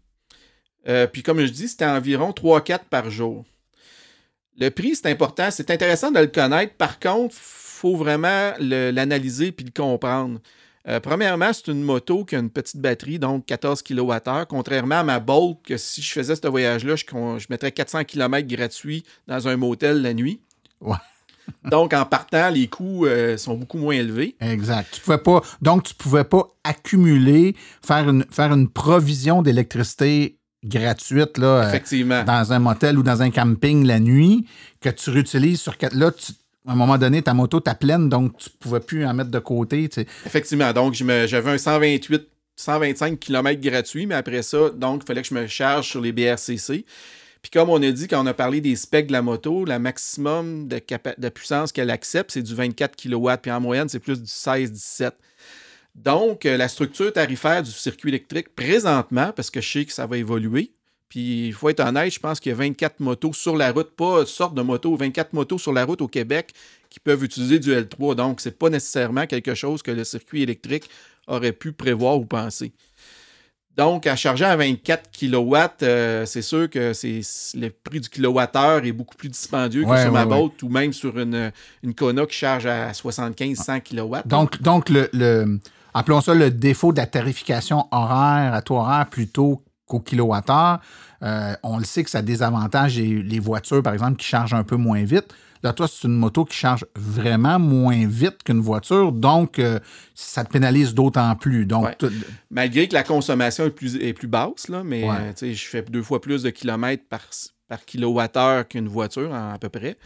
Euh, 0.87 1.07
puis 1.07 1.23
comme 1.23 1.41
je 1.41 1.51
dis, 1.51 1.69
c'était 1.69 1.87
environ 1.87 2.31
3-4 2.33 2.81
par 2.91 3.09
jour. 3.09 3.47
Le 4.59 4.71
prix, 4.71 4.97
c'est 4.97 5.11
important. 5.11 5.51
C'est 5.51 5.71
intéressant 5.71 6.11
de 6.11 6.21
le 6.21 6.29
connaître. 6.29 6.75
Par 6.75 6.99
contre, 6.99 7.35
faut 7.35 7.97
vraiment 7.97 8.53
l'analyser 8.59 9.53
puis 9.53 9.67
le 9.67 9.73
comprendre. 9.73 10.41
Euh, 10.89 11.01
premièrement, 11.01 11.53
c'est 11.53 11.69
une 11.69 11.83
moto 11.83 12.25
qui 12.25 12.37
a 12.37 12.39
une 12.39 12.51
petite 12.51 12.81
batterie, 12.81 13.19
donc 13.19 13.45
14 13.47 13.83
kWh, 13.83 14.47
contrairement 14.49 15.01
à 15.01 15.03
ma 15.03 15.19
Bolt, 15.19 15.59
que 15.65 15.77
si 15.77 16.01
je 16.01 16.13
faisais 16.13 16.37
ce 16.37 16.47
voyage-là, 16.47 16.95
je, 16.97 17.47
mettrais 17.51 17.73
400 17.73 18.05
km 18.05 18.47
gratuits 18.47 19.05
dans 19.27 19.49
un 19.49 19.57
motel 19.57 20.01
la 20.01 20.15
nuit. 20.15 20.41
Ouais. 20.81 20.97
donc, 21.65 21.93
en 21.93 22.05
partant, 22.05 22.51
les 22.51 22.69
coûts 22.69 23.05
euh, 23.07 23.37
sont 23.37 23.57
beaucoup 23.57 23.79
moins 23.79 23.95
élevés. 23.95 24.37
Exact. 24.41 24.89
Tu 24.93 25.01
pouvais 25.01 25.19
pas, 25.19 25.43
donc, 25.61 25.83
tu 25.83 25.95
pouvais 25.95 26.25
pas 26.25 26.55
accumuler, 26.63 27.57
faire 27.85 28.09
une, 28.09 28.25
faire 28.31 28.53
une 28.53 28.69
provision 28.69 29.43
d'électricité 29.43 30.39
gratuite 30.69 31.39
là, 31.39 31.47
euh, 31.69 31.71
dans 32.25 32.53
un 32.53 32.59
motel 32.59 32.99
ou 32.99 33.03
dans 33.03 33.23
un 33.23 33.31
camping 33.31 33.87
la 33.87 34.01
nuit 34.01 34.47
que 34.81 34.89
tu 34.91 35.11
réutilises 35.11 35.61
sur 35.61 35.77
quatre. 35.79 35.95
Là, 35.95 36.11
tu- 36.11 36.33
à 36.69 36.73
un 36.73 36.75
moment 36.75 36.99
donné, 36.99 37.23
ta 37.23 37.33
moto 37.35 37.61
t'a 37.61 37.75
pleine, 37.75 38.09
donc 38.09 38.37
tu 38.39 38.51
pouvais 38.59 38.81
plus 38.81 39.07
en 39.07 39.15
mettre 39.15 39.31
de 39.31 39.39
côté. 39.39 39.89
tu 39.89 40.01
sais. 40.03 40.07
Effectivement. 40.27 40.73
Donc, 40.73 40.95
j'avais 40.95 41.51
un 41.51 41.59
128, 41.59 42.23
125 42.57 43.21
km 43.21 43.61
gratuit, 43.61 44.07
mais 44.07 44.17
après 44.17 44.43
ça, 44.43 44.71
donc, 44.75 45.03
il 45.05 45.07
fallait 45.07 45.23
que 45.23 45.29
je 45.29 45.35
me 45.35 45.47
charge 45.47 45.89
sur 45.89 46.01
les 46.01 46.11
BRCC. 46.13 46.85
Puis 47.43 47.51
comme 47.53 47.71
on 47.71 47.81
a 47.81 47.91
dit, 47.93 48.09
quand 48.09 48.21
on 48.21 48.27
a 48.27 48.35
parlé 48.35 48.61
des 48.61 48.75
specs 48.75 49.07
de 49.07 49.13
la 49.13 49.23
moto, 49.23 49.65
la 49.65 49.79
maximum 49.79 50.67
de, 50.67 50.81
de 51.19 51.29
puissance 51.29 51.71
qu'elle 51.71 51.91
accepte, 51.91 52.33
c'est 52.33 52.43
du 52.43 52.55
24 52.57 52.97
kW, 52.97 53.29
puis 53.41 53.53
en 53.53 53.61
moyenne, 53.61 53.89
c'est 53.89 54.01
plus 54.01 54.21
du 54.21 54.27
16-17. 54.27 55.13
Donc, 56.05 56.45
euh, 56.47 56.57
la 56.57 56.69
structure 56.69 57.13
tarifaire 57.13 57.63
du 57.63 57.71
circuit 57.71 58.11
électrique, 58.11 58.55
présentement, 58.55 59.33
parce 59.35 59.51
que 59.51 59.61
je 59.61 59.69
sais 59.73 59.85
que 59.85 59.93
ça 59.93 60.07
va 60.07 60.19
évoluer, 60.19 60.71
puis 61.09 61.47
il 61.49 61.53
faut 61.53 61.69
être 61.71 61.81
honnête, 61.81 62.13
je 62.13 62.21
pense 62.21 62.39
qu'il 62.39 62.51
y 62.51 62.53
a 62.53 62.59
24 62.59 63.01
motos 63.01 63.33
sur 63.33 63.57
la 63.57 63.73
route, 63.73 63.91
pas 63.97 64.21
une 64.21 64.27
sorte 64.27 64.55
de 64.55 64.63
moto, 64.63 64.95
24 64.95 65.33
motos 65.33 65.59
sur 65.59 65.73
la 65.73 65.85
route 65.85 66.03
au 66.03 66.09
Québec 66.09 66.53
qui 66.91 67.01
peuvent 67.01 67.25
utiliser 67.25 67.59
du 67.59 67.73
L3. 67.73 68.15
Donc, 68.15 68.41
c'est 68.41 68.59
pas 68.59 68.69
nécessairement 68.69 69.27
quelque 69.27 69.55
chose 69.55 69.83
que 69.83 69.91
le 69.91 70.05
circuit 70.05 70.43
électrique 70.43 70.89
aurait 71.27 71.53
pu 71.53 71.73
prévoir 71.73 72.19
ou 72.19 72.25
penser. 72.27 72.73
Donc, 73.77 74.07
à 74.07 74.17
charger 74.17 74.45
à 74.47 74.57
24 74.57 75.11
kW, 75.11 75.57
euh, 75.83 76.25
c'est 76.25 76.41
sûr 76.43 76.69
que 76.71 76.93
c'est 76.95 77.21
le 77.55 77.69
prix 77.69 78.01
du 78.01 78.09
kilowattheure 78.09 78.85
est 78.87 78.93
beaucoup 78.93 79.17
plus 79.17 79.29
dispendieux 79.29 79.85
que 79.85 79.89
Ouais, 79.89 80.03
sur 80.03 80.13
ma 80.13 80.25
ouais, 80.25 80.33
ouais. 80.33 80.39
boat 80.49 80.53
ou 80.63 80.69
même 80.71 80.93
sur 80.95 81.19
une, 81.19 81.53
une 81.83 81.95
Kona 81.95 82.25
qui 82.25 82.37
charge 82.37 82.65
à 82.67 82.91
75-100 82.93 83.81
kW. 83.83 84.17
Donc, 84.27 84.63
donc 84.63 84.89
le, 84.89 85.11
le- 85.13 85.59
appelons 85.99 86.21
ça 86.21 86.35
le 86.35 86.51
défaut 86.51 86.93
de 86.93 86.99
la 86.99 87.07
tarification 87.07 87.87
horaire 87.91 88.55
à 88.55 88.63
taux 88.63 88.77
horaire 88.77 89.07
plutôt 89.07 89.63
qu'au 89.87 90.01
kilowattheure. 90.01 90.81
Euh, 91.23 91.55
on 91.63 91.79
le 91.79 91.85
sait 91.85 92.05
que 92.05 92.11
ça 92.11 92.23
désavantage 92.23 92.97
les, 92.99 93.23
les 93.23 93.39
voitures, 93.39 93.83
par 93.83 93.93
exemple, 93.95 94.17
qui 94.17 94.27
chargent 94.27 94.55
un 94.55 94.65
peu 94.65 94.77
moins 94.77 95.05
vite. 95.05 95.33
Là, 95.63 95.73
toi, 95.73 95.89
c'est 95.89 96.07
une 96.07 96.15
moto 96.17 96.45
qui 96.45 96.55
charge 96.57 96.85
vraiment 96.95 97.59
moins 97.59 98.07
vite 98.07 98.43
qu'une 98.45 98.61
voiture, 98.61 99.11
donc 99.11 99.59
euh, 99.59 99.79
ça 100.15 100.45
te 100.45 100.51
pénalise 100.53 100.93
d'autant 100.93 101.35
plus. 101.35 101.65
Donc, 101.67 101.85
Ouais. 101.87 101.97
Malgré 102.51 102.87
que 102.89 102.95
la 102.95 103.03
consommation 103.03 103.65
est 103.65 103.71
plus, 103.71 103.97
est 103.97 104.13
plus 104.13 104.29
basse, 104.29 104.69
là, 104.69 104.83
mais 104.85 105.05
Ouais. 105.05 105.17
euh, 105.43 105.53
je 105.55 105.65
fais 105.67 105.83
deux 105.83 106.03
fois 106.03 106.21
plus 106.21 106.43
de 106.43 106.51
kilomètres 106.51 107.05
par, 107.09 107.23
par 107.69 107.85
kilowattheure 107.85 108.69
qu'une 108.69 108.87
voiture, 108.87 109.35
à 109.35 109.57
peu 109.59 109.71
près. 109.71 109.97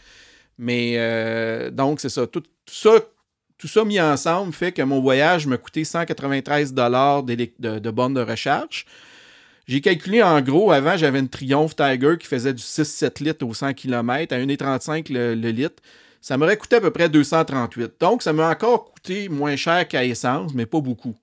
Mais 0.57 0.95
euh, 0.97 1.71
donc, 1.71 2.01
c'est 2.01 2.11
ça. 2.11 2.27
Tout, 2.27 2.41
tout 2.41 2.75
ça. 2.75 2.93
Tout 3.61 3.69
ça 3.69 3.85
mis 3.85 4.01
ensemble 4.01 4.55
fait 4.55 4.73
que 4.73 4.81
mon 4.81 5.03
voyage 5.03 5.47
me 5.47 5.59
coûtait 5.59 5.85
193 5.85 6.73
d'élec- 6.73 7.53
de, 7.59 7.79
de 7.79 7.91
bornes 7.91 8.15
de 8.15 8.23
recharge. 8.23 8.87
J'ai 9.69 9.83
calculé 9.83 10.23
en 10.23 10.41
gros, 10.41 10.73
avant, 10.73 10.97
j'avais 10.97 11.19
une 11.19 11.29
Triumph 11.29 11.77
Tiger 11.77 12.17
qui 12.19 12.27
faisait 12.27 12.55
du 12.55 12.63
6-7 12.63 13.23
litres 13.23 13.47
au 13.47 13.53
100 13.53 13.75
km 13.75 14.35
à 14.35 14.39
1,35 14.39 15.13
le, 15.13 15.35
le 15.35 15.51
litre. 15.51 15.83
Ça 16.23 16.39
m'aurait 16.39 16.57
coûté 16.57 16.77
à 16.77 16.81
peu 16.81 16.91
près 16.91 17.11
238. 17.11 17.93
Donc, 18.01 18.23
ça 18.23 18.33
m'a 18.33 18.49
encore 18.49 18.93
coûté 18.93 19.29
moins 19.29 19.57
cher 19.57 19.87
qu'à 19.87 20.07
essence, 20.07 20.55
mais 20.55 20.65
pas 20.65 20.81
beaucoup. 20.81 21.15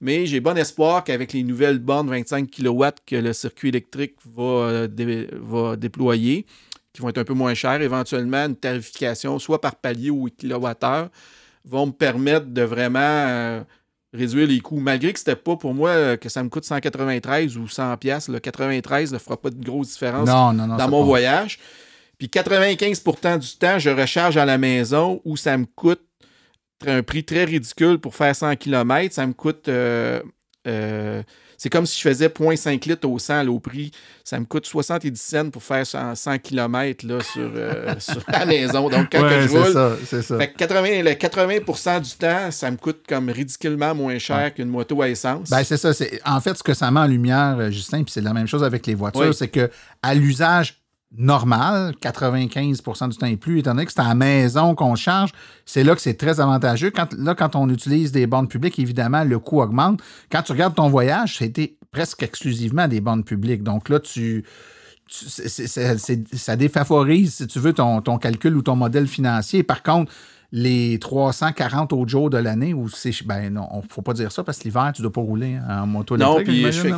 Mais 0.00 0.24
j'ai 0.26 0.38
bon 0.38 0.56
espoir 0.56 1.02
qu'avec 1.02 1.32
les 1.32 1.42
nouvelles 1.42 1.80
bornes 1.80 2.08
25 2.08 2.48
kW 2.48 2.84
que 3.04 3.16
le 3.16 3.32
circuit 3.32 3.70
électrique 3.70 4.14
va, 4.24 4.42
euh, 4.42 5.26
va 5.40 5.74
déployer, 5.74 6.46
qui 6.92 7.02
vont 7.02 7.08
être 7.08 7.18
un 7.18 7.24
peu 7.24 7.34
moins 7.34 7.54
chères, 7.54 7.82
éventuellement 7.82 8.46
une 8.46 8.56
tarification 8.56 9.40
soit 9.40 9.60
par 9.60 9.74
palier 9.76 10.10
ou 10.10 10.28
kilowattheure, 10.36 11.08
vont 11.64 11.86
me 11.86 11.92
permettre 11.92 12.46
de 12.46 12.62
vraiment 12.62 12.98
euh, 13.00 13.62
réduire 14.12 14.46
les 14.48 14.60
coûts. 14.60 14.78
Malgré 14.80 15.12
que 15.12 15.18
c'était 15.18 15.36
pas 15.36 15.56
pour 15.56 15.74
moi 15.74 15.90
euh, 15.90 16.16
que 16.16 16.28
ça 16.28 16.42
me 16.42 16.48
coûte 16.48 16.64
193 16.64 17.56
ou 17.56 17.68
100 17.68 17.96
pièces, 17.98 18.28
le 18.28 18.40
93 18.40 19.12
ne 19.12 19.18
fera 19.18 19.36
pas 19.40 19.50
de 19.50 19.62
grosse 19.62 19.92
différence 19.92 20.28
non, 20.28 20.52
non, 20.52 20.66
non. 20.66 20.76
dans 20.76 20.88
mon 20.88 21.00
pas- 21.00 21.06
voyage. 21.06 21.58
Puis 22.18 22.28
95% 22.28 23.38
du 23.38 23.56
temps, 23.58 23.78
je 23.78 23.90
recharge 23.90 24.36
à 24.36 24.44
la 24.44 24.58
maison 24.58 25.20
où 25.24 25.36
ça 25.36 25.56
me 25.56 25.64
coûte 25.66 26.02
un 26.86 27.02
prix 27.02 27.24
très 27.24 27.44
ridicule 27.44 27.98
pour 27.98 28.14
faire 28.14 28.34
100 28.34 28.56
km. 28.56 29.12
Ça 29.14 29.26
me 29.26 29.32
coûte. 29.32 29.68
euh, 29.68 30.20
euh, 30.68 31.22
c'est 31.62 31.70
comme 31.70 31.86
si 31.86 31.96
je 31.96 32.08
faisais 32.08 32.26
0.5 32.26 32.88
litres 32.88 33.08
au 33.08 33.20
100 33.20 33.44
là, 33.44 33.50
au 33.52 33.60
prix. 33.60 33.92
Ça 34.24 34.40
me 34.40 34.44
coûte 34.44 34.66
70 34.66 35.14
cents 35.14 35.48
pour 35.48 35.62
faire 35.62 35.86
100, 35.86 36.16
100 36.16 36.38
km 36.38 37.06
là, 37.06 37.20
sur, 37.22 37.52
euh, 37.54 37.94
sur 38.00 38.20
la 38.26 38.44
maison. 38.44 38.88
Donc, 38.88 39.06
quand 39.12 39.22
que 39.22 39.42
je 39.42 39.48
roule, 39.48 39.72
ça, 39.72 39.96
c'est 40.04 40.22
ça. 40.22 40.38
fait 40.38 40.48
que 40.48 40.56
80, 40.58 41.02
le 41.04 41.14
80 41.14 42.00
du 42.00 42.10
temps, 42.18 42.50
ça 42.50 42.68
me 42.68 42.76
coûte 42.76 43.04
comme 43.08 43.30
ridiculement 43.30 43.94
moins 43.94 44.18
cher 44.18 44.52
qu'une 44.52 44.70
moto 44.70 45.00
à 45.02 45.08
essence. 45.08 45.50
Ben, 45.50 45.62
c'est 45.62 45.76
ça. 45.76 45.92
En 46.24 46.40
fait, 46.40 46.58
ce 46.58 46.64
que 46.64 46.74
ça 46.74 46.90
met 46.90 46.98
en 46.98 47.06
lumière, 47.06 47.56
euh, 47.60 47.70
Justin, 47.70 48.02
puis 48.02 48.10
c'est 48.12 48.22
la 48.22 48.32
même 48.32 48.48
chose 48.48 48.64
avec 48.64 48.84
les 48.88 48.96
voitures, 48.96 49.20
Oui. 49.20 49.32
c'est 49.32 49.46
que 49.46 49.70
à 50.02 50.16
l'usage 50.16 50.81
normal, 51.16 51.94
95% 52.00 53.08
du 53.10 53.16
temps 53.18 53.26
et 53.26 53.36
plus, 53.36 53.58
étant 53.58 53.72
donné 53.74 53.84
que 53.86 53.92
c'est 53.92 54.00
à 54.00 54.08
la 54.08 54.14
maison 54.14 54.74
qu'on 54.74 54.94
charge, 54.94 55.30
c'est 55.66 55.84
là 55.84 55.94
que 55.94 56.00
c'est 56.00 56.14
très 56.14 56.40
avantageux. 56.40 56.90
Quand, 56.90 57.12
là, 57.18 57.34
quand 57.34 57.54
on 57.56 57.68
utilise 57.68 58.12
des 58.12 58.26
bornes 58.26 58.48
publiques, 58.48 58.78
évidemment, 58.78 59.22
le 59.24 59.38
coût 59.38 59.60
augmente. 59.60 60.00
Quand 60.30 60.42
tu 60.42 60.52
regardes 60.52 60.74
ton 60.74 60.88
voyage, 60.88 61.38
c'était 61.38 61.76
presque 61.90 62.22
exclusivement 62.22 62.88
des 62.88 63.00
bornes 63.00 63.24
publiques. 63.24 63.62
Donc 63.62 63.88
là, 63.88 64.00
tu. 64.00 64.44
ça 65.08 66.56
défavorise, 66.56 67.34
si 67.34 67.46
tu 67.46 67.58
veux, 67.58 67.72
ton, 67.72 68.00
ton 68.00 68.18
calcul 68.18 68.56
ou 68.56 68.62
ton 68.62 68.76
modèle 68.76 69.06
financier. 69.06 69.62
Par 69.62 69.82
contre, 69.82 70.12
les 70.52 70.98
340 70.98 71.92
autres 71.92 72.10
jours 72.10 72.30
de 72.30 72.36
l'année, 72.38 72.74
où 72.74 72.88
c'est. 72.88 73.12
Ben 73.26 73.52
non, 73.52 73.68
on- 73.70 73.82
faut 73.88 74.02
pas 74.02 74.12
dire 74.12 74.30
ça 74.32 74.44
parce 74.44 74.58
que 74.58 74.64
l'hiver, 74.64 74.92
tu 74.94 75.02
dois 75.02 75.12
pas 75.12 75.20
rouler 75.20 75.54
hein, 75.56 75.82
en 75.82 75.86
moto 75.86 76.16
Non, 76.16 76.36
électrique. 76.36 76.62
puis 76.64 76.72
je 76.72 76.80
fais- 76.80 76.92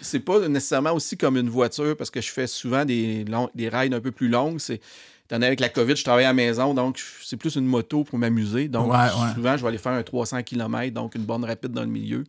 c'est 0.00 0.20
pas 0.20 0.46
nécessairement 0.48 0.92
aussi 0.92 1.16
comme 1.16 1.36
une 1.36 1.48
voiture 1.50 1.96
parce 1.96 2.10
que 2.10 2.20
je 2.20 2.30
fais 2.30 2.46
souvent 2.46 2.84
des, 2.84 3.24
longs- 3.24 3.50
des 3.54 3.68
rides 3.68 3.94
un 3.94 4.00
peu 4.00 4.10
plus 4.12 4.28
longues. 4.28 4.58
C'est, 4.60 4.74
étant 4.74 5.36
donné 5.36 5.46
avec 5.46 5.60
la 5.60 5.68
COVID, 5.68 5.94
je 5.96 6.04
travaille 6.04 6.24
à 6.24 6.28
la 6.28 6.34
maison, 6.34 6.72
donc 6.74 6.98
c'est 7.22 7.36
plus 7.36 7.56
une 7.56 7.66
moto 7.66 8.04
pour 8.04 8.18
m'amuser. 8.18 8.68
Donc 8.68 8.90
Ouais, 8.92 8.98
ouais. 8.98 9.34
souvent, 9.34 9.56
je 9.56 9.62
vais 9.62 9.68
aller 9.68 9.78
faire 9.78 9.92
un 9.92 10.02
300 10.02 10.42
km, 10.42 10.92
donc 10.94 11.14
une 11.14 11.24
borne 11.24 11.44
rapide 11.44 11.72
dans 11.72 11.82
le 11.82 11.86
milieu. 11.88 12.24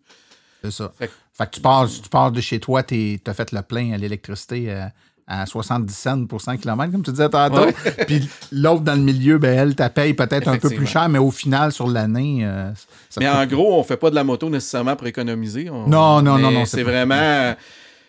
C'est 0.64 0.72
ça. 0.72 0.92
Fait 0.98 1.08
que- 1.08 1.14
Fait 1.34 1.46
que 1.46 1.52
tu 1.56 1.62
pars, 1.62 1.88
tu 1.90 2.10
pars 2.10 2.32
de 2.34 2.42
chez 2.42 2.60
toi, 2.60 2.84
tu 2.84 3.20
as 3.26 3.34
fait 3.34 3.52
le 3.54 3.62
plein 3.62 3.94
à 3.94 3.98
l'électricité 3.98 4.70
euh, 4.70 4.86
à 5.32 5.46
70 5.46 5.94
cents 5.96 6.26
pour 6.26 6.42
100 6.42 6.58
km, 6.58 6.92
comme 6.92 7.04
tu 7.04 7.12
disais 7.12 7.30
tantôt. 7.30 7.66
Ouais. 7.66 7.76
Puis 8.08 8.28
l'autre 8.52 8.82
dans 8.82 8.96
le 8.96 9.02
milieu, 9.02 9.38
ben, 9.38 9.56
elle, 9.58 9.76
ta 9.76 9.90
paye 9.92 10.14
peut-être 10.16 10.48
un 10.48 10.58
peu 10.58 10.70
plus 10.72 10.88
cher, 10.88 11.08
mais 11.08 11.20
au 11.20 11.30
final, 11.30 11.72
sur 11.72 11.88
l'année, 11.88 12.40
euh, 12.44 12.72
Mais 13.20 13.30
en 13.30 13.46
gros, 13.46 13.80
on 13.80 13.84
fait 13.84 13.96
pas 13.98 14.10
de 14.10 14.16
la 14.16 14.24
moto 14.24 14.50
nécessairement 14.50 14.96
pour 14.96 15.06
économiser. 15.06 15.70
On- 15.70 15.88
Non, 15.88 16.22
non, 16.24 16.40
non, 16.40 16.50
mais 16.50 16.54
non, 16.56 16.66
C'est 16.66 16.78
c'est 16.78 16.84
pas- 16.84 16.90
vraiment, 16.92 17.56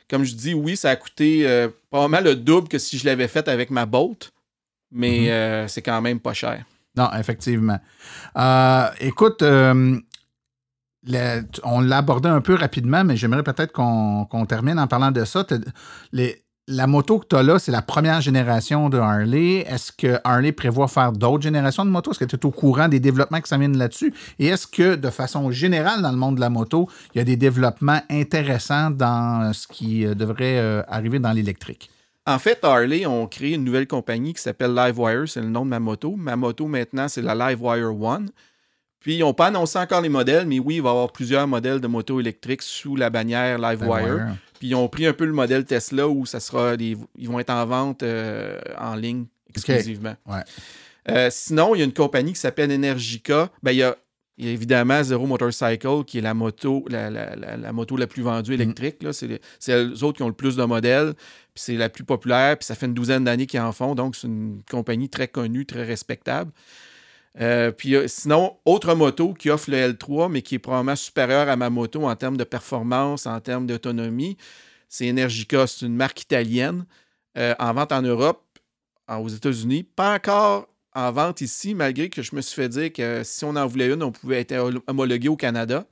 comme 0.09 0.25
je 0.25 0.35
dis, 0.35 0.55
oui, 0.55 0.77
ça 0.79 0.89
a 0.91 0.97
coûté 0.97 1.47
euh, 1.47 1.69
probablement 1.91 2.23
le 2.25 2.35
double 2.37 2.69
que 2.69 2.79
si 2.79 2.97
je 2.97 3.05
l'avais 3.05 3.29
fait 3.29 3.47
avec 3.49 3.71
ma 3.71 3.85
boat, 3.85 4.17
mais 4.91 5.21
Mhm. 5.21 5.27
euh, 5.29 5.69
c'est 5.69 5.83
quand 5.83 6.01
même 6.01 6.21
pas 6.21 6.33
cher. 6.33 6.65
Non, 6.97 7.11
effectivement. 7.19 7.79
Euh, 8.39 8.87
écoute, 9.01 9.43
le- 9.43 10.01
tu- 11.53 11.61
on 11.65 11.81
l'a 11.81 11.99
abordé 11.99 12.29
un 12.29 12.41
peu 12.41 12.55
rapidement, 12.55 13.05
mais 13.05 13.17
j'aimerais 13.17 13.43
peut-être 13.43 13.73
qu'on 13.73 14.47
termine 14.47 14.79
en 14.79 14.87
parlant 14.87 15.11
de 15.11 15.25
ça. 15.25 15.45
Les- 16.13 16.43
la 16.71 16.87
moto 16.87 17.19
que 17.19 17.27
tu 17.27 17.37
as 17.37 17.43
là, 17.43 17.59
c'est 17.59 17.73
la 17.73 17.83
première 17.83 18.21
génération 18.21 18.89
de 18.89 18.99
Harley. 18.99 19.67
Est-ce 19.69 19.91
que 19.93 20.19
Harley 20.23 20.53
prévoit 20.53 20.87
faire 20.89 21.13
d'autres 21.13 21.43
générations 21.43 21.85
de 21.85 21.91
motos? 21.91 22.13
Est-ce 22.13 22.21
que 22.21 22.25
tu 22.25 22.37
es 22.37 22.47
au 22.47 22.51
courant 22.51 22.89
des 22.89 23.01
développements 23.01 23.41
qui 23.41 23.49
s'amènent 23.49 23.77
là-dessus? 23.77 24.15
Et 24.39 24.47
est-ce 24.47 24.67
que, 24.67 24.95
de 24.95 25.11
façon 25.11 25.51
générale, 25.51 26.01
dans 26.01 26.13
le 26.13 26.17
monde 26.17 26.37
de 26.37 26.41
la 26.41 26.49
moto, 26.49 26.89
il 27.15 27.19
y 27.19 27.21
a 27.21 27.25
des 27.25 27.37
développements 27.37 28.01
intéressants 28.09 28.91
dans 28.91 29.53
ce 29.53 29.67
qui 29.67 30.07
euh, 30.07 30.15
devrait 30.15 30.59
euh, 30.59 30.83
arriver 30.87 31.19
dans 31.19 31.33
l'électrique? 31.33 31.91
En 32.27 32.39
fait, 32.39 32.63
Harley 32.63 33.05
ont 33.05 33.27
créé 33.27 33.55
une 33.55 33.65
nouvelle 33.65 33.89
compagnie 33.89 34.33
qui 34.33 34.43
s'appelle 34.43 34.73
Livewire, 34.73 35.29
c'est 35.29 35.41
le 35.41 35.49
nom 35.49 35.65
de 35.65 35.71
ma 35.71 35.81
moto. 35.81 36.15
Ma 36.17 36.37
moto 36.37 36.67
maintenant, 36.67 37.09
c'est 37.09 37.23
la 37.23 37.35
Livewire 37.35 38.01
One. 38.01 38.31
Puis, 39.01 39.15
ils 39.15 39.21
n'ont 39.21 39.35
pas 39.35 39.47
annoncé 39.47 39.79
encore 39.79 40.03
les 40.03 40.11
modèles, 40.11 40.47
mais 40.47 40.61
oui, 40.61 40.77
il 40.77 40.83
va 40.83 40.91
y 40.91 40.93
avoir 40.93 41.11
plusieurs 41.11 41.49
modèles 41.49 41.81
de 41.81 41.89
motos 41.89 42.21
électriques 42.21 42.63
sous 42.63 42.95
la 42.95 43.11
bannière 43.11 43.59
Livewire. 43.59 44.07
Livewire. 44.07 44.37
Puis, 44.61 44.69
ils 44.69 44.75
ont 44.77 44.87
pris 44.89 45.07
un 45.07 45.13
peu 45.13 45.25
le 45.25 45.33
modèle 45.33 45.65
Tesla 45.65 46.07
où 46.09 46.25
ça 46.27 46.39
sera 46.39 46.77
des- 46.77 46.97
ils 47.19 47.29
vont 47.29 47.41
être 47.41 47.51
en 47.51 47.67
vente 47.67 48.05
euh, 48.05 48.61
en 48.79 48.95
ligne 48.95 49.25
exclusivement. 49.49 50.15
Ouais. 50.27 50.43
Euh, 51.09 51.29
sinon, 51.33 51.75
il 51.75 51.79
y 51.79 51.81
a 51.81 51.85
une 51.85 51.93
compagnie 51.95 52.33
qui 52.35 52.39
s'appelle 52.39 52.71
Energica. 52.71 53.51
Ben, 53.63 53.73
il 53.73 53.79
y 53.79 53.83
a, 53.83 53.97
il 54.39 54.45
y 54.47 54.49
a 54.49 54.53
évidemment 54.53 55.03
Zero 55.03 55.27
Motorcycle, 55.27 56.05
qui 56.07 56.19
est 56.19 56.21
la 56.21 56.35
moto 56.35 56.85
la, 56.89 57.11
la- 57.11 57.35
la- 57.37 57.57
la 57.57 57.73
moto 57.73 57.97
la 57.97 58.07
plus 58.07 58.23
vendue 58.23 58.53
électrique. 58.55 59.03
là. 59.03 59.13
C'est 59.15 59.27
les, 59.27 59.41
c'est 59.59 59.83
les 59.85 60.05
autres 60.05 60.19
qui 60.19 60.23
ont 60.23 60.29
le 60.29 60.35
plus 60.35 60.57
de 60.57 60.65
modèles. 60.65 61.15
Puis 61.55 61.63
c'est 61.65 61.77
la 61.77 61.89
plus 61.89 62.05
populaire. 62.05 62.57
Puis 62.59 62.67
ça 62.67 62.75
fait 62.75 62.87
une 62.87 62.95
douzaine 62.95 63.25
d'années 63.25 63.47
qu'ils 63.47 63.61
en 63.61 63.73
font. 63.73 63.95
Donc, 63.95 64.15
c'est 64.15 64.27
une 64.29 64.61
compagnie 64.71 65.09
très 65.09 65.27
connue, 65.27 65.65
très 65.67 65.85
respectable. 65.85 66.53
Euh, 67.41 67.71
puis 67.71 67.95
euh, 67.95 68.09
sinon, 68.09 68.57
autre 68.65 68.95
moto 68.95 69.35
qui 69.35 69.51
offre 69.51 69.71
le 69.71 69.77
L3, 69.93 70.31
mais 70.31 70.43
qui 70.43 70.57
est 70.57 70.59
probablement 70.59 70.97
supérieure 70.97 71.49
à 71.49 71.57
ma 71.57 71.71
moto 71.71 72.05
en 72.09 72.17
termes 72.17 72.37
de 72.37 72.45
performance, 72.45 73.27
en 73.27 73.39
termes 73.41 73.67
d'autonomie, 73.67 74.37
c'est 74.89 75.09
Energica. 75.09 75.67
C'est 75.67 75.87
une 75.87 75.95
marque 75.95 76.23
italienne 76.23 76.85
euh, 77.39 77.55
en 77.61 77.73
vente 77.73 77.93
en 77.93 78.03
Europe, 78.03 78.43
aux 79.09 79.29
États-Unis. 79.29 79.85
Pas 79.85 80.15
encore 80.17 80.69
en 80.95 81.13
vente 81.13 81.41
ici, 81.41 81.75
malgré 81.75 82.09
que 82.09 82.21
je 82.23 82.35
me 82.35 82.41
suis 82.41 82.55
fait 82.57 82.69
dire 82.69 82.93
que 82.93 83.23
si 83.25 83.45
on 83.45 83.55
en 83.55 83.67
voulait 83.67 83.93
une, 83.93 84.03
on 84.03 84.11
pouvait 84.13 84.41
être 84.41 84.57
hom- 84.57 84.81
homologué 84.89 85.29
au 85.29 85.37
Canada. 85.37 85.85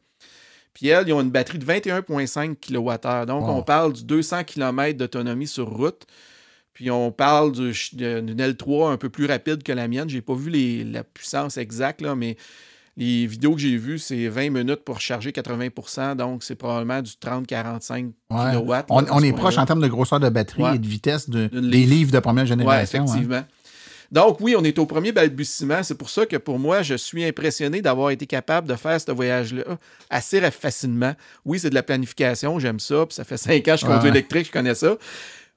Puis 0.75 0.89
elles, 0.89 1.09
ils 1.09 1.13
ont 1.13 1.21
une 1.21 1.31
batterie 1.31 1.59
de 1.59 1.65
21,5 1.65 2.57
kWh. 2.61 3.27
Donc, 3.27 3.45
Wow. 3.47 3.51
on 3.57 3.63
parle 3.63 3.93
du 3.93 4.05
200 4.05 4.43
km 4.45 4.97
d'autonomie 4.99 5.47
sur 5.47 5.69
route. 5.69 6.05
Puis 6.79 6.93
on 6.93 7.11
parle 7.11 7.51
d'une 7.51 8.37
L3 8.41 8.93
un 8.93 8.97
peu 8.97 9.09
plus 9.09 9.27
rapide 9.27 9.65
que 9.65 9.73
la 9.73 9.89
mienne. 9.89 10.09
J'ai 10.09 10.21
pas 10.21 10.35
vu 10.37 10.49
les- 10.49 10.85
la 10.85 11.03
puissance 11.03 11.57
exacte, 11.57 12.01
là, 12.01 12.15
mais 12.15 12.37
les 12.97 13.27
vidéos 13.27 13.57
que 13.57 13.61
j'ai 13.61 13.77
vues, 13.77 13.99
c'est 13.99 14.29
20 14.29 14.51
minutes 14.51 14.85
pour 14.85 15.01
charger 15.01 15.33
80% 15.33 16.15
donc 16.15 16.45
c'est 16.45 16.55
probablement 16.55 17.03
du 17.03 17.11
30-45 17.21 18.13
Ouais. 18.31 18.53
kW. 18.55 18.73
On, 18.91 19.23
est 19.25 19.33
proche 19.33 19.59
en 19.59 19.67
termes 19.67 19.81
de 19.83 19.89
grosseur 19.89 20.21
de 20.21 20.29
batterie 20.29 20.63
Ouais. 20.63 20.77
et 20.77 20.79
de 20.79 20.87
vitesse 20.87 21.29
de, 21.29 21.49
des 21.49 21.61
livre. 21.61 21.91
livres 21.91 22.13
de 22.13 22.21
première 22.21 22.47
génération. 22.47 23.01
hein. 23.01 23.05
effectivement. 23.07 23.45
Donc, 24.13 24.41
oui, 24.41 24.55
on 24.57 24.63
est 24.63 24.79
au 24.79 24.87
premier 24.87 25.11
balbutiement. 25.11 25.83
C'est 25.83 25.97
pour 25.99 26.11
ça 26.11 26.27
que 26.27 26.37
pour 26.37 26.61
moi, 26.61 26.83
je 26.83 26.95
suis 26.95 27.25
impressionné 27.25 27.83
d'avoir 27.83 28.11
été 28.11 28.25
capable 28.25 28.69
de 28.69 28.77
faire 28.77 29.01
ce 29.01 29.11
voyage-là 29.11 29.65
assez 30.11 30.41
facilement. 30.53 31.15
Oui, 31.45 31.59
c'est 31.59 31.71
de 31.71 31.75
la 31.75 31.83
planification, 31.83 32.59
j'aime 32.61 32.79
ça. 32.81 33.05
Puis 33.05 33.17
ça 33.17 33.25
fait 33.25 33.37
cinq 33.37 33.67
ans 33.67 33.75
que 33.75 33.81
je 33.81 33.85
conduis 33.87 34.09
électrique, 34.11 34.47
je 34.47 34.53
connais 34.53 34.77
ça. 34.77 34.97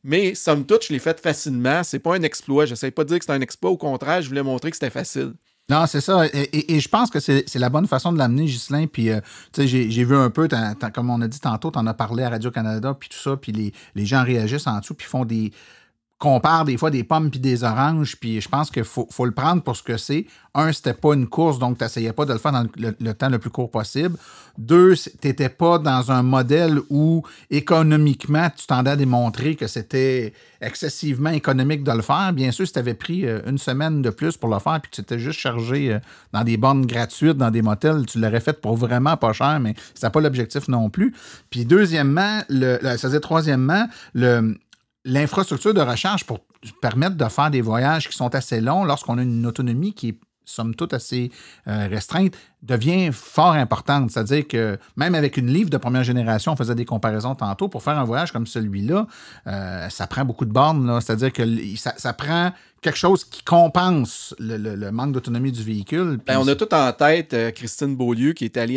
Mais 0.04 0.34
somme 0.36 0.66
toute, 0.66 0.86
je 0.86 0.94
l'ai 0.94 1.00
fait 1.00 1.20
facilement. 1.20 1.84
C'est 1.84 2.00
pas 2.00 2.16
un 2.16 2.24
exploit. 2.24 2.66
Je 2.66 2.74
pas 2.90 3.04
de 3.04 3.10
dire 3.10 3.20
que 3.20 3.26
c'est 3.26 3.32
un 3.32 3.42
exploit. 3.42 3.72
Au 3.72 3.78
contraire, 3.78 4.22
je 4.22 4.30
voulais 4.30 4.44
montrer 4.44 4.72
que 4.72 4.76
c'était 4.76 4.90
facile. 4.90 5.34
Non, 5.70 5.86
c'est 5.86 6.02
ça. 6.02 6.26
Et, 6.34 6.80
je 6.80 6.90
pense 6.90 7.10
que 7.10 7.20
c'est 7.20 7.56
la 7.56 7.70
bonne 7.70 7.88
façon 7.88 8.12
de 8.12 8.18
l'amener, 8.18 8.46
Ghislain. 8.46 8.88
Puis, 8.88 9.10
euh, 9.10 9.22
tu 9.54 9.62
sais, 9.62 9.68
j'ai 9.68 10.04
vu 10.04 10.16
un 10.16 10.30
peu, 10.30 10.50
comme 10.94 11.10
on 11.10 11.22
a 11.22 11.28
dit 11.28 11.40
tantôt, 11.40 11.72
tu 11.72 11.80
en 11.80 11.88
as 11.88 11.94
parlé 11.94 12.24
à 12.24 12.30
Radio-Canada, 12.30 12.96
puis 13.00 13.08
tout 13.08 13.18
ça, 13.18 13.38
puis 13.38 13.52
les, 13.54 13.72
les 13.96 14.06
gens 14.06 14.24
réagissent 14.24 14.68
en 14.68 14.80
dessous, 14.80 14.96
puis 14.96 15.08
font 15.08 15.24
des. 15.24 15.52
Comparent 16.22 16.66
des 16.66 16.78
fois 16.78 16.92
des 16.92 17.04
pommes 17.04 17.32
puis 17.32 17.40
des 17.40 17.64
oranges, 17.64 18.16
puis 18.16 18.40
je 18.40 18.48
pense 18.48 18.70
qu'il 18.70 18.84
faut, 18.84 19.26
le 19.26 19.32
prendre 19.32 19.64
pour 19.64 19.76
ce 19.76 19.82
que 19.82 19.98
c'est. 19.98 20.28
Un, 20.54 20.72
c'était 20.72 20.94
pas 20.94 21.16
une 21.16 21.28
course, 21.28 21.58
donc 21.58 21.80
tu 21.80 21.84
n'essayais 21.84 22.14
pas 22.14 22.26
de 22.26 22.34
le 22.34 22.38
faire 22.38 22.52
dans 22.52 22.68
le, 22.78 23.14
temps 23.14 23.30
le 23.30 23.40
plus 23.40 23.50
court 23.50 23.72
possible. 23.72 24.18
Deux, 24.56 24.94
tu 24.96 25.28
n'étais 25.28 25.50
pas 25.50 25.80
dans 25.80 26.12
un 26.12 26.22
modèle 26.22 26.80
où 26.92 27.24
économiquement, 27.50 28.50
tu 28.56 28.68
tendais 28.68 28.92
à 28.92 28.96
démontrer 28.96 29.56
que 29.56 29.66
c'était 29.66 30.34
excessivement 30.62 31.32
économique 31.32 31.84
de 31.84 31.92
le 31.92 32.04
faire. 32.04 32.34
Bien 32.34 32.52
sûr, 32.52 32.68
si 32.68 32.74
tu 32.74 32.80
avais 32.80 32.94
pris 32.94 33.26
euh, 33.26 33.40
une 33.48 33.58
semaine 33.58 34.04
de 34.04 34.12
plus 34.12 34.38
pour 34.38 34.50
le 34.50 34.60
faire, 34.60 34.80
puis 34.80 34.92
tu 34.92 35.02
t'étais 35.02 35.18
juste 35.18 35.40
chargé 35.40 35.94
euh, 35.94 36.00
dans 36.34 36.44
des 36.44 36.58
bornes 36.58 36.86
gratuites, 36.86 37.38
dans 37.38 37.50
des 37.50 37.64
motels, 37.64 38.06
tu 38.06 38.20
l'aurais 38.20 38.42
fait 38.42 38.62
pour 38.62 38.76
vraiment 38.76 39.18
pas 39.18 39.34
cher, 39.34 39.60
mais 39.60 39.74
c'était 39.96 40.12
pas 40.12 40.22
l'objectif 40.22 40.68
non 40.68 40.92
plus. 40.92 41.16
Puis 41.50 41.66
deuxièmement, 41.66 42.42
le, 42.48 42.78
ça 42.98 43.10
dire 43.10 43.22
troisièmement, 43.22 43.88
le, 44.14 44.56
l'infrastructure 45.06 45.74
de 45.74 45.82
recharge 45.82 46.26
pour 46.26 46.40
permettre 46.82 47.16
de 47.16 47.26
faire 47.26 47.50
des 47.50 47.62
voyages 47.62 48.08
qui 48.08 48.16
sont 48.16 48.34
assez 48.36 48.62
longs 48.62 48.84
lorsqu'on 48.84 49.18
a 49.18 49.24
une 49.24 49.46
autonomie 49.46 49.94
qui 49.94 50.10
est 50.10 50.20
somme 50.52 50.76
toute 50.76 50.94
assez 50.94 51.32
euh, 51.68 51.88
restreinte, 51.88 52.34
devient 52.62 53.12
fort 53.12 53.54
importante. 53.54 54.12
C'est-à-dire 54.12 54.48
que 54.48 54.78
même 54.98 55.16
avec 55.16 55.38
une 55.38 55.48
livre 55.48 55.70
de 55.70 55.78
première 55.78 56.04
génération, 56.04 56.52
on 56.52 56.56
faisait 56.56 56.76
des 56.76 56.86
comparaisons 56.86 57.36
tantôt, 57.36 57.70
pour 57.70 57.84
faire 57.84 57.98
un 57.98 58.04
voyage 58.04 58.32
comme 58.32 58.46
celui-là, 58.46 59.08
euh, 59.48 59.90
ça 59.90 60.08
prend 60.08 60.26
beaucoup 60.26 60.46
de 60.46 60.52
bornes. 60.52 61.00
C'est-à-dire 61.02 61.32
que 61.32 61.44
ça, 61.76 62.14
prend 62.14 62.52
quelque 62.82 62.98
chose 62.98 63.24
qui 63.24 63.44
compense 63.44 64.36
le, 64.40 64.90
manque 64.92 65.14
d'autonomie 65.14 65.52
du 65.52 65.64
véhicule. 65.64 66.20
Ben, 66.26 66.40
on 66.40 66.48
a 66.48 66.56
tout 66.56 66.74
en 66.74 66.92
tête 66.92 67.34
euh, 67.34 67.52
Christine 67.52 67.96
Beaulieu 67.96 68.34
qui 68.34 68.46
est 68.46 68.58
allée 68.58 68.76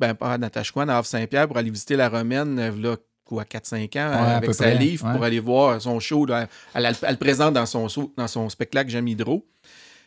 ben, 0.00 0.16
à 0.20 0.38
Natashquan, 0.38 0.88
à 0.88 0.96
Havre-Saint-Pierre 0.96 1.46
pour 1.46 1.58
aller 1.58 1.70
visiter 1.70 1.96
la 1.96 2.08
Romaine, 2.08 2.58
quoi, 3.24 3.44
4-5 3.44 3.96
ans, 3.98 4.12
avec 4.36 4.54
sa 4.54 4.64
près, 4.64 4.78
livre 4.78 5.06
ouais. 5.06 5.12
pour 5.14 5.24
aller 5.24 5.40
voir 5.40 5.80
son 5.80 5.98
show. 6.00 6.26
là. 6.26 6.46
Elle, 6.74 6.84
elle- 6.86 6.96
elle 7.02 7.10
le 7.12 7.16
présente 7.18 7.54
dans 7.54 7.66
son, 7.66 7.88
dans 8.16 8.28
son 8.28 8.48
spectacle 8.48 8.90
J'aime 8.90 9.08
Hydro. 9.08 9.46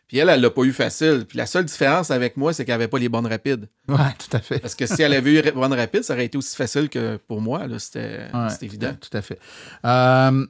Puis 0.07 0.19
elle, 0.19 0.29
elle 0.29 0.39
l'a 0.39 0.49
pas 0.49 0.61
eu 0.63 0.71
facile. 0.71 1.25
Puis 1.27 1.37
la 1.37 1.45
seule 1.45 1.65
différence 1.65 2.11
avec 2.11 2.37
moi, 2.37 2.53
c'est 2.53 2.63
qu'elle 2.63 2.75
avait 2.75 2.87
pas 2.87 2.97
les 2.99 3.09
bonnes 3.09 3.27
rapides. 3.27 3.67
Oui, 3.89 3.97
tout 4.17 4.37
à 4.37 4.39
fait. 4.39 4.59
Parce 4.59 4.73
que 4.73 4.85
si 4.85 5.01
elle 5.01 5.13
avait 5.13 5.33
eu 5.39 5.41
les 5.41 5.51
bonnes 5.51 5.73
rapides, 5.73 6.03
ça 6.03 6.13
aurait 6.13 6.25
été 6.25 6.37
aussi 6.37 6.55
facile 6.55 6.87
que 6.87 7.17
pour 7.27 7.41
moi. 7.41 7.63
C'était 7.77 8.27
Ouais, 8.33 8.47
évident. 8.61 8.91
Tout 9.01 9.17
à 9.17 9.21
fait. 9.21 9.37
Euh, 9.83 10.45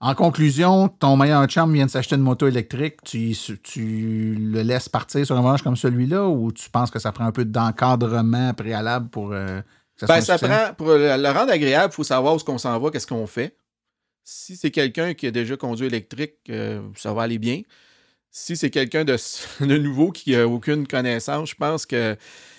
en 0.00 0.14
conclusion, 0.14 0.86
ton 0.88 1.16
meilleur 1.16 1.44
chum 1.46 1.72
vient 1.72 1.86
de 1.86 1.90
s'acheter 1.90 2.14
une 2.14 2.20
moto 2.22 2.46
électrique. 2.46 2.98
Tu, 3.04 3.34
tu 3.64 4.36
le 4.38 4.62
laisses 4.62 4.88
partir 4.88 5.26
sur 5.26 5.36
un 5.36 5.40
voyage 5.40 5.62
comme 5.62 5.76
celui-là 5.76 6.28
ou 6.28 6.52
tu 6.52 6.70
penses 6.70 6.90
que 6.92 7.00
ça 7.00 7.10
prend 7.10 7.24
un 7.24 7.32
peu 7.32 7.44
d'encadrement 7.44 8.52
préalable 8.54 9.08
pour 9.08 9.30
euh, 9.32 9.60
ça 9.96 10.06
Ben, 10.06 10.20
ça 10.20 10.38
prend, 10.38 10.74
pour 10.76 10.88
le 10.88 11.30
rendre 11.32 11.52
agréable, 11.52 11.92
il 11.92 11.96
faut 11.96 12.04
savoir 12.04 12.32
où 12.34 12.36
est-ce 12.36 12.44
qu'on 12.44 12.58
s'en 12.58 12.78
va, 12.78 12.90
qu'est-ce 12.90 13.06
qu'on 13.06 13.26
fait. 13.26 13.56
Si 14.24 14.56
c'est 14.56 14.70
quelqu'un 14.70 15.14
qui 15.14 15.26
a 15.26 15.30
déjà 15.30 15.56
conduit 15.56 15.86
électrique, 15.86 16.34
euh, 16.50 16.80
ça 16.96 17.12
va 17.12 17.22
aller 17.22 17.38
bien. 17.38 17.60
Si 18.30 18.56
c'est 18.56 18.70
quelqu'un 18.70 19.04
de, 19.04 19.16
de 19.60 19.76
nouveau 19.78 20.10
qui 20.10 20.32
n'a 20.32 20.46
aucune 20.48 20.86
connaissance, 20.86 21.50
je 21.50 21.54
pense 21.54 21.86
qu'il 21.86 22.16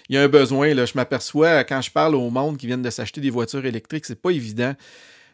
y 0.10 0.18
a 0.18 0.22
un 0.22 0.28
besoin. 0.28 0.74
Là. 0.74 0.86
Je 0.86 0.94
m'aperçois 0.96 1.64
quand 1.64 1.82
je 1.82 1.92
parle 1.92 2.16
au 2.16 2.30
monde 2.30 2.58
qui 2.58 2.68
viennent 2.68 2.84
de 2.84 2.90
s'acheter 2.90 3.20
des 3.20 3.30
voitures 3.32 3.66
électriques, 3.66 4.06
c'est 4.06 4.22
pas 4.22 4.30
évident. 4.30 4.74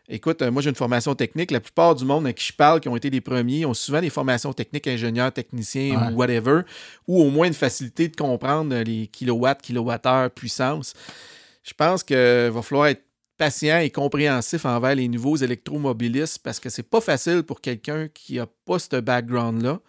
Écoute, 0.09 0.41
euh, 0.41 0.51
moi 0.51 0.61
j'ai 0.61 0.69
une 0.69 0.75
formation 0.75 1.15
technique. 1.15 1.51
La 1.51 1.59
plupart 1.59 1.95
du 1.95 2.03
monde 2.05 2.25
à 2.25 2.33
qui 2.33 2.45
je 2.45 2.53
parle, 2.53 2.79
qui 2.79 2.89
ont 2.89 2.95
été 2.95 3.09
les 3.09 3.21
premiers, 3.21 3.65
ont 3.65 3.73
souvent 3.73 4.01
des 4.01 4.09
formations 4.09 4.51
techniques, 4.51 4.87
ingénieurs, 4.87 5.31
techniciens 5.31 5.91
Ouais. 6.07 6.13
ou 6.13 6.17
whatever, 6.17 6.61
ou 7.07 7.21
au 7.21 7.29
moins 7.29 7.47
une 7.47 7.53
facilité 7.53 8.07
de 8.07 8.15
comprendre 8.15 8.75
les 8.77 9.07
kilowatts, 9.07 9.61
kilowattheures, 9.61 10.31
puissance. 10.31 10.93
Je 11.63 11.73
pense 11.73 12.03
qu'il 12.03 12.17
va 12.17 12.61
falloir 12.61 12.87
être 12.87 13.03
patient 13.37 13.79
et 13.79 13.89
compréhensif 13.89 14.65
envers 14.65 14.95
les 14.95 15.07
nouveaux 15.07 15.35
électromobilistes 15.35 16.39
parce 16.39 16.59
que 16.59 16.69
c'est 16.69 16.83
pas 16.83 17.01
facile 17.01 17.43
pour 17.43 17.59
quelqu'un 17.59 18.07
qui 18.07 18.39
a 18.39 18.45
pas 18.65 18.77
ce 18.77 18.99
background-là. 18.99 19.79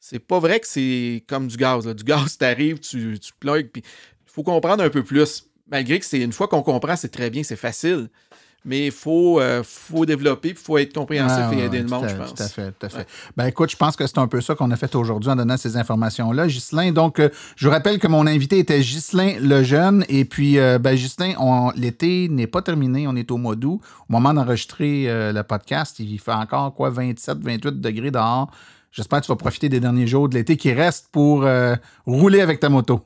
C'est 0.00 0.18
pas 0.18 0.38
vrai 0.38 0.60
que 0.60 0.66
c'est 0.66 1.24
comme 1.28 1.46
du 1.46 1.56
gaz. 1.56 1.86
Du 1.86 2.04
gaz, 2.04 2.36
t'arrives, 2.38 2.80
tu, 2.80 3.18
tu 3.18 3.32
plugues, 3.38 3.70
puis 3.70 3.82
il 3.82 4.30
faut 4.30 4.42
comprendre 4.42 4.82
un 4.82 4.90
peu 4.90 5.02
plus. 5.04 5.48
Malgré 5.68 5.98
que 5.98 6.04
c'est 6.04 6.20
une 6.20 6.32
fois 6.32 6.48
qu'on 6.48 6.62
comprend, 6.62 6.96
c'est 6.96 7.08
très 7.08 7.30
bien, 7.30 7.42
c'est 7.42 7.56
facile. 7.56 8.10
Mais 8.66 8.86
il 8.86 8.92
faut, 8.92 9.40
euh, 9.40 9.62
faut 9.62 10.06
développer, 10.06 10.50
il 10.50 10.54
faut 10.54 10.78
être 10.78 10.94
compréhensif 10.94 11.36
Ouais, 11.50 11.54
et 11.54 11.56
ouais, 11.60 11.66
aider 11.66 11.80
le 11.80 11.88
monde, 11.88 12.04
à- 12.04 12.08
je 12.08 12.14
pense. 12.16 12.34
Tout 12.34 12.42
à 12.42 12.48
fait, 12.48 12.72
tout 12.72 12.86
à 12.86 12.88
fait. 12.88 12.98
Ouais. 12.98 13.06
Ben 13.36 13.46
écoute, 13.46 13.70
je 13.70 13.76
pense 13.76 13.94
que 13.94 14.06
c'est 14.06 14.16
un 14.18 14.26
peu 14.26 14.40
ça 14.40 14.54
qu'on 14.54 14.70
a 14.70 14.76
fait 14.76 14.94
aujourd'hui 14.94 15.30
en 15.30 15.36
donnant 15.36 15.56
ces 15.58 15.76
informations-là. 15.76 16.46
Ghislain, 16.46 16.90
donc, 16.92 17.18
euh, 17.20 17.28
je 17.56 17.66
vous 17.68 17.72
rappelle 17.72 17.98
que 17.98 18.06
mon 18.08 18.26
invité 18.26 18.58
était 18.58 18.80
Ghislain 18.80 19.34
Lejeune. 19.40 20.04
Et 20.08 20.24
puis, 20.24 20.58
euh, 20.58 20.78
ben, 20.78 20.94
Ghislain, 20.94 21.34
l'été 21.76 22.28
n'est 22.30 22.46
pas 22.46 22.62
terminé, 22.62 23.06
on 23.06 23.16
est 23.16 23.30
au 23.30 23.36
mois 23.36 23.54
d'août. 23.54 23.80
Au 24.08 24.12
moment 24.12 24.32
d'enregistrer 24.32 25.04
euh, 25.08 25.32
le 25.32 25.42
podcast, 25.42 25.98
il 25.98 26.18
fait 26.18 26.32
encore 26.32 26.74
quoi, 26.74 26.88
27, 26.90 27.38
28 27.42 27.80
degrés 27.80 28.10
dehors. 28.10 28.50
J'espère 28.92 29.20
que 29.20 29.26
tu 29.26 29.32
vas 29.32 29.36
profiter 29.36 29.68
des 29.68 29.80
derniers 29.80 30.06
jours 30.06 30.28
de 30.28 30.34
l'été 30.36 30.56
qui 30.56 30.72
restent 30.72 31.08
pour 31.10 31.44
euh, 31.44 31.74
rouler 32.06 32.40
avec 32.40 32.60
ta 32.60 32.68
moto. 32.68 33.00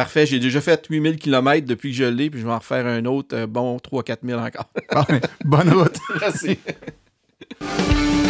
Parfait, 0.00 0.24
j'ai 0.24 0.38
déjà 0.38 0.62
fait 0.62 0.86
8000 0.88 1.18
km 1.18 1.66
depuis 1.66 1.90
que 1.90 1.96
je 1.98 2.04
l'ai, 2.04 2.30
puis 2.30 2.40
je 2.40 2.46
vais 2.46 2.52
en 2.52 2.58
refaire 2.58 2.86
un 2.86 3.04
autre, 3.04 3.36
euh, 3.36 3.46
bon, 3.46 3.76
3-4 3.76 4.20
000 4.24 4.40
encore. 4.40 4.70
Bon, 4.90 5.04
ben, 5.06 5.20
bonne 5.44 5.70
route. 5.74 5.98
Merci. 6.22 6.58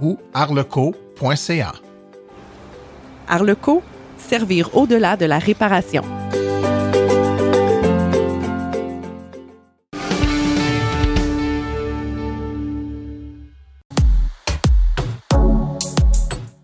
ou 0.00 0.18
arleco.ca. 0.32 1.74
Arleco, 3.26 3.82
servir 4.18 4.68
au-delà 4.74 5.16
de 5.16 5.26
la 5.26 5.38
réparation. 5.38 6.04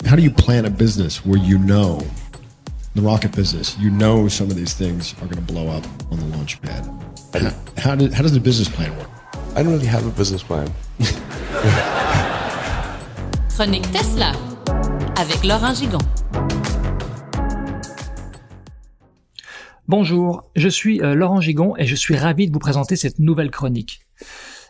how 0.07 0.17
do 0.17 0.23
you 0.23 0.31
plan 0.31 0.65
a 0.65 0.71
business 0.71 1.25
where 1.25 1.39
you 1.39 1.57
know 1.57 2.01
the 2.97 3.01
rocket 3.01 3.31
business 3.31 3.79
you 3.79 3.91
know 3.91 4.27
some 4.27 4.51
of 4.51 4.57
these 4.57 4.75
things 4.75 5.15
are 5.23 5.29
going 5.29 5.37
to 5.37 5.53
blow 5.53 5.69
up 5.69 5.87
on 6.11 6.19
the 6.19 6.37
launch 6.37 6.61
pad 6.63 6.85
how, 7.33 7.53
how, 7.77 7.95
did, 7.95 8.13
how 8.13 8.21
does 8.21 8.33
the 8.33 8.41
business 8.41 8.69
plan 8.69 8.91
work 8.99 9.09
I 9.57 9.65
don't 9.65 9.73
really 9.73 9.87
have 9.87 10.07
a 10.07 10.11
business 10.11 10.45
plan. 10.45 10.73
Chronique 13.61 13.93
Tesla 13.93 14.33
avec 15.19 15.45
Laurent 15.45 15.75
Gigon. 15.75 15.99
Bonjour, 19.87 20.45
je 20.57 20.69
suis 20.71 21.03
euh, 21.03 21.15
Laurent 21.15 21.43
Gigon 21.43 21.75
et 21.77 21.85
je 21.85 21.95
suis 21.95 22.17
ravi 22.17 22.47
de 22.47 22.55
vous 22.55 22.59
présenter 22.59 22.97
cette 22.97 23.19
nouvelle 23.19 23.51
chronique. 23.51 24.01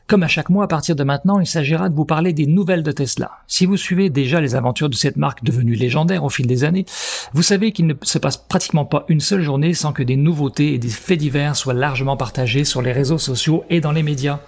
Comme 0.09 0.25
à 0.25 0.27
chaque 0.27 0.51
mois, 0.51 0.65
à 0.65 0.67
partir 0.67 0.97
de 0.97 1.05
maintenant, 1.05 1.39
il 1.39 1.47
s'agira 1.47 1.89
de 1.89 1.95
vous 1.95 2.05
parler 2.05 2.33
des 2.33 2.47
nouvelles 2.47 2.83
de 2.83 2.91
Tesla. 2.91 3.31
Si 3.47 3.65
vous 3.65 3.77
suivez 3.77 4.11
déjà 4.11 4.41
les 4.41 4.57
aventures 4.57 4.89
de 4.89 4.97
cette 4.97 5.17
marque 5.17 5.45
devenue 5.45 5.77
légendaire 5.77 6.25
au 6.25 6.29
fil 6.29 6.49
des 6.49 6.65
années, 6.65 6.85
vous 7.33 7.45
savez 7.45 7.71
qu'il 7.71 7.87
ne 7.87 7.95
se 8.03 8.19
passe 8.19 8.39
pratiquement 8.39 8.87
pas 8.87 9.05
une 9.07 9.21
seule 9.21 9.43
journée 9.43 9.73
sans 9.73 9.93
que 9.93 10.03
des 10.03 10.17
nouveautés 10.17 10.75
et 10.75 10.79
des 10.79 10.89
faits 10.89 11.21
divers 11.21 11.55
soient 11.55 11.75
largement 11.75 12.17
partagés 12.17 12.65
sur 12.65 12.83
les 12.83 12.91
réseaux 12.91 13.19
sociaux 13.19 13.63
et 13.71 13.81
dans 13.81 13.93
les 13.93 14.03
médias. 14.03 14.41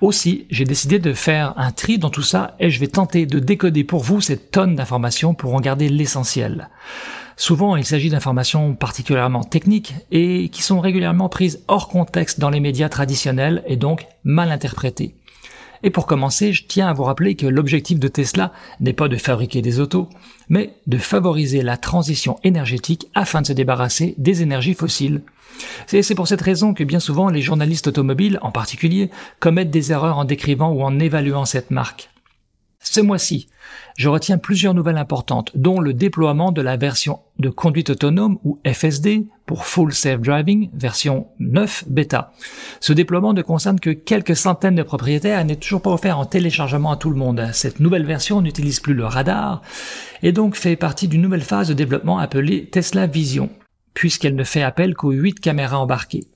Aussi, 0.00 0.46
j'ai 0.50 0.64
décidé 0.64 0.98
de 0.98 1.12
faire 1.12 1.54
un 1.56 1.72
tri 1.72 1.98
dans 1.98 2.10
tout 2.10 2.22
ça 2.22 2.54
et 2.60 2.70
je 2.70 2.80
vais 2.80 2.86
tenter 2.86 3.26
de 3.26 3.38
décoder 3.38 3.84
pour 3.84 4.02
vous 4.02 4.20
cette 4.20 4.50
tonne 4.50 4.76
d'informations 4.76 5.34
pour 5.34 5.54
en 5.54 5.60
garder 5.60 5.88
l'essentiel. 5.88 6.68
Souvent, 7.36 7.76
il 7.76 7.84
s'agit 7.84 8.08
d'informations 8.08 8.74
particulièrement 8.74 9.44
techniques 9.44 9.94
et 10.10 10.48
qui 10.48 10.62
sont 10.62 10.80
régulièrement 10.80 11.28
prises 11.28 11.62
hors 11.68 11.88
contexte 11.88 12.40
dans 12.40 12.48
les 12.48 12.60
médias 12.60 12.88
traditionnels 12.88 13.62
et 13.66 13.76
donc 13.76 14.06
mal 14.24 14.50
interprétées. 14.50 15.14
Et 15.82 15.90
pour 15.90 16.06
commencer, 16.06 16.54
je 16.54 16.64
tiens 16.66 16.88
à 16.88 16.94
vous 16.94 17.04
rappeler 17.04 17.36
que 17.36 17.46
l'objectif 17.46 18.00
de 18.00 18.08
Tesla 18.08 18.52
n'est 18.80 18.94
pas 18.94 19.08
de 19.08 19.16
fabriquer 19.16 19.60
des 19.60 19.80
autos, 19.80 20.08
mais 20.48 20.74
de 20.86 20.96
favoriser 20.96 21.62
la 21.62 21.76
transition 21.76 22.38
énergétique 22.42 23.08
afin 23.14 23.42
de 23.42 23.46
se 23.46 23.52
débarrasser 23.52 24.14
des 24.16 24.42
énergies 24.42 24.74
fossiles. 24.74 25.22
C'est 25.86 26.14
pour 26.14 26.28
cette 26.28 26.42
raison 26.42 26.74
que 26.74 26.84
bien 26.84 27.00
souvent 27.00 27.28
les 27.28 27.42
journalistes 27.42 27.88
automobiles, 27.88 28.38
en 28.42 28.50
particulier, 28.50 29.10
commettent 29.40 29.70
des 29.70 29.92
erreurs 29.92 30.18
en 30.18 30.24
décrivant 30.24 30.70
ou 30.70 30.82
en 30.82 30.98
évaluant 30.98 31.44
cette 31.44 31.70
marque. 31.70 32.10
Ce 32.88 33.00
mois-ci, 33.00 33.48
je 33.96 34.08
retiens 34.08 34.38
plusieurs 34.38 34.72
nouvelles 34.72 34.96
importantes, 34.96 35.50
dont 35.56 35.80
le 35.80 35.92
déploiement 35.92 36.52
de 36.52 36.62
la 36.62 36.76
version 36.76 37.18
de 37.38 37.48
conduite 37.48 37.90
autonome 37.90 38.38
ou 38.44 38.58
FSD 38.64 39.26
pour 39.44 39.64
Full 39.64 39.92
Self 39.92 40.20
Driving, 40.20 40.70
version 40.72 41.26
9 41.40 41.84
bêta. 41.88 42.32
Ce 42.80 42.92
déploiement 42.92 43.32
ne 43.32 43.42
concerne 43.42 43.80
que 43.80 43.90
quelques 43.90 44.36
centaines 44.36 44.76
de 44.76 44.82
propriétaires 44.82 45.40
et 45.40 45.44
n'est 45.44 45.56
toujours 45.56 45.82
pas 45.82 45.90
offert 45.90 46.18
en 46.18 46.26
téléchargement 46.26 46.92
à 46.92 46.96
tout 46.96 47.10
le 47.10 47.16
monde. 47.16 47.48
Cette 47.52 47.80
nouvelle 47.80 48.06
version 48.06 48.40
n'utilise 48.40 48.80
plus 48.80 48.94
le 48.94 49.04
radar 49.04 49.62
et 50.22 50.32
donc 50.32 50.54
fait 50.54 50.76
partie 50.76 51.08
d'une 51.08 51.22
nouvelle 51.22 51.42
phase 51.42 51.68
de 51.68 51.74
développement 51.74 52.18
appelée 52.18 52.66
Tesla 52.70 53.06
Vision, 53.06 53.50
puisqu'elle 53.96 54.36
ne 54.36 54.44
fait 54.44 54.62
appel 54.62 54.94
qu'aux 54.94 55.10
8 55.10 55.40
caméras 55.40 55.80
embarquées. 55.80 56.28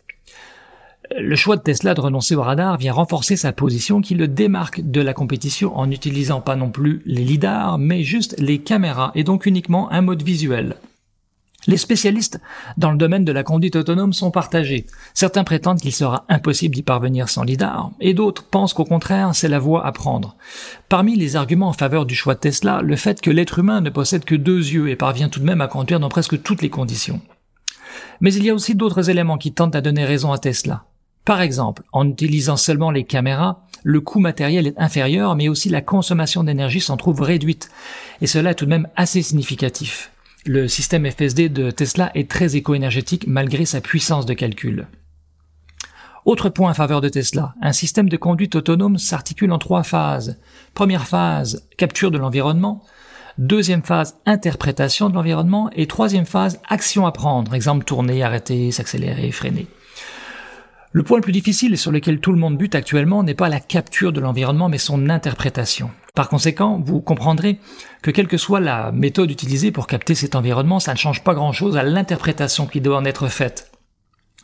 Le 1.16 1.36
choix 1.36 1.56
de 1.56 1.62
Tesla 1.62 1.92
de 1.92 2.00
renoncer 2.00 2.34
au 2.34 2.42
radar 2.42 2.78
vient 2.78 2.92
renforcer 2.92 3.36
sa 3.36 3.52
position 3.52 4.00
qui 4.00 4.14
le 4.14 4.28
démarque 4.28 4.80
de 4.80 5.00
la 5.00 5.12
compétition 5.12 5.76
en 5.76 5.86
n'utilisant 5.86 6.40
pas 6.40 6.56
non 6.56 6.70
plus 6.70 7.02
les 7.04 7.24
lidars, 7.24 7.78
mais 7.78 8.02
juste 8.02 8.34
les 8.38 8.58
caméras 8.58 9.12
et 9.14 9.24
donc 9.24 9.44
uniquement 9.44 9.92
un 9.92 10.00
mode 10.00 10.22
visuel. 10.22 10.76
Les 11.66 11.76
spécialistes 11.76 12.40
dans 12.78 12.90
le 12.90 12.96
domaine 12.96 13.24
de 13.24 13.32
la 13.32 13.42
conduite 13.42 13.76
autonome 13.76 14.14
sont 14.14 14.30
partagés. 14.30 14.86
Certains 15.12 15.44
prétendent 15.44 15.80
qu'il 15.80 15.92
sera 15.92 16.24
impossible 16.30 16.74
d'y 16.74 16.82
parvenir 16.82 17.28
sans 17.28 17.42
lidar, 17.42 17.90
et 18.00 18.14
d'autres 18.14 18.44
pensent 18.44 18.72
qu'au 18.72 18.86
contraire, 18.86 19.34
c'est 19.34 19.48
la 19.48 19.58
voie 19.58 19.84
à 19.84 19.92
prendre. 19.92 20.36
Parmi 20.88 21.16
les 21.16 21.36
arguments 21.36 21.68
en 21.68 21.74
faveur 21.74 22.06
du 22.06 22.14
choix 22.14 22.34
de 22.34 22.40
Tesla, 22.40 22.80
le 22.82 22.96
fait 22.96 23.20
que 23.20 23.30
l'être 23.30 23.58
humain 23.58 23.82
ne 23.82 23.90
possède 23.90 24.24
que 24.24 24.34
deux 24.34 24.56
yeux 24.56 24.88
et 24.88 24.96
parvient 24.96 25.28
tout 25.28 25.40
de 25.40 25.44
même 25.44 25.60
à 25.60 25.68
conduire 25.68 26.00
dans 26.00 26.08
presque 26.08 26.42
toutes 26.42 26.62
les 26.62 26.70
conditions. 26.70 27.20
Mais 28.20 28.32
il 28.32 28.44
y 28.44 28.50
a 28.50 28.54
aussi 28.54 28.74
d'autres 28.74 29.10
éléments 29.10 29.38
qui 29.38 29.52
tentent 29.52 29.76
à 29.76 29.80
donner 29.80 30.04
raison 30.04 30.32
à 30.32 30.38
Tesla. 30.38 30.84
Par 31.24 31.40
exemple, 31.40 31.82
en 31.92 32.08
utilisant 32.08 32.56
seulement 32.56 32.90
les 32.90 33.04
caméras, 33.04 33.66
le 33.82 34.00
coût 34.00 34.20
matériel 34.20 34.66
est 34.66 34.78
inférieur, 34.78 35.36
mais 35.36 35.48
aussi 35.48 35.68
la 35.68 35.80
consommation 35.80 36.44
d'énergie 36.44 36.80
s'en 36.80 36.96
trouve 36.96 37.20
réduite. 37.20 37.70
Et 38.20 38.26
cela 38.26 38.50
est 38.50 38.54
tout 38.54 38.64
de 38.64 38.70
même 38.70 38.88
assez 38.96 39.22
significatif. 39.22 40.10
Le 40.46 40.68
système 40.68 41.10
FSD 41.10 41.50
de 41.50 41.70
Tesla 41.70 42.10
est 42.14 42.30
très 42.30 42.56
éco-énergétique 42.56 43.26
malgré 43.26 43.66
sa 43.66 43.80
puissance 43.80 44.26
de 44.26 44.34
calcul. 44.34 44.86
Autre 46.24 46.48
point 46.48 46.70
en 46.70 46.74
faveur 46.74 47.00
de 47.00 47.08
Tesla, 47.08 47.54
un 47.62 47.72
système 47.72 48.08
de 48.08 48.16
conduite 48.16 48.54
autonome 48.54 48.98
s'articule 48.98 49.52
en 49.52 49.58
trois 49.58 49.82
phases. 49.82 50.38
Première 50.74 51.06
phase, 51.06 51.66
capture 51.76 52.10
de 52.10 52.18
l'environnement. 52.18 52.84
Deuxième 53.40 53.82
phase, 53.82 54.18
interprétation 54.26 55.08
de 55.08 55.14
l'environnement. 55.14 55.70
Et 55.74 55.86
troisième 55.86 56.26
phase, 56.26 56.60
action 56.68 57.06
à 57.06 57.10
prendre. 57.10 57.54
Exemple, 57.54 57.86
tourner, 57.86 58.22
arrêter, 58.22 58.70
s'accélérer, 58.70 59.32
freiner. 59.32 59.66
Le 60.92 61.02
point 61.04 61.16
le 61.16 61.22
plus 61.22 61.32
difficile 61.32 61.78
sur 61.78 61.90
lequel 61.90 62.20
tout 62.20 62.32
le 62.32 62.38
monde 62.38 62.58
bute 62.58 62.74
actuellement 62.74 63.22
n'est 63.22 63.32
pas 63.32 63.48
la 63.48 63.58
capture 63.58 64.12
de 64.12 64.20
l'environnement 64.20 64.68
mais 64.68 64.76
son 64.76 65.08
interprétation. 65.08 65.90
Par 66.14 66.28
conséquent, 66.28 66.82
vous 66.84 67.00
comprendrez 67.00 67.60
que 68.02 68.10
quelle 68.10 68.28
que 68.28 68.36
soit 68.36 68.60
la 68.60 68.92
méthode 68.92 69.30
utilisée 69.30 69.72
pour 69.72 69.86
capter 69.86 70.14
cet 70.14 70.34
environnement, 70.34 70.78
ça 70.78 70.92
ne 70.92 70.98
change 70.98 71.24
pas 71.24 71.32
grand-chose 71.32 71.78
à 71.78 71.82
l'interprétation 71.82 72.66
qui 72.66 72.82
doit 72.82 72.98
en 72.98 73.06
être 73.06 73.28
faite. 73.28 73.72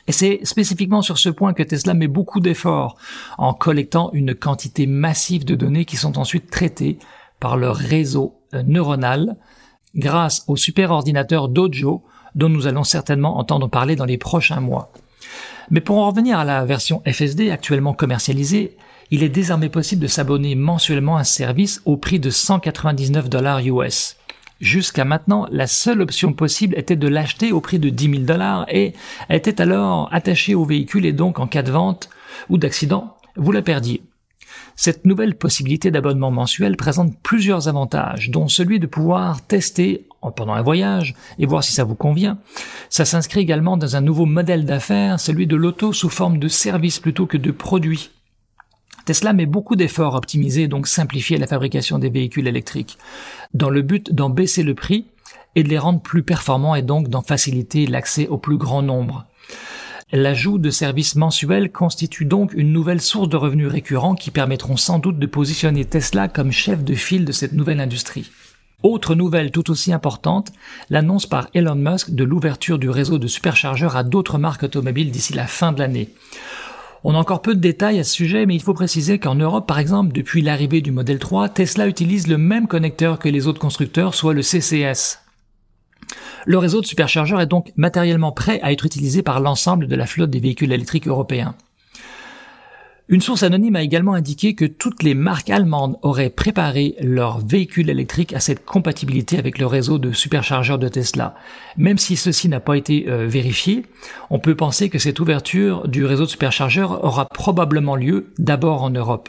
Et 0.07 0.13
c'est 0.13 0.41
spécifiquement 0.45 1.03
sur 1.03 1.19
ce 1.19 1.29
point 1.29 1.53
que 1.53 1.65
Tesla 1.65 1.93
met 1.93 2.09
beaucoup 2.09 2.41
d'efforts 2.41 2.97
en 3.37 3.53
collectant 3.53 4.09
une 4.15 4.35
quantité 4.35 4.87
massive 4.87 5.45
de 5.45 5.55
données 5.55 5.85
qui 5.85 5.99
sont 5.99 6.17
ensuite 6.17 6.51
traitées 6.51 6.99
par 7.41 7.59
leur 7.59 7.77
réseau 7.77 8.41
euh, 8.57 8.63
neuronal 8.67 9.37
grâce 9.95 10.45
au 10.47 10.57
superordinateur 10.57 11.49
Dojo 11.49 12.03
dont 12.35 12.49
nous 12.49 12.67
allons 12.67 12.85
certainement 12.85 13.39
entendre 13.39 13.69
parler 13.69 13.97
dans 13.97 14.05
les 14.05 14.19
prochains 14.19 14.61
mois. 14.61 14.93
Mais 15.71 15.81
pour 15.81 15.99
en 15.99 16.09
revenir 16.09 16.39
à 16.39 16.45
la 16.45 16.65
version 16.65 17.03
FSD 17.07 17.51
actuellement 17.51 17.95
commercialisée, 17.95 18.77
il 19.11 19.23
est 19.23 19.29
désormais 19.29 19.69
possible 19.69 20.03
de 20.03 20.07
s'abonner 20.07 20.55
mensuellement 20.55 21.17
à 21.17 21.21
un 21.21 21.25
service 21.25 21.81
au 21.85 21.97
prix 21.97 22.21
de 22.21 22.31
199 22.31 23.29
dollars 23.29 23.61
US. 23.61 24.17
Jusqu'à 24.61 25.05
maintenant, 25.05 25.47
la 25.51 25.67
seule 25.67 26.01
option 26.01 26.33
possible 26.33 26.79
était 26.79 26.97
de 26.97 27.09
l'acheter 27.09 27.53
au 27.53 27.61
prix 27.61 27.79
de 27.79 27.91
10 27.91 28.11
000 28.11 28.23
dollars 28.23 28.67
et 28.69 28.95
était 29.29 29.61
alors 29.61 30.09
attachée 30.13 30.55
au 30.55 30.65
véhicule 30.65 31.05
et 31.05 31.13
donc 31.13 31.39
en 31.39 31.47
cas 31.47 31.63
de 31.63 31.71
vente 31.71 32.09
ou 32.49 32.57
d'accident, 32.59 33.17
vous 33.37 33.53
la 33.53 33.63
perdiez. 33.63 34.03
Cette 34.77 35.07
nouvelle 35.07 35.37
possibilité 35.37 35.91
d'abonnement 35.91 36.31
mensuel 36.31 36.77
présente 36.77 37.19
plusieurs 37.23 37.67
avantages, 37.67 38.31
dont 38.31 38.47
celui 38.47 38.79
de 38.79 38.87
pouvoir 38.87 39.45
tester 39.47 40.07
pendant 40.31 40.55
un 40.55 40.63
voyage 40.63 41.15
et 41.39 41.47
voir 41.47 41.63
si 41.65 41.73
ça 41.73 41.85
vous 41.85 41.95
convient. 41.95 42.39
Ça 42.91 43.05
s'inscrit 43.05 43.41
également 43.41 43.77
dans 43.77 43.97
un 43.97 44.01
nouveau 44.01 44.27
modèle 44.27 44.65
d'affaires, 44.65 45.21
celui 45.21 45.47
de 45.47 45.57
l'auto 45.57 45.93
sous 45.93 46.09
forme 46.09 46.39
de 46.39 46.49
service 46.49 46.99
plutôt 46.99 47.27
que 47.27 47.37
de 47.37 47.51
produit. 47.51 48.11
Tesla 49.05 49.33
met 49.33 49.47
beaucoup 49.47 49.77
d'efforts 49.77 50.15
à 50.15 50.19
optimiser 50.19 50.63
et 50.63 50.69
donc 50.69 50.89
simplifier 50.89 51.39
la 51.39 51.47
fabrication 51.47 51.99
des 51.99 52.11
véhicules 52.11 52.49
électriques, 52.49 52.99
dans 53.55 53.71
le 53.71 53.83
but 53.83 54.13
d'en 54.13 54.31
baisser 54.31 54.63
le 54.63 54.75
prix 54.75 55.07
et 55.55 55.63
de 55.63 55.69
les 55.69 55.79
rendre 55.79 56.01
plus 56.01 56.23
performants 56.23 56.75
et 56.75 56.83
donc 56.83 57.09
d'en 57.09 57.23
faciliter 57.23 57.87
l'accès 57.87 58.27
au 58.27 58.37
plus 58.37 58.57
grand 58.57 58.83
nombre. 58.83 59.27
L'ajout 60.13 60.59
de 60.59 60.71
services 60.71 61.17
mensuels 61.17 61.73
constitue 61.73 62.27
donc 62.27 62.55
une 62.55 62.73
nouvelle 62.73 63.01
source 63.01 63.29
de 63.29 63.37
revenus 63.37 63.67
récurrents 63.67 64.15
qui 64.15 64.31
permettront 64.31 64.77
sans 64.77 65.01
doute 65.01 65.19
de 65.19 65.27
positionner 65.27 65.85
Tesla 65.85 66.29
comme 66.29 66.53
chef 66.53 66.85
de 66.85 66.95
file 66.95 67.25
de 67.25 67.33
cette 67.33 67.55
nouvelle 67.55 67.81
industrie. 67.81 68.31
Autre 68.85 69.17
nouvelle 69.17 69.51
tout 69.51 69.69
aussi 69.69 69.93
importante, 69.93 70.53
l'annonce 70.91 71.27
par 71.27 71.49
Elon 71.55 71.75
Musk 71.75 72.13
de 72.13 72.23
l'ouverture 72.23 72.79
du 72.79 72.89
réseau 72.89 73.19
de 73.19 73.27
superchargeurs 73.27 73.97
à 73.97 74.05
d'autres 74.05 74.39
marques 74.39 74.63
automobiles 74.63 75.11
d'ici 75.11 75.33
la 75.33 75.49
fin 75.49 75.73
de 75.73 75.81
l'année. 75.81 76.11
On 77.03 77.17
a 77.17 77.19
encore 77.19 77.43
peu 77.43 77.57
de 77.57 77.61
détails 77.61 77.99
à 77.99 78.05
ce 78.05 78.13
sujet, 78.13 78.47
mais 78.47 78.55
il 78.55 78.63
faut 78.63 78.75
préciser 78.75 79.19
qu'en 79.19 79.35
Europe, 79.35 79.67
par 79.67 79.81
exemple, 79.81 80.13
depuis 80.13 80.41
l'arrivée 80.41 80.83
du 80.83 80.93
modèle 80.93 81.19
3, 81.19 81.49
Tesla 81.49 81.89
utilise 81.89 82.29
le 82.29 82.39
même 82.39 82.69
connecteur 82.69 83.19
que 83.19 83.29
les 83.29 83.49
autres 83.49 83.59
constructeurs, 83.59 84.15
soit 84.15 84.35
le 84.35 84.43
CCS. 84.43 85.26
Le 86.47 86.59
réseau 86.59 86.81
de 86.81 86.87
superchargeurs 86.87 87.41
est 87.41 87.47
donc 87.47 87.73
matériellement 87.77 88.33
prêt 88.33 88.61
à 88.63 88.73
être 88.73 88.87
utilisé 88.87 89.23
par 89.23 89.41
l'ensemble 89.41 89.87
de 89.87 89.97
la 89.97 90.07
flotte 90.07 90.31
des 90.31 90.41
véhicules 90.41 90.73
électriques 90.73 91.09
européens. 91.09 91.55
Une 93.09 93.21
source 93.21 93.45
anonyme 93.45 93.77
a 93.77 93.83
également 93.83 94.15
indiqué 94.15 94.57
que 94.57 94.65
toutes 94.65 95.05
les 95.05 95.15
marques 95.15 95.51
allemandes 95.51 95.97
auraient 96.03 96.29
préparé 96.29 96.97
leurs 97.01 97.39
véhicules 97.39 97.89
électriques 97.89 98.33
à 98.33 98.41
cette 98.41 98.65
compatibilité 98.65 99.39
avec 99.39 99.59
le 99.59 99.67
réseau 99.67 99.99
de 99.99 100.11
superchargeurs 100.11 100.81
de 100.81 100.89
Tesla. 100.89 101.37
Même 101.77 101.99
si 101.99 102.17
ceci 102.17 102.49
n'a 102.49 102.59
pas 102.59 102.77
été 102.77 103.09
euh, 103.09 103.29
vérifié, 103.29 103.87
on 104.29 104.41
peut 104.41 104.57
penser 104.57 104.91
que 104.91 104.99
cette 104.99 105.21
ouverture 105.21 105.87
du 105.87 106.05
réseau 106.05 106.25
de 106.25 106.31
superchargeurs 106.31 107.05
aura 107.05 107.27
probablement 107.27 107.95
lieu 107.95 108.33
d'abord 108.39 108.83
en 108.83 108.91
Europe. 108.91 109.29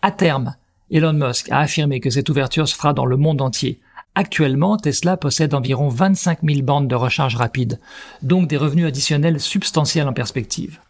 À 0.00 0.12
terme, 0.12 0.54
Elon 0.92 1.14
Musk 1.14 1.50
a 1.50 1.58
affirmé 1.58 1.98
que 1.98 2.10
cette 2.10 2.28
ouverture 2.28 2.68
se 2.68 2.76
fera 2.76 2.92
dans 2.92 3.06
le 3.06 3.16
monde 3.16 3.40
entier, 3.40 3.80
Actuellement, 4.14 4.76
Tesla 4.76 5.16
possède 5.16 5.54
environ 5.54 5.88
25 5.88 6.40
000 6.42 6.62
bandes 6.62 6.86
de 6.86 6.94
recharge 6.94 7.34
rapide, 7.34 7.80
donc 8.22 8.46
des 8.46 8.58
revenus 8.58 8.86
additionnels 8.86 9.40
substantiels 9.40 10.06
en 10.06 10.12
perspective. 10.12 10.80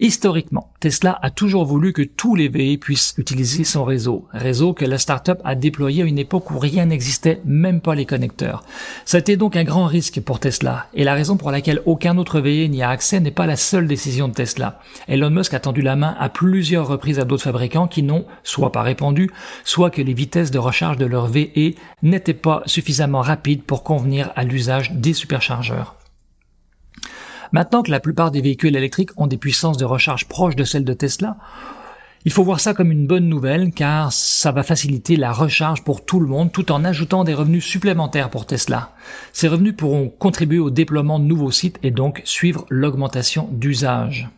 Historiquement, 0.00 0.72
Tesla 0.80 1.16
a 1.22 1.30
toujours 1.30 1.64
voulu 1.64 1.92
que 1.92 2.02
tous 2.02 2.34
les 2.34 2.48
VE 2.48 2.80
puissent 2.80 3.14
utiliser 3.16 3.62
son 3.62 3.84
réseau, 3.84 4.26
réseau 4.32 4.72
que 4.72 4.84
la 4.84 4.98
startup 4.98 5.38
a 5.44 5.54
déployé 5.54 6.02
à 6.02 6.06
une 6.06 6.18
époque 6.18 6.50
où 6.50 6.58
rien 6.58 6.86
n'existait, 6.86 7.40
même 7.44 7.80
pas 7.80 7.94
les 7.94 8.04
connecteurs. 8.04 8.64
Été 9.12 9.36
donc 9.36 9.54
un 9.54 9.62
grand 9.62 9.86
risque 9.86 10.20
pour 10.20 10.40
Tesla, 10.40 10.88
et 10.94 11.04
la 11.04 11.14
raison 11.14 11.36
pour 11.36 11.52
laquelle 11.52 11.80
aucun 11.86 12.18
autre 12.18 12.40
VE 12.40 12.66
n'y 12.66 12.82
a 12.82 12.90
accès 12.90 13.20
n'est 13.20 13.30
pas 13.30 13.46
la 13.46 13.54
seule 13.54 13.86
décision 13.86 14.26
de 14.26 14.34
Tesla. 14.34 14.80
Elon 15.06 15.30
Musk 15.30 15.54
a 15.54 15.60
tendu 15.60 15.80
la 15.80 15.94
main 15.94 16.16
à 16.18 16.28
plusieurs 16.28 16.88
reprises 16.88 17.20
à 17.20 17.24
d'autres 17.24 17.44
fabricants 17.44 17.86
qui 17.86 18.02
n'ont 18.02 18.26
soit 18.42 18.72
pas 18.72 18.82
répondu, 18.82 19.30
soit 19.62 19.90
que 19.90 20.02
les 20.02 20.12
vitesses 20.12 20.50
de 20.50 20.58
recharge 20.58 20.98
de 20.98 21.06
leur 21.06 21.28
VE 21.28 21.76
n'étaient 22.02 22.34
pas 22.34 22.62
suffisamment 22.66 23.20
rapides 23.20 23.62
pour 23.62 23.84
convenir 23.84 24.32
à 24.34 24.42
l'usage 24.42 24.90
des 24.90 25.12
superchargeurs. 25.12 25.94
Maintenant 27.52 27.82
que 27.82 27.90
la 27.90 28.00
plupart 28.00 28.30
des 28.30 28.40
véhicules 28.40 28.76
électriques 28.76 29.10
ont 29.16 29.26
des 29.26 29.36
puissances 29.36 29.76
de 29.76 29.84
recharge 29.84 30.26
proches 30.26 30.56
de 30.56 30.64
celles 30.64 30.84
de 30.84 30.92
Tesla, 30.92 31.36
il 32.26 32.32
faut 32.32 32.42
voir 32.42 32.58
ça 32.58 32.72
comme 32.72 32.90
une 32.90 33.06
bonne 33.06 33.28
nouvelle 33.28 33.70
car 33.70 34.10
ça 34.10 34.50
va 34.50 34.62
faciliter 34.62 35.16
la 35.16 35.30
recharge 35.30 35.84
pour 35.84 36.06
tout 36.06 36.20
le 36.20 36.26
monde 36.26 36.52
tout 36.52 36.72
en 36.72 36.82
ajoutant 36.82 37.22
des 37.22 37.34
revenus 37.34 37.66
supplémentaires 37.66 38.30
pour 38.30 38.46
Tesla. 38.46 38.92
Ces 39.34 39.46
revenus 39.46 39.76
pourront 39.76 40.08
contribuer 40.08 40.58
au 40.58 40.70
déploiement 40.70 41.18
de 41.18 41.26
nouveaux 41.26 41.50
sites 41.50 41.78
et 41.82 41.90
donc 41.90 42.22
suivre 42.24 42.64
l'augmentation 42.70 43.50
d'usage. 43.52 44.30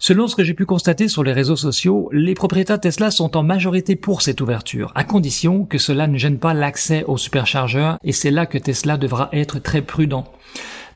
Selon 0.00 0.26
ce 0.26 0.34
que 0.34 0.42
j'ai 0.42 0.52
pu 0.52 0.66
constater 0.66 1.06
sur 1.06 1.22
les 1.22 1.32
réseaux 1.32 1.54
sociaux, 1.54 2.10
les 2.12 2.34
propriétaires 2.34 2.80
Tesla 2.80 3.12
sont 3.12 3.36
en 3.36 3.44
majorité 3.44 3.94
pour 3.94 4.20
cette 4.20 4.40
ouverture, 4.40 4.90
à 4.96 5.04
condition 5.04 5.64
que 5.64 5.78
cela 5.78 6.08
ne 6.08 6.18
gêne 6.18 6.38
pas 6.38 6.54
l'accès 6.54 7.04
aux 7.04 7.16
superchargeurs 7.18 7.98
et 8.02 8.10
c'est 8.10 8.32
là 8.32 8.46
que 8.46 8.58
Tesla 8.58 8.96
devra 8.96 9.28
être 9.32 9.60
très 9.60 9.80
prudent. 9.80 10.24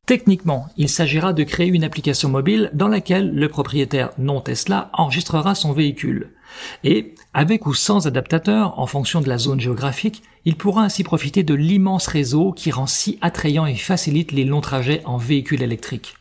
Techniquement, 0.09 0.69
il 0.79 0.89
s'agira 0.89 1.35
de 1.35 1.43
créer 1.43 1.69
une 1.69 1.85
application 1.85 2.31
mobile 2.31 2.71
dans 2.73 2.89
laquelle 2.89 3.31
le 3.31 3.47
propriétaire 3.51 4.09
non 4.17 4.41
Tesla 4.41 4.89
enregistrera 4.95 5.55
son 5.55 5.75
véhicule. 5.75 6.31
Et, 6.83 7.15
avec 7.35 7.67
ou 7.67 7.75
sans 7.75 8.07
adaptateur, 8.07 8.79
en 8.79 8.87
fonction 8.87 9.21
de 9.21 9.29
la 9.29 9.37
zone 9.37 9.61
géographique, 9.61 10.23
il 10.47 10.57
pourra 10.57 10.83
ainsi 10.83 11.05
profiter 11.05 11.43
de 11.43 11.53
l'immense 11.53 12.07
réseau 12.07 12.53
qui 12.53 12.71
rend 12.71 12.87
si 12.87 13.19
attrayant 13.21 13.67
et 13.67 13.75
facilite 13.75 14.33
les 14.33 14.47
longs 14.47 14.63
trajets 14.63 15.03
en 15.05 15.19
véhicule 15.19 15.63
électrique. 15.63 16.15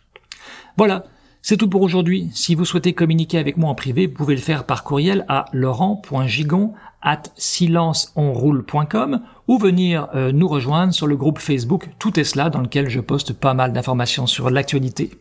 Voilà, 0.76 1.06
c'est 1.42 1.56
tout 1.56 1.70
pour 1.70 1.82
aujourd'hui. 1.82 2.30
Si 2.34 2.56
vous 2.56 2.66
souhaitez 2.66 2.92
communiquer 2.92 3.38
avec 3.38 3.56
moi 3.56 3.70
en 3.70 3.76
privé, 3.76 4.08
vous 4.08 4.16
pouvez 4.16 4.36
le 4.36 4.42
faire 4.42 4.66
par 4.66 4.84
courriel 4.84 5.24
à 5.30 5.46
laurent.gigon 5.54 6.74
at 7.02 7.24
silenceonroule.com 7.38 9.22
ou 9.48 9.58
venir 9.58 10.08
euh, 10.14 10.32
nous 10.32 10.48
rejoindre 10.48 10.93
sur 10.93 11.08
le 11.08 11.16
groupe 11.16 11.39
Facebook 11.39 11.89
Tout 12.00 12.14
cela 12.24 12.50
dans 12.50 12.62
lequel 12.62 12.89
je 12.89 13.00
poste 13.00 13.34
pas 13.34 13.54
mal 13.54 13.74
d'informations 13.74 14.28
sur 14.28 14.50
l'actualité. 14.50 15.12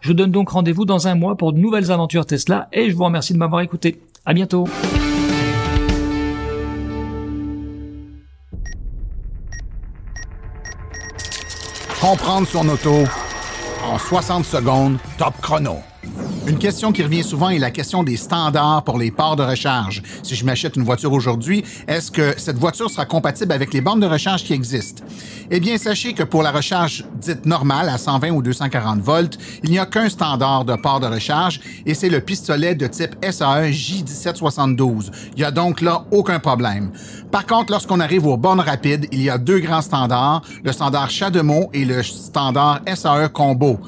Je 0.00 0.08
vous 0.08 0.14
donne 0.14 0.30
donc 0.30 0.50
rendez-vous 0.50 0.84
dans 0.84 1.08
un 1.08 1.14
mois 1.14 1.36
pour 1.36 1.52
de 1.52 1.58
nouvelles 1.58 1.90
aventures 1.90 2.26
Tesla 2.26 2.68
et 2.72 2.90
je 2.90 2.96
vous 2.96 3.04
remercie 3.04 3.32
de 3.32 3.38
m'avoir 3.38 3.62
écouté. 3.62 4.00
À 4.24 4.32
bientôt. 4.32 4.66
Comprendre 12.00 12.46
son 12.46 12.68
auto 12.68 13.04
en 13.84 13.98
60 13.98 14.44
secondes, 14.44 14.98
top 15.18 15.34
chrono. 15.40 15.78
Une 16.46 16.58
question 16.58 16.92
qui 16.92 17.02
revient 17.02 17.22
souvent 17.22 17.50
est 17.50 17.58
la 17.58 17.70
question 17.70 18.02
des 18.02 18.16
standards 18.16 18.82
pour 18.84 18.98
les 18.98 19.10
ports 19.10 19.36
de 19.36 19.42
recharge. 19.42 20.02
Si 20.22 20.34
je 20.34 20.44
m'achète 20.44 20.76
une 20.76 20.82
voiture 20.82 21.12
aujourd'hui, 21.12 21.64
est-ce 21.86 22.10
que 22.10 22.34
cette 22.38 22.58
voiture 22.58 22.90
sera 22.90 23.04
compatible 23.04 23.52
avec 23.52 23.74
les 23.74 23.80
bornes 23.80 24.00
de 24.00 24.06
recharge 24.06 24.44
qui 24.44 24.54
existent? 24.54 25.04
Eh 25.50 25.60
bien, 25.60 25.76
sachez 25.76 26.14
que 26.14 26.22
pour 26.22 26.42
la 26.42 26.50
recharge 26.50 27.04
dite 27.20 27.44
normale 27.46 27.88
à 27.88 27.98
120 27.98 28.30
ou 28.30 28.42
240 28.42 29.00
volts, 29.00 29.38
il 29.62 29.70
n'y 29.70 29.78
a 29.78 29.86
qu'un 29.86 30.08
standard 30.08 30.64
de 30.64 30.74
port 30.76 31.00
de 31.00 31.06
recharge 31.06 31.60
et 31.84 31.94
c'est 31.94 32.08
le 32.08 32.20
pistolet 32.20 32.74
de 32.74 32.86
type 32.86 33.14
SAE 33.22 33.70
J1772. 33.70 35.10
Il 35.32 35.38
n'y 35.38 35.44
a 35.44 35.50
donc 35.50 35.80
là 35.80 36.04
aucun 36.10 36.38
problème. 36.38 36.90
Par 37.30 37.46
contre, 37.46 37.72
lorsqu'on 37.72 38.00
arrive 38.00 38.26
aux 38.26 38.36
bornes 38.36 38.60
rapides, 38.60 39.06
il 39.12 39.22
y 39.22 39.30
a 39.30 39.38
deux 39.38 39.58
grands 39.58 39.82
standards, 39.82 40.42
le 40.62 40.72
standard 40.72 41.10
CHAdeMO 41.10 41.70
et 41.72 41.84
le 41.84 42.02
standard 42.02 42.80
SAE 42.94 43.28
Combo. 43.28 43.80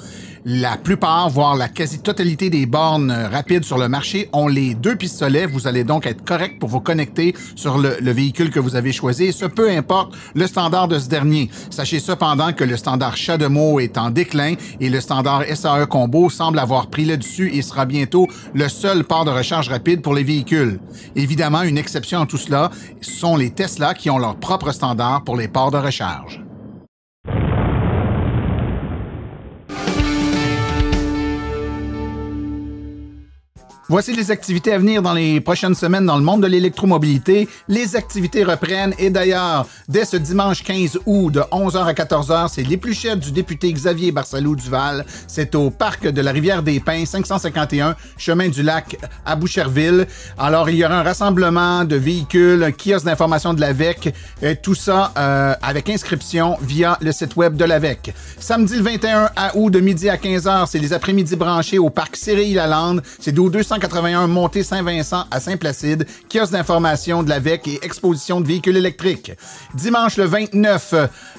La 0.47 0.79
plupart, 0.79 1.29
voire 1.29 1.55
la 1.55 1.69
quasi-totalité 1.69 2.49
des 2.49 2.65
bornes 2.65 3.13
rapides 3.13 3.65
sur 3.65 3.77
le 3.77 3.89
marché 3.89 4.31
ont 4.33 4.49
les 4.49 4.73
deux 4.75 4.97
pistolets. 4.97 5.45
Vous 5.45 5.67
allez 5.67 5.85
donc 5.85 6.07
être 6.07 6.25
correct 6.25 6.59
pour 6.59 6.71
vous 6.71 6.81
connecter 6.81 7.35
sur 7.57 7.77
le, 7.77 8.11
véhicule 8.11 8.51
que 8.51 8.59
vous 8.59 8.75
avez 8.75 8.91
choisi, 8.93 9.35
ce 9.35 9.45
peu 9.45 9.71
importe 9.71 10.15
le 10.35 10.47
standard 10.47 10.89
de 10.89 10.99
ce 10.99 11.09
dernier. 11.09 11.51
Sachez 11.69 12.01
cependant 12.01 12.55
que 12.55 12.65
le 12.65 12.79
standard 12.79 13.19
CHAdeMO 13.19 13.81
est 13.81 13.99
en 13.99 14.09
déclin 14.09 14.55
et 14.81 14.89
le 14.89 15.01
standard 15.03 15.45
SAE 15.45 15.85
Combo 15.87 16.31
semble 16.31 16.59
avoir 16.59 16.87
pris 16.87 17.05
le 17.05 17.19
dessus 17.19 17.55
et 17.55 17.61
sera 17.61 17.85
bientôt 17.85 18.27
le 18.55 18.69
seul 18.71 19.05
port 19.05 19.27
de 19.27 19.31
recharge 19.31 19.69
rapide 19.69 20.01
pour 20.01 20.15
les 20.15 20.25
véhicules. 20.25 20.81
Évidemment, 21.17 21.63
une 21.63 21.77
exception 21.77 22.23
à 22.23 22.27
tout 22.27 22.39
cela 22.39 22.71
sont 23.03 23.37
les 23.37 23.51
Tesla 23.51 23.93
qui 23.93 24.09
ont 24.09 24.19
leur 24.19 24.37
propre 24.37 24.73
standard 24.73 25.23
pour 25.23 25.37
les 25.37 25.49
ports 25.49 25.71
de 25.71 25.77
recharge. 25.77 26.41
Voici 33.91 34.13
les 34.13 34.31
activités 34.31 34.73
à 34.73 34.79
venir 34.79 35.03
dans 35.03 35.15
les 35.15 35.41
prochaines 35.41 35.75
semaines 35.75 36.07
dans 36.07 36.17
le 36.17 36.23
monde 36.23 36.45
de 36.45 36.47
l'électromobilité. 36.47 37.49
Les 37.67 37.97
activités 37.97 38.45
reprennent 38.45 38.95
et 39.01 39.11
d'ailleurs, 39.11 39.67
dès 39.89 40.05
ce 40.05 40.17
dimanche 40.17 40.63
15 40.63 41.01
août 41.07 41.33
de 41.33 41.41
11h 41.41 41.87
à 41.87 41.93
14h, 41.93 42.51
c'est 42.53 42.63
l'épluchette 42.63 43.19
du 43.19 43.33
député 43.33 43.73
Xavier 43.73 44.13
Barcelou 44.13 44.55
Duval. 44.55 45.05
C'est 45.27 45.57
au 45.57 45.71
parc 45.71 46.07
de 46.07 46.21
la 46.21 46.31
Rivière 46.31 46.63
des 46.63 46.79
Pins, 46.79 47.05
551 47.05 47.97
chemin 48.17 48.49
du 48.49 48.63
lac 48.63 48.97
à 49.27 49.35
Boucherville. 49.35 50.07
Alors, 50.39 50.71
il 50.71 50.77
y 50.77 50.85
aura 50.85 51.01
un 51.01 51.03
rassemblement 51.03 51.85
de 51.85 51.97
véhicules, 51.97 52.63
un 52.63 52.71
kiosque 52.71 53.07
d'information 53.07 53.55
de 53.55 53.61
l'AVEC, 53.61 54.15
et 54.41 54.55
tout 54.55 54.77
ça 54.77 55.13
euh, 55.19 55.55
avec 55.63 55.91
inscription 55.91 56.57
via 56.63 56.97
le 57.01 57.11
site 57.11 57.35
web 57.35 57.57
de 57.57 57.65
l'AVEC. 57.65 58.15
Samedi 58.39 58.77
le 58.77 58.85
21 58.85 59.31
août 59.57 59.71
de 59.71 59.81
midi 59.81 60.09
à 60.09 60.15
15h, 60.15 60.69
c'est 60.69 60.79
les 60.79 60.93
après-midi 60.93 61.35
branchés 61.35 61.81
au 61.81 61.91
parc 61.91 62.15
Cyril 62.15 62.55
Lalande. 62.55 63.03
C'est 63.19 63.33
d'où 63.33 63.51
200 63.51 63.80
81 63.81 64.27
Montée 64.29 64.63
Saint-Vincent 64.63 65.25
à 65.31 65.41
Saint-Placide, 65.41 66.07
kiosque 66.29 66.53
d'information 66.53 67.23
de 67.23 67.29
la 67.29 67.41
VEC 67.41 67.67
et 67.67 67.81
exposition 67.83 68.41
de 68.41 68.47
véhicules 68.47 68.77
électriques. 68.77 69.33
Dimanche 69.75 70.17
le 70.17 70.25
29 70.25 70.95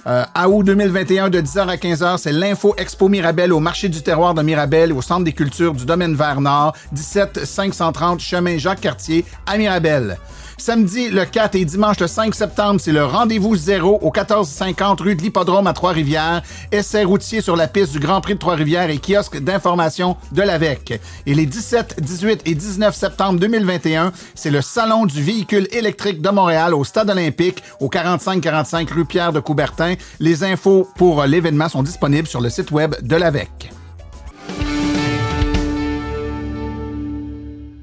euh, 0.07 0.47
août 0.47 0.63
2021 0.63 1.29
de 1.29 1.39
10h 1.39 1.67
à 1.67 1.75
15h, 1.75 2.17
c'est 2.17 2.31
l'Info 2.31 2.73
Expo 2.77 3.07
Mirabel 3.07 3.53
au 3.53 3.59
marché 3.59 3.87
du 3.87 4.01
terroir 4.01 4.33
de 4.33 4.41
Mirabel 4.41 4.91
au 4.91 5.01
centre 5.01 5.23
des 5.23 5.33
cultures 5.33 5.73
du 5.73 5.85
domaine 5.85 6.15
Vert 6.15 6.41
Nord, 6.41 6.75
17 6.91 7.45
530 7.45 8.19
chemin 8.19 8.57
Jacques-Cartier 8.57 9.23
à 9.45 9.57
Mirabel. 9.57 10.17
Samedi 10.61 11.09
le 11.09 11.25
4 11.25 11.55
et 11.55 11.65
dimanche 11.65 11.99
le 11.99 12.05
5 12.05 12.35
septembre, 12.35 12.79
c'est 12.79 12.91
le 12.91 13.03
rendez-vous 13.03 13.55
zéro 13.55 13.97
au 14.03 14.11
1450 14.11 15.01
rue 15.01 15.15
de 15.15 15.23
l'Hippodrome 15.23 15.65
à 15.65 15.73
Trois-Rivières. 15.73 16.43
Essai 16.71 17.03
routier 17.03 17.41
sur 17.41 17.55
la 17.55 17.67
piste 17.67 17.93
du 17.93 17.99
Grand 17.99 18.21
Prix 18.21 18.35
de 18.35 18.39
Trois-Rivières 18.39 18.91
et 18.91 18.99
kiosque 18.99 19.39
d'information 19.39 20.17
de 20.31 20.43
l'AVEC. 20.43 21.01
Et 21.25 21.33
les 21.33 21.47
17, 21.47 21.95
18 21.99 22.41
et 22.45 22.53
19 22.53 22.95
septembre 22.95 23.39
2021, 23.39 24.11
c'est 24.35 24.51
le 24.51 24.61
Salon 24.61 25.07
du 25.07 25.23
véhicule 25.23 25.67
électrique 25.71 26.21
de 26.21 26.29
Montréal 26.29 26.75
au 26.75 26.83
Stade 26.83 27.09
olympique 27.09 27.63
au 27.79 27.89
4545 27.89 28.87
rue 28.91 29.05
Pierre 29.05 29.33
de 29.33 29.39
Coubertin. 29.39 29.95
Les 30.19 30.43
infos 30.43 30.87
pour 30.95 31.23
l'événement 31.23 31.69
sont 31.69 31.81
disponibles 31.81 32.27
sur 32.27 32.39
le 32.39 32.51
site 32.51 32.69
web 32.69 32.93
de 33.01 33.15
l'AVEC. 33.15 33.80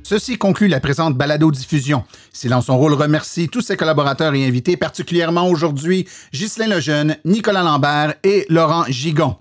Ceci 0.09 0.39
conclut 0.39 0.69
la 0.69 0.81
présente 0.81 1.19
balado-diffusion. 1.19 2.03
Silence 2.33 2.65
son 2.65 2.79
rôle 2.79 2.95
remercie 2.95 3.51
tous 3.51 3.61
ses 3.61 3.77
collaborateurs 3.77 4.35
et 4.35 4.47
invités, 4.47 4.79
particulièrement 4.79 5.47
aujourd'hui 5.51 6.09
Ghislain 6.33 6.67
Lejeune, 6.67 7.17
Nicolas 7.27 7.63
Lambert 7.63 8.15
et 8.25 8.47
Laurent 8.49 8.85
Gigon. 8.89 9.37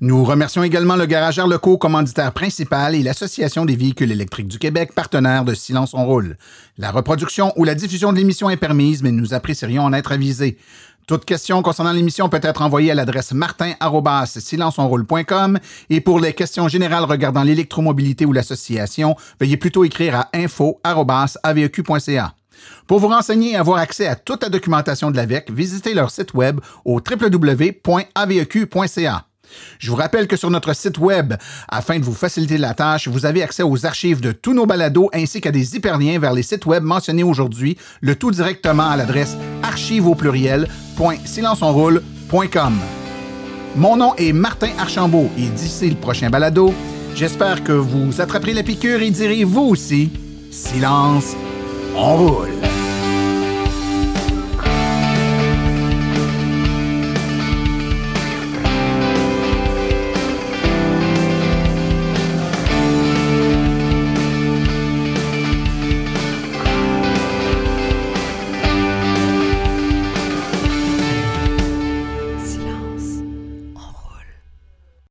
Nous 0.00 0.24
remercions 0.24 0.64
également 0.64 0.96
le 0.96 1.06
Garage 1.06 1.38
Arleco, 1.38 1.78
commanditaire 1.78 2.32
principal, 2.32 2.96
et 2.96 3.04
l'Association 3.04 3.64
des 3.64 3.76
véhicules 3.76 4.10
électriques 4.10 4.48
du 4.48 4.58
Québec, 4.58 4.92
partenaire 4.92 5.44
de 5.44 5.54
Silence 5.54 5.94
on 5.94 6.04
rôle. 6.04 6.36
La 6.78 6.90
reproduction 6.90 7.52
ou 7.54 7.62
la 7.62 7.76
diffusion 7.76 8.12
de 8.12 8.18
l'émission 8.18 8.50
est 8.50 8.56
permise, 8.56 9.04
mais 9.04 9.12
nous 9.12 9.34
apprécierions 9.34 9.84
en 9.84 9.92
être 9.92 10.10
avisés. 10.10 10.58
Toute 11.08 11.24
question 11.24 11.60
concernant 11.62 11.92
l'émission 11.92 12.28
peut 12.28 12.38
être 12.42 12.60
envoyée 12.60 12.90
à 12.90 12.94
l'adresse 12.94 13.32
martin@silenceonroule.com 13.32 15.58
et 15.88 16.02
pour 16.02 16.20
les 16.20 16.34
questions 16.34 16.68
générales 16.68 17.04
regardant 17.04 17.44
l'électromobilité 17.44 18.26
ou 18.26 18.34
l'association, 18.34 19.16
veuillez 19.40 19.56
plutôt 19.56 19.84
écrire 19.84 20.16
à 20.16 20.28
info@aveq.ca. 20.34 22.34
Pour 22.86 22.98
vous 22.98 23.08
renseigner 23.08 23.52
et 23.52 23.56
avoir 23.56 23.78
accès 23.78 24.06
à 24.06 24.16
toute 24.16 24.42
la 24.42 24.50
documentation 24.50 25.10
de 25.10 25.16
l'AVEC, 25.16 25.50
visitez 25.50 25.94
leur 25.94 26.10
site 26.10 26.34
web 26.34 26.60
au 26.84 27.00
www.aveq.ca. 27.00 28.04
Je 29.78 29.90
vous 29.90 29.96
rappelle 29.96 30.26
que 30.26 30.36
sur 30.36 30.50
notre 30.50 30.74
site 30.74 30.98
web, 30.98 31.34
afin 31.68 31.98
de 31.98 32.04
vous 32.04 32.14
faciliter 32.14 32.58
la 32.58 32.74
tâche, 32.74 33.08
vous 33.08 33.26
avez 33.26 33.42
accès 33.42 33.62
aux 33.62 33.86
archives 33.86 34.20
de 34.20 34.32
tous 34.32 34.54
nos 34.54 34.66
balados 34.66 35.10
ainsi 35.12 35.40
qu'à 35.40 35.50
des 35.50 35.76
hyperliens 35.76 36.18
vers 36.18 36.32
les 36.32 36.42
sites 36.42 36.66
web 36.66 36.82
mentionnés 36.82 37.22
aujourd'hui, 37.22 37.76
le 38.00 38.14
tout 38.14 38.30
directement 38.30 38.88
à 38.90 38.96
l'adresse 38.96 39.36
archive 39.62 40.06
au 40.06 40.16
Mon 43.76 43.96
nom 43.96 44.14
est 44.16 44.32
Martin 44.32 44.70
Archambault 44.78 45.30
et 45.38 45.48
d'ici 45.48 45.90
le 45.90 45.96
prochain 45.96 46.30
balado, 46.30 46.74
j'espère 47.14 47.62
que 47.62 47.72
vous 47.72 48.20
attraperez 48.20 48.54
la 48.54 48.62
piqûre 48.62 49.00
et 49.02 49.10
direz 49.10 49.44
vous 49.44 49.62
aussi, 49.62 50.10
silence, 50.50 51.34
on 51.94 52.16
roule. 52.16 52.77